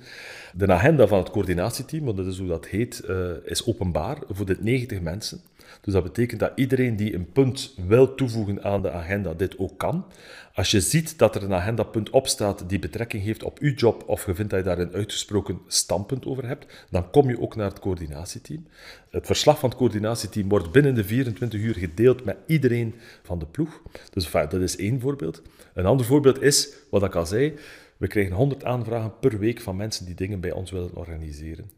De 0.54 0.72
agenda 0.72 1.06
van 1.06 1.18
het 1.18 1.30
coördinatieteam, 1.30 2.04
want 2.04 2.16
dat 2.16 2.26
is 2.26 2.38
hoe 2.38 2.48
dat 2.48 2.66
heet, 2.66 3.02
uh, 3.08 3.30
is 3.44 3.66
openbaar 3.66 4.18
voor 4.28 4.46
de 4.46 4.56
90 4.60 5.00
mensen. 5.00 5.40
Dus 5.80 5.92
dat 5.92 6.02
betekent 6.02 6.40
dat 6.40 6.52
iedereen 6.54 6.96
die 6.96 7.14
een 7.14 7.32
punt 7.32 7.74
wil 7.86 8.14
toevoegen 8.14 8.62
aan 8.62 8.82
de 8.82 8.90
agenda, 8.90 9.34
dit 9.34 9.58
ook 9.58 9.78
kan. 9.78 10.04
Als 10.54 10.70
je 10.70 10.80
ziet 10.80 11.18
dat 11.18 11.34
er 11.34 11.42
een 11.42 11.54
agendapunt 11.54 12.10
op 12.10 12.26
staat 12.26 12.68
die 12.68 12.78
betrekking 12.78 13.22
heeft 13.22 13.42
op 13.42 13.58
uw 13.58 13.74
job, 13.74 14.04
of 14.06 14.26
je 14.26 14.34
vindt 14.34 14.50
dat 14.50 14.60
je 14.60 14.66
daar 14.66 14.78
een 14.78 14.92
uitgesproken 14.92 15.58
standpunt 15.66 16.26
over 16.26 16.46
hebt, 16.46 16.86
dan 16.90 17.10
kom 17.10 17.28
je 17.28 17.40
ook 17.40 17.56
naar 17.56 17.68
het 17.68 17.78
coördinatieteam. 17.78 18.66
Het 19.10 19.26
verslag 19.26 19.58
van 19.58 19.68
het 19.68 19.78
coördinatieteam 19.78 20.48
wordt 20.48 20.72
binnen 20.72 20.94
de 20.94 21.04
24 21.04 21.60
uur 21.60 21.74
gedeeld 21.74 22.24
met 22.24 22.36
iedereen 22.46 22.94
van 23.22 23.38
de 23.38 23.46
ploeg. 23.46 23.82
Dus 24.10 24.30
dat 24.30 24.52
is 24.52 24.76
één 24.76 25.00
voorbeeld. 25.00 25.42
Een 25.74 25.86
ander 25.86 26.06
voorbeeld 26.06 26.42
is, 26.42 26.68
wat 26.90 27.02
ik 27.02 27.14
al 27.14 27.26
zei, 27.26 27.54
we 27.96 28.06
krijgen 28.06 28.34
100 28.34 28.64
aanvragen 28.64 29.18
per 29.20 29.38
week 29.38 29.60
van 29.60 29.76
mensen 29.76 30.06
die 30.06 30.14
dingen 30.14 30.40
bij 30.40 30.52
ons 30.52 30.70
willen 30.70 30.94
organiseren. 30.94 31.70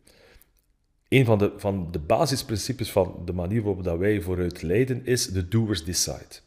Een 1.14 1.24
van 1.24 1.38
de, 1.38 1.52
van 1.56 1.88
de 1.90 1.98
basisprincipes 1.98 2.92
van 2.92 3.22
de 3.24 3.32
manier 3.32 3.62
waarop 3.62 3.84
dat 3.84 3.98
wij 3.98 4.20
vooruit 4.20 4.62
leiden 4.62 5.00
is 5.04 5.26
de 5.26 5.48
doers 5.48 5.84
decide 5.84 6.42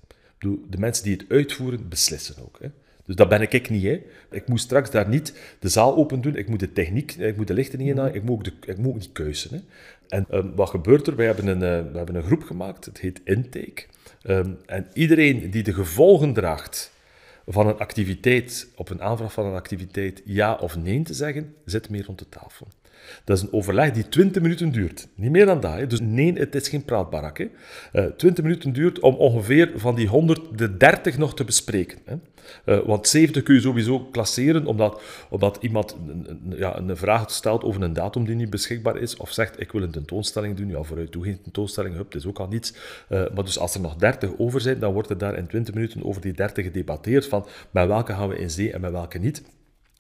de 0.69 0.77
mensen 0.77 1.03
die 1.03 1.13
het 1.13 1.25
uitvoeren, 1.29 1.89
beslissen 1.89 2.35
ook. 2.43 2.57
Hè. 2.61 2.67
Dus 3.05 3.15
dat 3.15 3.29
ben 3.29 3.41
ik 3.41 3.69
niet. 3.69 3.83
Hè. 3.83 4.03
Ik 4.31 4.47
moet 4.47 4.59
straks 4.59 4.91
daar 4.91 5.09
niet 5.09 5.33
de 5.59 5.69
zaal 5.69 5.95
open 5.95 6.21
doen, 6.21 6.35
ik 6.35 6.49
moet 6.49 6.59
de 6.59 6.73
techniek, 6.73 7.11
ik 7.11 7.37
moet 7.37 7.47
de 7.47 7.53
lichten 7.53 7.79
niet 7.79 7.97
in, 7.97 8.13
ik 8.15 8.23
moet 8.23 8.51
ook, 8.53 8.65
ik 8.65 8.77
moet 8.77 8.93
niet 8.93 9.11
keuzen. 9.11 9.55
Hè. 9.55 9.59
En 10.07 10.25
um, 10.31 10.55
wat 10.55 10.69
gebeurt 10.69 11.07
er? 11.07 11.15
Wij 11.15 11.25
hebben, 11.25 11.47
een, 11.47 11.85
uh, 11.85 11.91
we 11.91 11.97
hebben 11.97 12.15
een 12.15 12.23
groep 12.23 12.43
gemaakt, 12.43 12.85
het 12.85 12.99
heet 12.99 13.21
Intake. 13.23 13.83
Um, 14.23 14.57
en 14.65 14.87
iedereen 14.93 15.51
die 15.51 15.63
de 15.63 15.73
gevolgen 15.73 16.33
draagt 16.33 16.91
van 17.47 17.67
een 17.67 17.77
activiteit, 17.77 18.67
op 18.75 18.89
een 18.89 19.01
aanvraag 19.01 19.33
van 19.33 19.45
een 19.45 19.55
activiteit, 19.55 20.21
ja 20.25 20.55
of 20.55 20.77
nee 20.77 21.01
te 21.01 21.13
zeggen, 21.13 21.55
zit 21.65 21.89
meer 21.89 22.05
rond 22.05 22.19
de 22.19 22.29
tafel. 22.29 22.67
Dat 23.23 23.37
is 23.37 23.43
een 23.43 23.53
overleg 23.53 23.91
die 23.91 24.09
20 24.09 24.41
minuten 24.41 24.71
duurt. 24.71 25.07
Niet 25.15 25.31
meer 25.31 25.45
dan 25.45 25.59
dat. 25.59 25.73
Hè. 25.73 25.87
Dus 25.87 25.99
nee, 25.99 26.33
het 26.33 26.55
is 26.55 26.67
geen 26.67 26.85
praatbarak. 26.85 27.37
Hè. 27.37 27.43
Uh, 27.93 28.05
eh, 28.05 28.11
20 28.11 28.43
minuten 28.43 28.73
duurt 28.73 28.99
om 28.99 29.15
ongeveer 29.15 29.71
van 29.75 29.95
die 29.95 30.07
100 30.07 30.41
de 30.57 30.77
30 30.77 31.17
nog 31.17 31.35
te 31.35 31.43
bespreken. 31.43 31.97
Hè. 32.05 32.15
Uh, 32.65 32.85
want 32.85 33.07
70 33.07 33.43
kun 33.43 33.55
je 33.55 33.61
sowieso 33.61 33.99
klasseren, 33.99 34.65
omdat, 34.65 35.01
omdat 35.29 35.57
iemand 35.61 35.95
een, 36.07 36.53
ja, 36.57 36.77
een 36.77 36.97
vraag 36.97 37.31
stelt 37.31 37.63
over 37.63 37.81
een 37.81 37.93
datum 37.93 38.25
die 38.25 38.35
niet 38.35 38.49
beschikbaar 38.49 38.97
is, 38.97 39.17
of 39.17 39.31
zegt 39.31 39.59
ik 39.59 39.71
wil 39.71 39.81
een 39.81 39.91
tentoonstelling 39.91 40.55
doen. 40.55 40.69
Ja, 40.69 40.83
vooruit 40.83 41.11
doe 41.11 41.23
geen 41.23 41.41
tentoonstelling, 41.41 41.95
hup, 41.95 42.11
dat 42.11 42.21
is 42.21 42.27
ook 42.27 42.39
al 42.39 42.47
niets. 42.47 42.73
Uh, 43.09 43.23
maar 43.33 43.43
dus 43.43 43.59
als 43.59 43.75
er 43.75 43.81
nog 43.81 43.95
30 43.95 44.37
over 44.37 44.61
zijn, 44.61 44.79
dan 44.79 44.93
wordt 44.93 45.09
er 45.09 45.17
daar 45.17 45.37
in 45.37 45.47
20 45.47 45.73
minuten 45.73 46.03
over 46.03 46.21
die 46.21 46.33
30 46.33 46.65
gedebatteerd 46.65 47.27
van 47.27 47.45
met 47.71 47.87
welke 47.87 48.13
gaan 48.13 48.29
we 48.29 48.37
in 48.37 48.49
zee 48.49 48.71
en 48.71 48.81
met 48.81 48.91
welke 48.91 49.17
niet. 49.17 49.43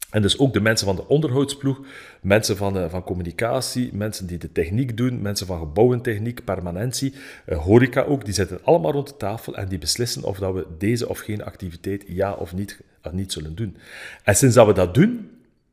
En 0.09 0.21
dus 0.21 0.39
ook 0.39 0.53
de 0.53 0.61
mensen 0.61 0.87
van 0.87 0.95
de 0.95 1.07
onderhoudsploeg, 1.07 1.79
mensen 2.21 2.57
van, 2.57 2.77
uh, 2.77 2.89
van 2.89 3.03
communicatie, 3.03 3.93
mensen 3.93 4.27
die 4.27 4.37
de 4.37 4.51
techniek 4.51 4.97
doen, 4.97 5.21
mensen 5.21 5.47
van 5.47 5.59
gebouwentechniek, 5.59 6.43
permanentie, 6.43 7.13
uh, 7.45 7.57
horeca 7.57 8.01
ook, 8.01 8.25
die 8.25 8.33
zitten 8.33 8.59
allemaal 8.63 8.91
rond 8.91 9.07
de 9.07 9.17
tafel 9.17 9.55
en 9.55 9.67
die 9.67 9.77
beslissen 9.77 10.23
of 10.23 10.39
dat 10.39 10.53
we 10.53 10.65
deze 10.77 11.09
of 11.09 11.19
geen 11.19 11.43
activiteit 11.43 12.03
ja 12.07 12.33
of 12.33 12.53
niet, 12.53 12.81
of 13.03 13.11
niet 13.11 13.31
zullen 13.31 13.55
doen. 13.55 13.77
En 14.23 14.35
sinds 14.35 14.55
dat 14.55 14.67
we 14.67 14.73
dat 14.73 14.93
doen, 14.93 15.29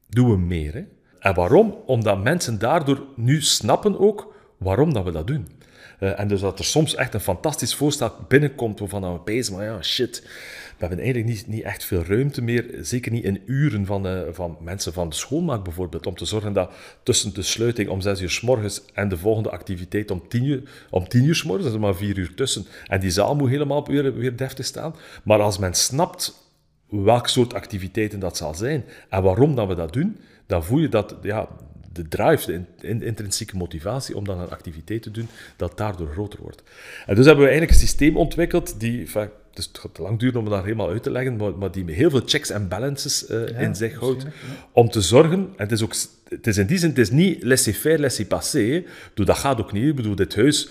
doen 0.09 0.31
we 0.31 0.37
meer. 0.37 0.75
Hè? 0.75 0.85
En 1.18 1.35
waarom? 1.35 1.77
Omdat 1.87 2.23
mensen 2.23 2.59
daardoor 2.59 3.03
nu 3.16 3.42
snappen 3.42 3.99
ook 3.99 4.34
waarom 4.64 4.92
dat 4.92 5.05
we 5.05 5.11
dat 5.11 5.27
doen. 5.27 5.46
Uh, 6.00 6.20
en 6.20 6.29
dus 6.29 6.40
dat 6.40 6.59
er 6.59 6.64
soms 6.64 6.94
echt 6.94 7.14
een 7.14 7.20
fantastisch 7.20 7.74
voorstel 7.74 8.12
binnenkomt 8.29 8.79
waarvan 8.79 9.12
we 9.12 9.18
pezen, 9.18 9.55
maar 9.55 9.64
ja, 9.64 9.83
shit, 9.83 10.22
we 10.79 10.87
hebben 10.87 10.98
eigenlijk 10.98 11.29
niet, 11.29 11.46
niet 11.46 11.62
echt 11.62 11.85
veel 11.85 12.05
ruimte 12.05 12.42
meer, 12.42 12.79
zeker 12.81 13.12
niet 13.12 13.24
in 13.24 13.42
uren 13.46 13.87
van, 13.87 14.07
uh, 14.07 14.20
van 14.31 14.57
mensen 14.61 14.92
van 14.92 15.09
de 15.09 15.14
schoonmaak 15.14 15.64
bijvoorbeeld, 15.64 16.07
om 16.07 16.16
te 16.16 16.24
zorgen 16.24 16.53
dat 16.53 16.70
tussen 17.03 17.35
de 17.35 17.42
sluiting 17.42 17.88
om 17.88 18.00
6 18.00 18.20
uur 18.20 18.31
s 18.31 18.40
morgens 18.40 18.83
en 18.94 19.09
de 19.09 19.16
volgende 19.16 19.50
activiteit 19.50 20.11
om 20.11 20.29
10 20.29 20.44
uur, 20.44 20.62
om 20.90 21.09
10 21.09 21.24
uur 21.24 21.35
s 21.35 21.42
morgens, 21.42 21.79
maar 21.79 21.94
4 21.94 22.18
uur 22.18 22.35
tussen, 22.35 22.66
en 22.87 23.00
die 23.00 23.11
zaal 23.11 23.35
moet 23.35 23.48
helemaal 23.48 23.87
weer, 23.87 24.14
weer 24.14 24.37
deftig 24.37 24.66
staan. 24.66 24.94
Maar 25.24 25.40
als 25.40 25.59
men 25.59 25.74
snapt 25.74 26.42
welk 26.88 27.29
soort 27.29 27.55
activiteiten 27.55 28.18
dat 28.18 28.37
zal 28.37 28.55
zijn 28.55 28.85
en 29.09 29.22
waarom 29.22 29.55
dat 29.55 29.68
we 29.68 29.74
dat 29.74 29.93
doen, 29.93 30.16
dan 30.47 30.64
voel 30.64 30.78
je 30.78 30.88
dat 30.88 31.16
ja, 31.22 31.49
de 31.95 32.09
drive, 32.09 32.64
de 32.80 33.05
intrinsieke 33.05 33.57
motivatie 33.57 34.16
om 34.16 34.24
dan 34.24 34.40
een 34.40 34.51
activiteit 34.51 35.03
te 35.03 35.11
doen, 35.11 35.28
dat 35.57 35.78
daardoor 35.78 36.09
groter 36.09 36.40
wordt. 36.40 36.62
En 37.07 37.14
dus 37.14 37.26
hebben 37.26 37.45
we 37.45 37.51
eigenlijk 37.51 37.70
een 37.80 37.86
systeem 37.86 38.16
ontwikkeld 38.16 38.80
die, 38.80 39.01
enfin, 39.01 39.28
dus 39.53 39.66
het 39.66 39.78
gaat 39.78 39.95
te 39.95 40.03
lang 40.03 40.18
duren 40.18 40.36
om 40.36 40.45
het 40.45 40.53
daar 40.53 40.64
helemaal 40.64 40.88
uit 40.88 41.03
te 41.03 41.11
leggen, 41.11 41.36
maar, 41.36 41.55
maar 41.59 41.70
die 41.70 41.84
met 41.84 41.95
heel 41.95 42.11
veel 42.11 42.22
checks 42.24 42.51
en 42.51 42.68
balances 42.68 43.30
uh, 43.30 43.61
in 43.61 43.74
zich 43.74 43.99
houdt, 43.99 44.26
om 44.72 44.88
te 44.88 45.01
zorgen, 45.01 45.38
en 45.38 45.53
het 45.57 45.72
is 45.72 45.82
ook, 45.82 45.95
het 46.28 46.47
is 46.47 46.57
in 46.57 46.66
die 46.66 46.78
zin, 46.78 46.88
het 46.88 46.99
is 46.99 47.11
niet 47.11 47.42
laissez-faire, 47.42 47.99
laissez-passer, 47.99 48.82
dat 49.14 49.38
gaat 49.38 49.61
ook 49.61 49.72
niet, 49.72 49.88
ik 49.88 49.97
bedoel, 49.97 50.14
dit 50.14 50.34
huis, 50.34 50.68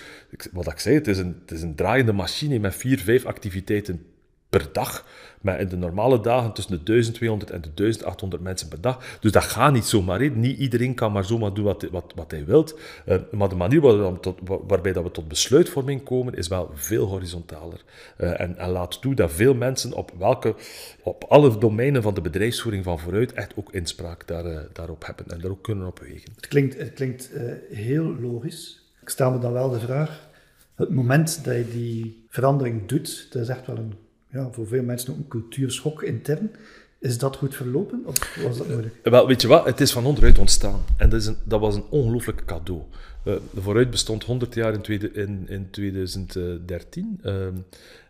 wat 0.51 0.71
ik 0.71 0.80
zei, 0.80 0.95
het 0.95 1.07
is 1.07 1.17
een, 1.17 1.36
het 1.41 1.51
is 1.51 1.61
een 1.61 1.76
draaiende 1.76 2.13
machine 2.13 2.59
met 2.59 2.76
vier, 2.76 2.99
vijf 2.99 3.26
activiteiten 3.26 4.05
per 4.49 4.69
dag. 4.74 5.05
Maar 5.43 5.59
in 5.59 5.67
de 5.67 5.77
normale 5.77 6.21
dagen 6.21 6.53
tussen 6.53 6.77
de 6.77 6.83
1200 6.83 7.51
en 7.51 7.61
de 7.61 7.73
1800 7.73 8.41
mensen 8.41 8.67
per 8.67 8.81
dag. 8.81 9.17
Dus 9.19 9.31
dat 9.31 9.43
gaat 9.43 9.73
niet 9.73 9.85
zomaar. 9.85 10.21
in. 10.21 10.39
Niet 10.39 10.57
iedereen 10.57 10.95
kan 10.95 11.11
maar 11.11 11.25
zomaar 11.25 11.53
doen 11.53 11.63
wat, 11.63 11.87
wat, 11.91 12.13
wat 12.15 12.31
hij 12.31 12.45
wilt. 12.45 12.79
Uh, 13.07 13.17
maar 13.31 13.49
de 13.49 13.55
manier 13.55 13.81
waar 13.81 14.19
tot, 14.19 14.39
waarbij 14.67 14.93
dat 14.93 15.03
we 15.03 15.11
tot 15.11 15.27
besluitvorming 15.27 16.03
komen, 16.03 16.33
is 16.33 16.47
wel 16.47 16.71
veel 16.73 17.05
horizontaler. 17.05 17.83
Uh, 18.17 18.39
en, 18.39 18.57
en, 18.57 18.69
laat 18.69 19.01
toe 19.01 19.15
dat 19.15 19.31
veel 19.31 19.53
mensen 19.53 19.93
op, 19.93 20.11
welke, 20.17 20.55
op 21.01 21.23
alle 21.23 21.57
domeinen 21.57 22.01
van 22.01 22.13
de 22.13 22.21
bedrijfsvoering 22.21 22.83
van 22.83 22.99
vooruit 22.99 23.33
echt 23.33 23.51
ook 23.55 23.71
inspraak 23.71 24.27
daar, 24.27 24.45
uh, 24.45 24.59
daarop 24.73 25.05
hebben 25.05 25.27
en 25.27 25.39
daar 25.39 25.51
ook 25.51 25.63
kunnen 25.63 25.87
op 25.87 25.99
wegen. 25.99 26.31
Het 26.35 26.47
klinkt, 26.47 26.77
het 26.77 26.93
klinkt 26.93 27.31
heel 27.71 28.15
logisch. 28.19 28.91
Ik 29.01 29.09
stel 29.09 29.31
me 29.31 29.39
dan 29.39 29.53
wel 29.53 29.69
de 29.69 29.79
vraag, 29.79 30.29
het 30.75 30.89
moment 30.89 31.45
dat 31.45 31.55
je 31.55 31.67
die 31.67 32.25
verandering 32.29 32.85
doet, 32.85 33.27
dat 33.31 33.41
is 33.41 33.47
echt 33.47 33.67
wel 33.67 33.77
een 33.77 33.93
ja, 34.34 34.51
voor 34.51 34.67
veel 34.67 34.84
mensen 34.84 35.13
ook 35.13 35.17
een 35.19 35.27
cultuurschok 35.27 36.03
intern. 36.03 36.51
Is 36.99 37.17
dat 37.17 37.36
goed 37.36 37.55
verlopen 37.55 38.01
of 38.05 38.38
was 38.43 38.57
dat 38.57 38.67
nodig? 38.67 38.91
Eh, 39.03 39.11
wel, 39.11 39.27
weet 39.27 39.41
je 39.41 39.47
wat, 39.47 39.65
het 39.65 39.81
is 39.81 39.91
van 39.91 40.05
onderuit 40.05 40.39
ontstaan. 40.39 40.79
En 40.97 41.09
dat, 41.09 41.21
is 41.21 41.27
een, 41.27 41.38
dat 41.43 41.59
was 41.59 41.75
een 41.75 41.86
ongelooflijk 41.89 42.45
cadeau. 42.45 42.81
Uh, 43.25 43.36
Vooruit 43.55 43.89
bestond 43.89 44.23
100 44.23 44.53
jaar 44.53 44.73
in, 44.73 45.13
in, 45.15 45.45
in 45.47 45.69
2013. 45.69 47.19
Uh, 47.23 47.45
ehm, 47.45 47.55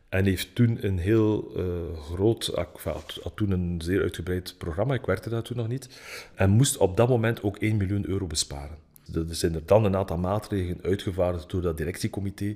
en 0.10 0.26
heeft 0.26 0.56
toen 0.56 0.78
een 0.82 0.98
heel 0.98 1.54
uh, 1.58 1.64
groot, 2.00 2.52
had, 2.56 3.20
had, 3.24 3.32
toen 3.36 3.52
een 3.52 3.82
zeer 3.84 4.02
uitgebreid 4.02 4.56
programma, 4.58 4.94
ik 4.94 5.06
werkte 5.06 5.30
daar 5.30 5.42
toen 5.42 5.58
nog 5.58 5.68
niet, 5.68 5.90
en 6.36 6.50
moest 6.50 6.78
op 6.78 6.98
dat 6.98 7.10
moment 7.10 7.44
ook 7.44 7.58
1 7.58 7.78
miljoen 7.78 8.10
euro 8.10 8.28
besparen. 8.28 8.78
Er 9.14 9.26
zijn 9.30 9.56
er 9.56 9.66
dan 9.66 9.86
een 9.86 9.96
aantal 9.96 10.18
maatregelen 10.18 10.84
uitgevaardigd 10.84 11.50
door 11.50 11.62
dat 11.62 11.78
directiecomité, 11.78 12.56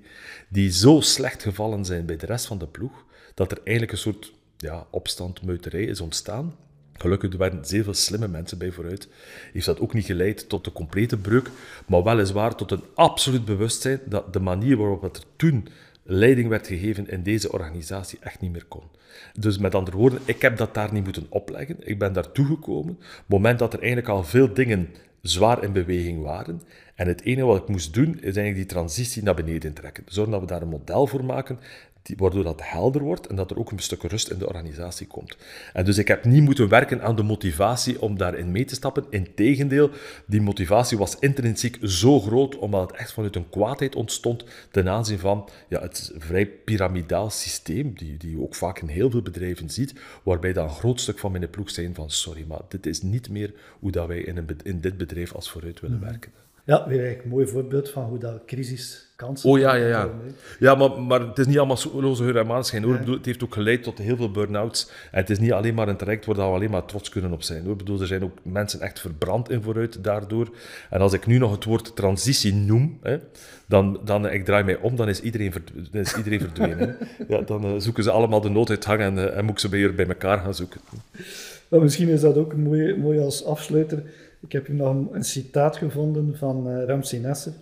die 0.49 0.71
zo 0.71 0.99
slecht 0.99 1.43
gevallen 1.43 1.85
zijn 1.85 2.05
bij 2.05 2.17
de 2.17 2.25
rest 2.25 2.45
van 2.45 2.57
de 2.57 2.67
ploeg, 2.67 3.05
dat 3.37 3.51
er 3.51 3.57
eigenlijk 3.63 3.91
een 3.91 3.97
soort 3.97 4.33
ja, 4.57 4.87
opstand, 4.89 5.41
muiterij 5.41 5.83
is 5.83 6.01
ontstaan. 6.01 6.55
Gelukkig 6.93 7.31
er 7.31 7.37
waren 7.37 7.65
zeer 7.65 7.83
veel 7.83 7.93
slimme 7.93 8.27
mensen 8.27 8.57
bij 8.57 8.71
vooruit. 8.71 9.07
Heeft 9.53 9.65
dat 9.65 9.79
ook 9.79 9.93
niet 9.93 10.05
geleid 10.05 10.49
tot 10.49 10.63
de 10.63 10.71
complete 10.71 11.17
breuk, 11.17 11.49
maar 11.87 12.03
weliswaar 12.03 12.55
tot 12.55 12.71
een 12.71 12.83
absoluut 12.93 13.45
bewustzijn 13.45 13.99
dat 14.05 14.33
de 14.33 14.39
manier 14.39 14.77
waarop 14.77 15.01
het 15.01 15.17
er 15.17 15.23
toen 15.35 15.67
leiding 16.03 16.49
werd 16.49 16.67
gegeven 16.67 17.09
in 17.09 17.23
deze 17.23 17.51
organisatie 17.51 18.19
echt 18.21 18.41
niet 18.41 18.51
meer 18.51 18.65
kon. 18.65 18.83
Dus 19.39 19.57
met 19.57 19.75
andere 19.75 19.97
woorden, 19.97 20.19
ik 20.25 20.41
heb 20.41 20.57
dat 20.57 20.73
daar 20.73 20.93
niet 20.93 21.03
moeten 21.03 21.25
opleggen. 21.29 21.77
Ik 21.79 21.99
ben 21.99 22.13
daartoe 22.13 22.45
gekomen. 22.45 22.93
Op 22.93 22.99
het 22.99 23.27
moment 23.27 23.59
dat 23.59 23.73
er 23.73 23.79
eigenlijk 23.79 24.09
al 24.09 24.23
veel 24.23 24.53
dingen 24.53 24.89
zwaar 25.21 25.63
in 25.63 25.71
beweging 25.71 26.23
waren. 26.23 26.61
En 26.95 27.07
het 27.07 27.21
enige 27.21 27.45
wat 27.45 27.61
ik 27.61 27.67
moest 27.67 27.93
doen, 27.93 28.15
is 28.15 28.21
eigenlijk 28.21 28.55
die 28.55 28.65
transitie 28.65 29.23
naar 29.23 29.35
beneden 29.35 29.73
trekken. 29.73 30.03
Zorgen 30.07 30.31
dat 30.31 30.41
we 30.41 30.47
daar 30.47 30.61
een 30.61 30.67
model 30.67 31.07
voor 31.07 31.25
maken 31.25 31.59
waardoor 32.17 32.43
dat 32.43 32.61
helder 32.63 33.01
wordt 33.01 33.27
en 33.27 33.35
dat 33.35 33.51
er 33.51 33.59
ook 33.59 33.71
een 33.71 33.79
stuk 33.79 34.03
rust 34.03 34.29
in 34.29 34.37
de 34.37 34.47
organisatie 34.47 35.07
komt. 35.07 35.37
En 35.73 35.85
dus 35.85 35.97
ik 35.97 36.07
heb 36.07 36.25
niet 36.25 36.43
moeten 36.43 36.69
werken 36.69 37.01
aan 37.01 37.15
de 37.15 37.23
motivatie 37.23 38.01
om 38.01 38.17
daarin 38.17 38.51
mee 38.51 38.65
te 38.65 38.75
stappen. 38.75 39.05
Integendeel, 39.09 39.89
die 40.25 40.41
motivatie 40.41 40.97
was 40.97 41.19
intrinsiek 41.19 41.77
zo 41.81 42.19
groot, 42.19 42.57
omdat 42.57 42.89
het 42.89 42.99
echt 42.99 43.11
vanuit 43.13 43.35
een 43.35 43.49
kwaadheid 43.49 43.95
ontstond 43.95 44.43
ten 44.71 44.89
aanzien 44.89 45.19
van 45.19 45.49
ja, 45.69 45.81
het 45.81 46.13
vrij 46.17 46.45
piramidaal 46.45 47.29
systeem, 47.29 47.93
die, 47.93 48.17
die 48.17 48.31
je 48.31 48.41
ook 48.41 48.55
vaak 48.55 48.79
in 48.79 48.87
heel 48.87 49.09
veel 49.09 49.21
bedrijven 49.21 49.69
ziet, 49.69 49.93
waarbij 50.23 50.53
dan 50.53 50.63
een 50.63 50.75
groot 50.75 51.01
stuk 51.01 51.19
van 51.19 51.31
mijn 51.31 51.49
ploeg 51.49 51.69
zijn 51.69 51.95
van 51.95 52.09
sorry, 52.09 52.45
maar 52.47 52.61
dit 52.67 52.85
is 52.85 53.01
niet 53.01 53.29
meer 53.29 53.53
hoe 53.79 53.91
dat 53.91 54.07
wij 54.07 54.19
in, 54.19 54.37
een, 54.37 54.47
in 54.63 54.81
dit 54.81 54.97
bedrijf 54.97 55.33
als 55.33 55.49
vooruit 55.49 55.79
willen 55.79 55.97
mhm. 55.97 56.05
werken. 56.05 56.31
Ja, 56.63 56.87
weer 56.87 57.23
een 57.23 57.29
mooi 57.29 57.47
voorbeeld 57.47 57.89
van 57.89 58.03
hoe 58.03 58.17
dat 58.17 58.45
crisis 58.45 59.06
Oh 59.43 59.59
ja, 59.59 59.75
ja, 59.75 59.87
ja. 59.87 60.09
Ja, 60.59 60.75
maar, 60.75 61.01
maar 61.01 61.19
het 61.19 61.37
is 61.37 61.45
niet 61.45 61.57
allemaal 61.57 61.77
roze 61.99 62.23
geur 62.23 62.37
en 62.37 62.47
maanschijn. 62.47 62.83
Hoor. 62.83 62.99
het 63.05 63.25
heeft 63.25 63.43
ook 63.43 63.53
geleid 63.53 63.83
tot 63.83 63.97
heel 63.97 64.15
veel 64.15 64.31
burn-outs. 64.31 64.91
En 65.11 65.19
het 65.19 65.29
is 65.29 65.39
niet 65.39 65.51
alleen 65.51 65.73
maar 65.73 65.87
een 65.87 65.97
traject 65.97 66.25
waar 66.25 66.35
we 66.35 66.41
alleen 66.41 66.69
maar 66.69 66.85
trots 66.85 67.09
kunnen 67.09 67.31
op 67.31 67.43
zijn. 67.43 67.63
Hoor. 67.63 67.71
Ik 67.71 67.77
bedoel, 67.77 68.01
er 68.01 68.07
zijn 68.07 68.23
ook 68.23 68.37
mensen 68.41 68.79
echt 68.79 68.99
verbrand 68.99 69.49
in 69.49 69.61
vooruit 69.61 70.03
daardoor. 70.03 70.49
En 70.89 71.01
als 71.01 71.13
ik 71.13 71.25
nu 71.25 71.37
nog 71.37 71.51
het 71.51 71.63
woord 71.63 71.95
transitie 71.95 72.53
noem, 72.53 72.97
hè, 73.01 73.17
dan, 73.65 73.99
dan 74.03 74.29
ik 74.29 74.45
draai 74.45 74.63
mij 74.63 74.77
om, 74.77 74.95
dan 74.95 75.09
is 75.09 75.21
iedereen, 75.21 75.53
dan 75.91 76.01
is 76.01 76.17
iedereen 76.17 76.39
verdwenen. 76.39 76.97
ja, 77.29 77.41
dan 77.41 77.65
uh, 77.65 77.79
zoeken 77.79 78.03
ze 78.03 78.11
allemaal 78.11 78.41
de 78.41 78.49
nooduitgang 78.49 78.99
en, 78.99 79.15
uh, 79.17 79.37
en 79.37 79.45
moet 79.45 79.53
ik 79.53 79.59
ze 79.59 79.69
bij, 79.69 79.95
bij 79.95 80.07
elkaar 80.07 80.37
gaan 80.37 80.55
zoeken. 80.55 80.81
Maar 81.67 81.81
misschien 81.81 82.09
is 82.09 82.21
dat 82.21 82.37
ook 82.37 82.55
mooi, 82.55 82.97
mooi 82.97 83.19
als 83.19 83.45
afsluiter. 83.45 84.03
Ik 84.41 84.51
heb 84.51 84.67
hier 84.67 84.75
nog 84.75 84.89
een, 84.89 85.09
een 85.11 85.23
citaat 85.23 85.77
gevonden 85.77 86.37
van 86.37 86.69
uh, 86.69 86.83
Ramsey 86.85 87.19
Nasser. 87.19 87.53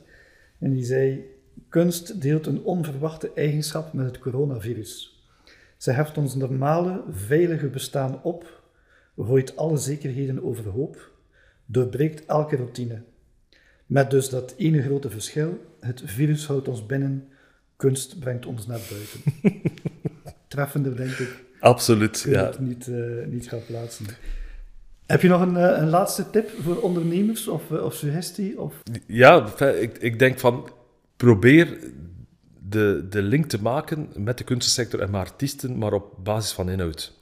En 0.59 0.71
die 0.71 0.83
zei 0.83 1.33
Kunst 1.69 2.21
deelt 2.21 2.45
een 2.45 2.63
onverwachte 2.63 3.31
eigenschap 3.35 3.93
met 3.93 4.05
het 4.05 4.19
coronavirus. 4.19 5.23
Ze 5.77 5.91
heft 5.91 6.17
ons 6.17 6.35
normale, 6.35 7.03
veilige 7.09 7.67
bestaan 7.67 8.23
op, 8.23 8.61
gooit 9.17 9.55
alle 9.55 9.77
zekerheden 9.77 10.43
overhoop, 10.43 11.11
doorbreekt 11.65 12.25
elke 12.25 12.55
routine. 12.55 13.01
Met 13.85 14.09
dus 14.09 14.29
dat 14.29 14.53
ene 14.57 14.81
grote 14.81 15.09
verschil: 15.09 15.65
het 15.79 16.01
virus 16.05 16.45
houdt 16.45 16.67
ons 16.67 16.85
binnen, 16.85 17.27
kunst 17.75 18.19
brengt 18.19 18.45
ons 18.45 18.67
naar 18.67 18.81
buiten. 18.89 19.71
Treffender, 20.47 20.95
denk 20.95 21.11
ik. 21.11 21.43
Absoluut, 21.59 22.25
ja. 22.27 22.45
Het 22.45 22.59
niet, 22.59 22.87
uh, 22.87 23.25
niet 23.25 23.49
gaan 23.49 23.65
plaatsen. 23.67 24.05
Heb 25.05 25.21
je 25.21 25.27
nog 25.27 25.41
een, 25.41 25.57
eh, 25.57 25.81
een 25.81 25.89
laatste 25.89 26.29
tip 26.29 26.49
voor 26.61 26.81
ondernemers 26.81 27.47
of, 27.47 27.71
eh, 27.71 27.83
of 27.83 27.93
suggestie? 27.93 28.59
Of? 28.59 28.73
Ja, 29.07 29.59
ik, 29.59 29.97
ik 29.97 30.19
denk 30.19 30.39
van 30.39 30.69
probeer 31.17 31.77
de, 32.69 33.05
de 33.09 33.21
link 33.21 33.45
te 33.45 33.61
maken 33.61 34.09
met 34.15 34.37
de 34.37 34.43
kunstensector 34.43 34.99
en 34.99 35.11
mijn 35.11 35.25
artiesten, 35.25 35.77
maar 35.77 35.93
op 35.93 36.13
basis 36.23 36.51
van 36.51 36.69
inhoud. 36.69 37.13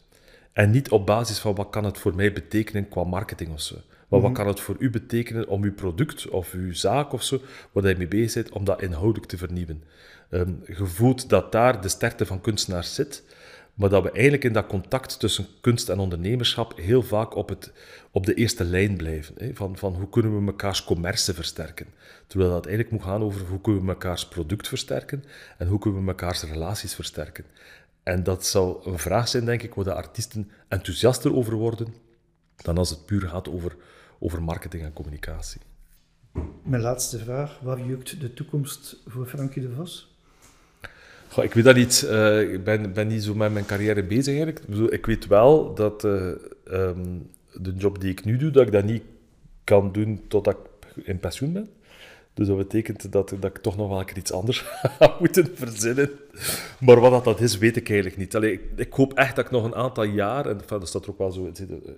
En 0.54 0.72
niet 0.72 0.90
op 0.90 1.06
basis 1.06 1.40
van 1.40 1.56
wat 1.56 1.70
kan 1.70 1.84
het 1.84 1.98
voor 1.98 2.16
mij 2.16 2.34
betekenen 2.34 2.90
qua 2.90 3.04
marketing 3.04 3.52
of 3.54 3.62
zo. 3.62 3.76
Maar 4.10 4.22
wat 4.22 4.32
mhm. 4.32 4.34
kan 4.34 4.48
het 4.48 4.60
voor 4.60 4.76
u 4.80 4.90
betekenen 4.90 5.48
om 5.48 5.64
uw 5.64 5.74
product 5.74 6.30
of 6.30 6.54
uw 6.54 6.74
zaak 6.74 7.14
of 7.14 7.24
zo, 7.24 7.42
waar 7.72 7.88
je 7.88 7.96
mee 7.98 8.08
bezig 8.08 8.44
bent, 8.44 8.56
om 8.56 8.64
dat 8.64 8.82
inhoudelijk 8.82 9.26
te 9.26 9.38
vernieuwen. 9.38 9.84
Um, 10.30 10.62
je 10.66 10.86
voelt 10.86 11.30
dat 11.30 11.52
daar 11.52 11.82
de 11.82 11.88
sterkte 11.88 12.26
van 12.26 12.42
kunstenaars 12.42 12.96
zit, 12.96 13.24
maar 13.74 13.90
dat 13.90 14.04
we 14.04 14.12
eigenlijk 14.12 14.44
in 14.44 14.54
dat 14.54 14.68
contact 14.68 15.20
tussen 15.20 15.48
kunst 15.62 15.90
en 15.90 16.00
ondernemerschap 16.00 16.78
heel 16.78 17.04
vaak 17.04 17.36
op, 17.36 17.50
het, 17.50 17.72
op 18.12 18.26
de 18.26 18.34
eerste 18.34 18.64
lijn 18.64 18.98
blijven. 18.98 19.36
Hè? 19.38 19.56
Van, 19.56 19.78
van 19.78 19.94
hoe 19.94 20.10
kunnen 20.10 20.36
we 20.36 20.42
mekaars 20.42 20.84
commerce 20.84 21.34
versterken? 21.34 21.88
Terwijl 22.28 22.52
dat 22.52 22.66
eigenlijk 22.66 22.96
moet 22.96 23.12
gaan 23.12 23.24
over 23.24 23.48
hoe 23.48 23.62
kunnen 23.62 23.82
we 23.82 23.88
mekaars 23.88 24.28
product 24.28 24.68
versterken 24.68 25.24
en 25.58 25.68
hoe 25.68 25.80
kunnen 25.80 26.00
we 26.00 26.06
mekaars 26.06 26.44
relaties 26.44 26.96
versterken. 26.96 27.46
En 28.04 28.24
dat 28.24 28.46
zou 28.46 28.92
een 28.92 29.00
vraag 29.00 29.28
zijn, 29.28 29.46
denk 29.46 29.62
ik, 29.62 29.74
waar 29.74 29.86
de 29.86 29.94
artiesten 29.94 30.52
enthousiaster 30.68 31.36
over 31.36 31.54
worden 31.54 31.94
dan 32.56 32.78
als 32.78 32.90
het 32.90 33.06
puur 33.06 33.22
gaat 33.22 33.50
over, 33.50 33.76
over 34.20 34.44
marketing 34.44 34.84
en 34.84 34.94
communicatie. 34.94 35.62
Mijn 36.64 36.82
laatste 36.82 37.20
vraag. 37.20 37.60
Waar 37.60 37.86
jukt 37.86 38.20
de 38.20 38.34
toekomst 38.34 39.02
voor 39.06 39.26
Frankie 39.26 39.62
de 39.62 39.74
Vos? 39.76 40.13
Ik 41.42 41.54
weet 41.54 41.64
dat 41.64 41.76
niet. 41.76 42.08
Uh, 42.10 42.54
ik 42.54 42.64
ben, 42.64 42.94
ben 42.94 43.08
niet 43.08 43.24
zo 43.24 43.36
met 43.36 43.54
mijn 43.54 43.66
carrière 43.66 44.04
bezig 44.04 44.36
eigenlijk. 44.36 44.92
Ik 44.94 45.06
weet 45.06 45.28
wel 45.28 45.74
dat 45.74 46.04
uh, 46.04 46.32
um, 46.72 47.30
de 47.54 47.74
job 47.78 48.02
die 48.02 48.12
ik 48.12 48.26
nu 48.26 48.38
doe, 48.38 48.52
dat 48.52 48.66
ik 48.66 48.72
dat 48.72 48.84
niet 48.84 49.04
kan 49.64 49.92
doen 49.92 50.22
totdat 50.28 50.58
ik 50.96 51.06
in 51.06 51.20
pensioen 51.20 51.54
ben. 51.54 51.70
Dus 52.34 52.48
dat 52.48 52.58
betekent 52.58 53.12
dat, 53.12 53.30
dat 53.40 53.56
ik 53.56 53.58
toch 53.58 53.78
nog 53.78 53.90
wel 53.90 54.06
iets 54.16 54.32
anders 54.32 54.60
ga 55.00 55.16
moeten 55.20 55.48
verzinnen. 55.54 56.10
Maar 56.80 57.00
wat 57.00 57.12
dat, 57.12 57.24
dat 57.24 57.42
is, 57.42 57.58
weet 57.58 57.76
ik 57.76 57.90
eigenlijk 57.90 58.18
niet. 58.18 58.36
Allee, 58.36 58.52
ik, 58.52 58.62
ik, 58.76 58.94
hoop 58.94 59.14
echt 59.14 59.36
dat 59.36 59.46
ik 59.46 59.52
nog 59.52 59.64
een 59.64 59.76
aantal 59.76 60.04
jaar, 60.04 60.46
en 60.46 60.60
enfin, 60.60 60.80
dat 60.80 60.88
staat 60.88 61.04
er 61.04 61.10
ook 61.10 61.18
wel 61.18 61.32
zo, 61.32 61.52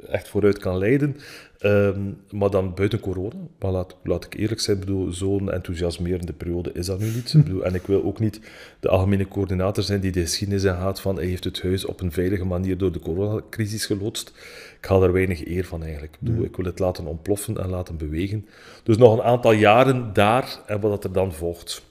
echt 0.09 0.27
vooruit 0.27 0.57
kan 0.57 0.77
leiden. 0.77 1.17
Ehm, 1.59 1.99
maar 2.31 2.49
dan 2.49 2.73
buiten 2.73 2.99
corona. 2.99 3.35
Maar 3.59 3.71
laat, 3.71 3.95
laat 4.03 4.25
ik 4.25 4.33
eerlijk 4.33 4.61
zijn, 4.61 4.83
zo'n 5.09 5.51
enthousiasmerende 5.51 6.33
periode 6.33 6.71
is 6.73 6.85
dat 6.85 6.99
nu 6.99 7.05
niet. 7.05 7.33
Bedoel, 7.37 7.65
en 7.65 7.75
ik 7.75 7.87
wil 7.87 8.03
ook 8.03 8.19
niet 8.19 8.39
de 8.79 8.89
algemene 8.89 9.27
coördinator 9.27 9.83
zijn 9.83 9.99
die 9.99 10.11
de 10.11 10.21
geschiedenis 10.21 10.63
in 10.63 10.75
gaat 10.75 11.01
van 11.01 11.15
hij 11.15 11.25
heeft 11.25 11.43
het 11.43 11.61
huis 11.61 11.85
op 11.85 12.01
een 12.01 12.11
veilige 12.11 12.45
manier 12.45 12.77
door 12.77 12.91
de 12.91 12.99
coronacrisis 12.99 13.85
geloodst. 13.85 14.33
Ik 14.77 14.85
haal 14.85 15.03
er 15.03 15.13
weinig 15.13 15.45
eer 15.45 15.65
van 15.65 15.83
eigenlijk. 15.83 16.13
Ik, 16.13 16.19
bedoel, 16.19 16.43
ik 16.43 16.55
wil 16.55 16.65
het 16.65 16.79
laten 16.79 17.05
ontploffen 17.05 17.57
en 17.57 17.69
laten 17.69 17.97
bewegen. 17.97 18.45
Dus 18.83 18.97
nog 18.97 19.13
een 19.13 19.23
aantal 19.23 19.51
jaren 19.51 20.13
daar 20.13 20.59
en 20.65 20.79
wat 20.79 21.03
er 21.03 21.11
dan 21.13 21.33
volgt 21.33 21.83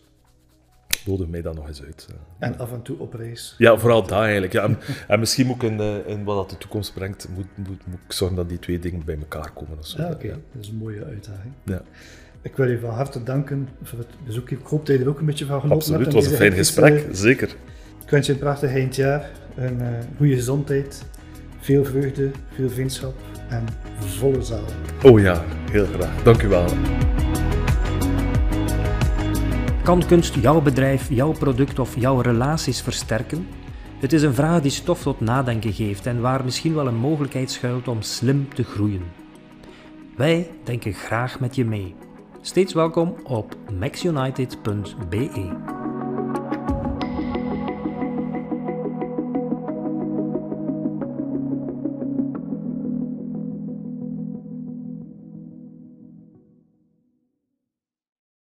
nodig 1.07 1.29
mij 1.29 1.43
dan 1.43 1.55
nog 1.55 1.69
eens 1.69 1.83
uit. 1.83 2.07
Eh. 2.11 2.49
En 2.49 2.59
af 2.59 2.73
en 2.73 2.83
toe 2.83 2.99
op 2.99 3.15
reis. 3.15 3.55
Ja, 3.59 3.79
vooral 3.79 4.03
dat 4.03 4.11
eigenlijk. 4.11 4.53
Ja. 4.53 4.69
En, 5.09 5.21
misschien 5.21 5.47
moet 5.47 5.57
ik 5.57 5.63
in, 5.63 5.81
eh, 5.81 6.07
in, 6.07 6.25
wat 6.25 6.37
dat 6.37 6.51
de 6.51 6.59
toekomst 6.59 6.95
brengt, 6.95 7.29
moet, 7.35 7.47
moet, 7.55 7.87
moet 7.87 7.99
ik 8.07 8.13
zorgen 8.13 8.37
dat 8.37 8.49
die 8.49 8.59
twee 8.59 8.79
dingen 8.79 9.05
bij 9.05 9.17
elkaar 9.19 9.51
komen. 9.51 9.79
Of 9.79 9.87
zo. 9.87 10.03
Ja, 10.03 10.11
oké. 10.11 10.29
Dat 10.29 10.63
is 10.63 10.69
een 10.69 10.77
mooie 10.77 11.05
uitdaging. 11.05 11.53
Ja. 11.65 11.83
Ik 12.43 12.57
wil 12.57 12.69
je 12.69 12.79
van 12.79 12.91
harte 12.91 13.23
danken 13.23 13.69
voor 13.83 13.99
het 13.99 14.09
bezoek. 14.25 14.51
Ik 14.51 14.59
hoop 14.63 14.87
dat 14.87 14.97
je 14.97 15.03
er 15.03 15.09
ook 15.09 15.19
een 15.19 15.27
beetje 15.27 15.47
van 15.47 15.61
genoten 15.61 15.79
Absoluut, 15.79 16.05
het 16.05 16.15
was 16.15 16.27
een 16.27 16.37
fijn 16.37 16.53
gesprek, 16.53 17.07
zeker. 17.13 17.57
Ik 18.05 18.11
wens 18.11 18.27
je 18.27 18.33
een 18.33 18.39
prachtig 18.39 18.71
eindjaar, 18.71 19.31
een 19.57 19.81
uh, 19.81 19.89
goede 20.17 20.35
gezondheid, 20.35 21.03
veel 21.61 21.85
vreugde, 21.85 22.31
veel 22.55 22.71
vriendschap 22.71 23.15
en 23.49 23.65
volle 23.99 24.43
zaal. 24.43 24.65
Oh 25.03 25.21
ja, 25.21 25.45
heel 25.71 25.87
graag. 25.87 26.23
Dank 26.23 26.43
u 26.43 26.49
wel. 26.49 26.67
Kan 29.85 30.07
kunst 30.07 30.35
jouw 30.35 30.61
bedrijf, 30.61 31.09
jouw 31.09 31.33
product 31.33 31.79
of 31.79 32.01
jouw 32.01 32.21
relaties 32.21 32.81
versterken? 32.81 33.49
Het 33.99 34.13
is 34.13 34.23
een 34.23 34.35
vraag 34.35 34.61
die 34.61 34.71
stof 34.71 35.03
tot 35.03 35.21
nadenken 35.21 35.73
geeft 35.73 36.07
en 36.07 36.21
waar 36.21 36.45
misschien 36.45 36.75
wel 36.75 36.87
een 36.87 36.97
mogelijkheid 36.97 37.51
schuilt 37.51 37.89
om 37.89 38.03
slim 38.03 38.55
te 38.55 38.65
groeien. 38.65 39.03
Wij 40.17 40.51
denken 40.63 40.93
graag 40.93 41.41
met 41.41 41.55
je 41.55 41.65
mee. 41.65 41.95
Steeds 42.41 42.73
welkom 42.73 43.15
op 43.25 43.57
maxunited.be. 43.79 45.94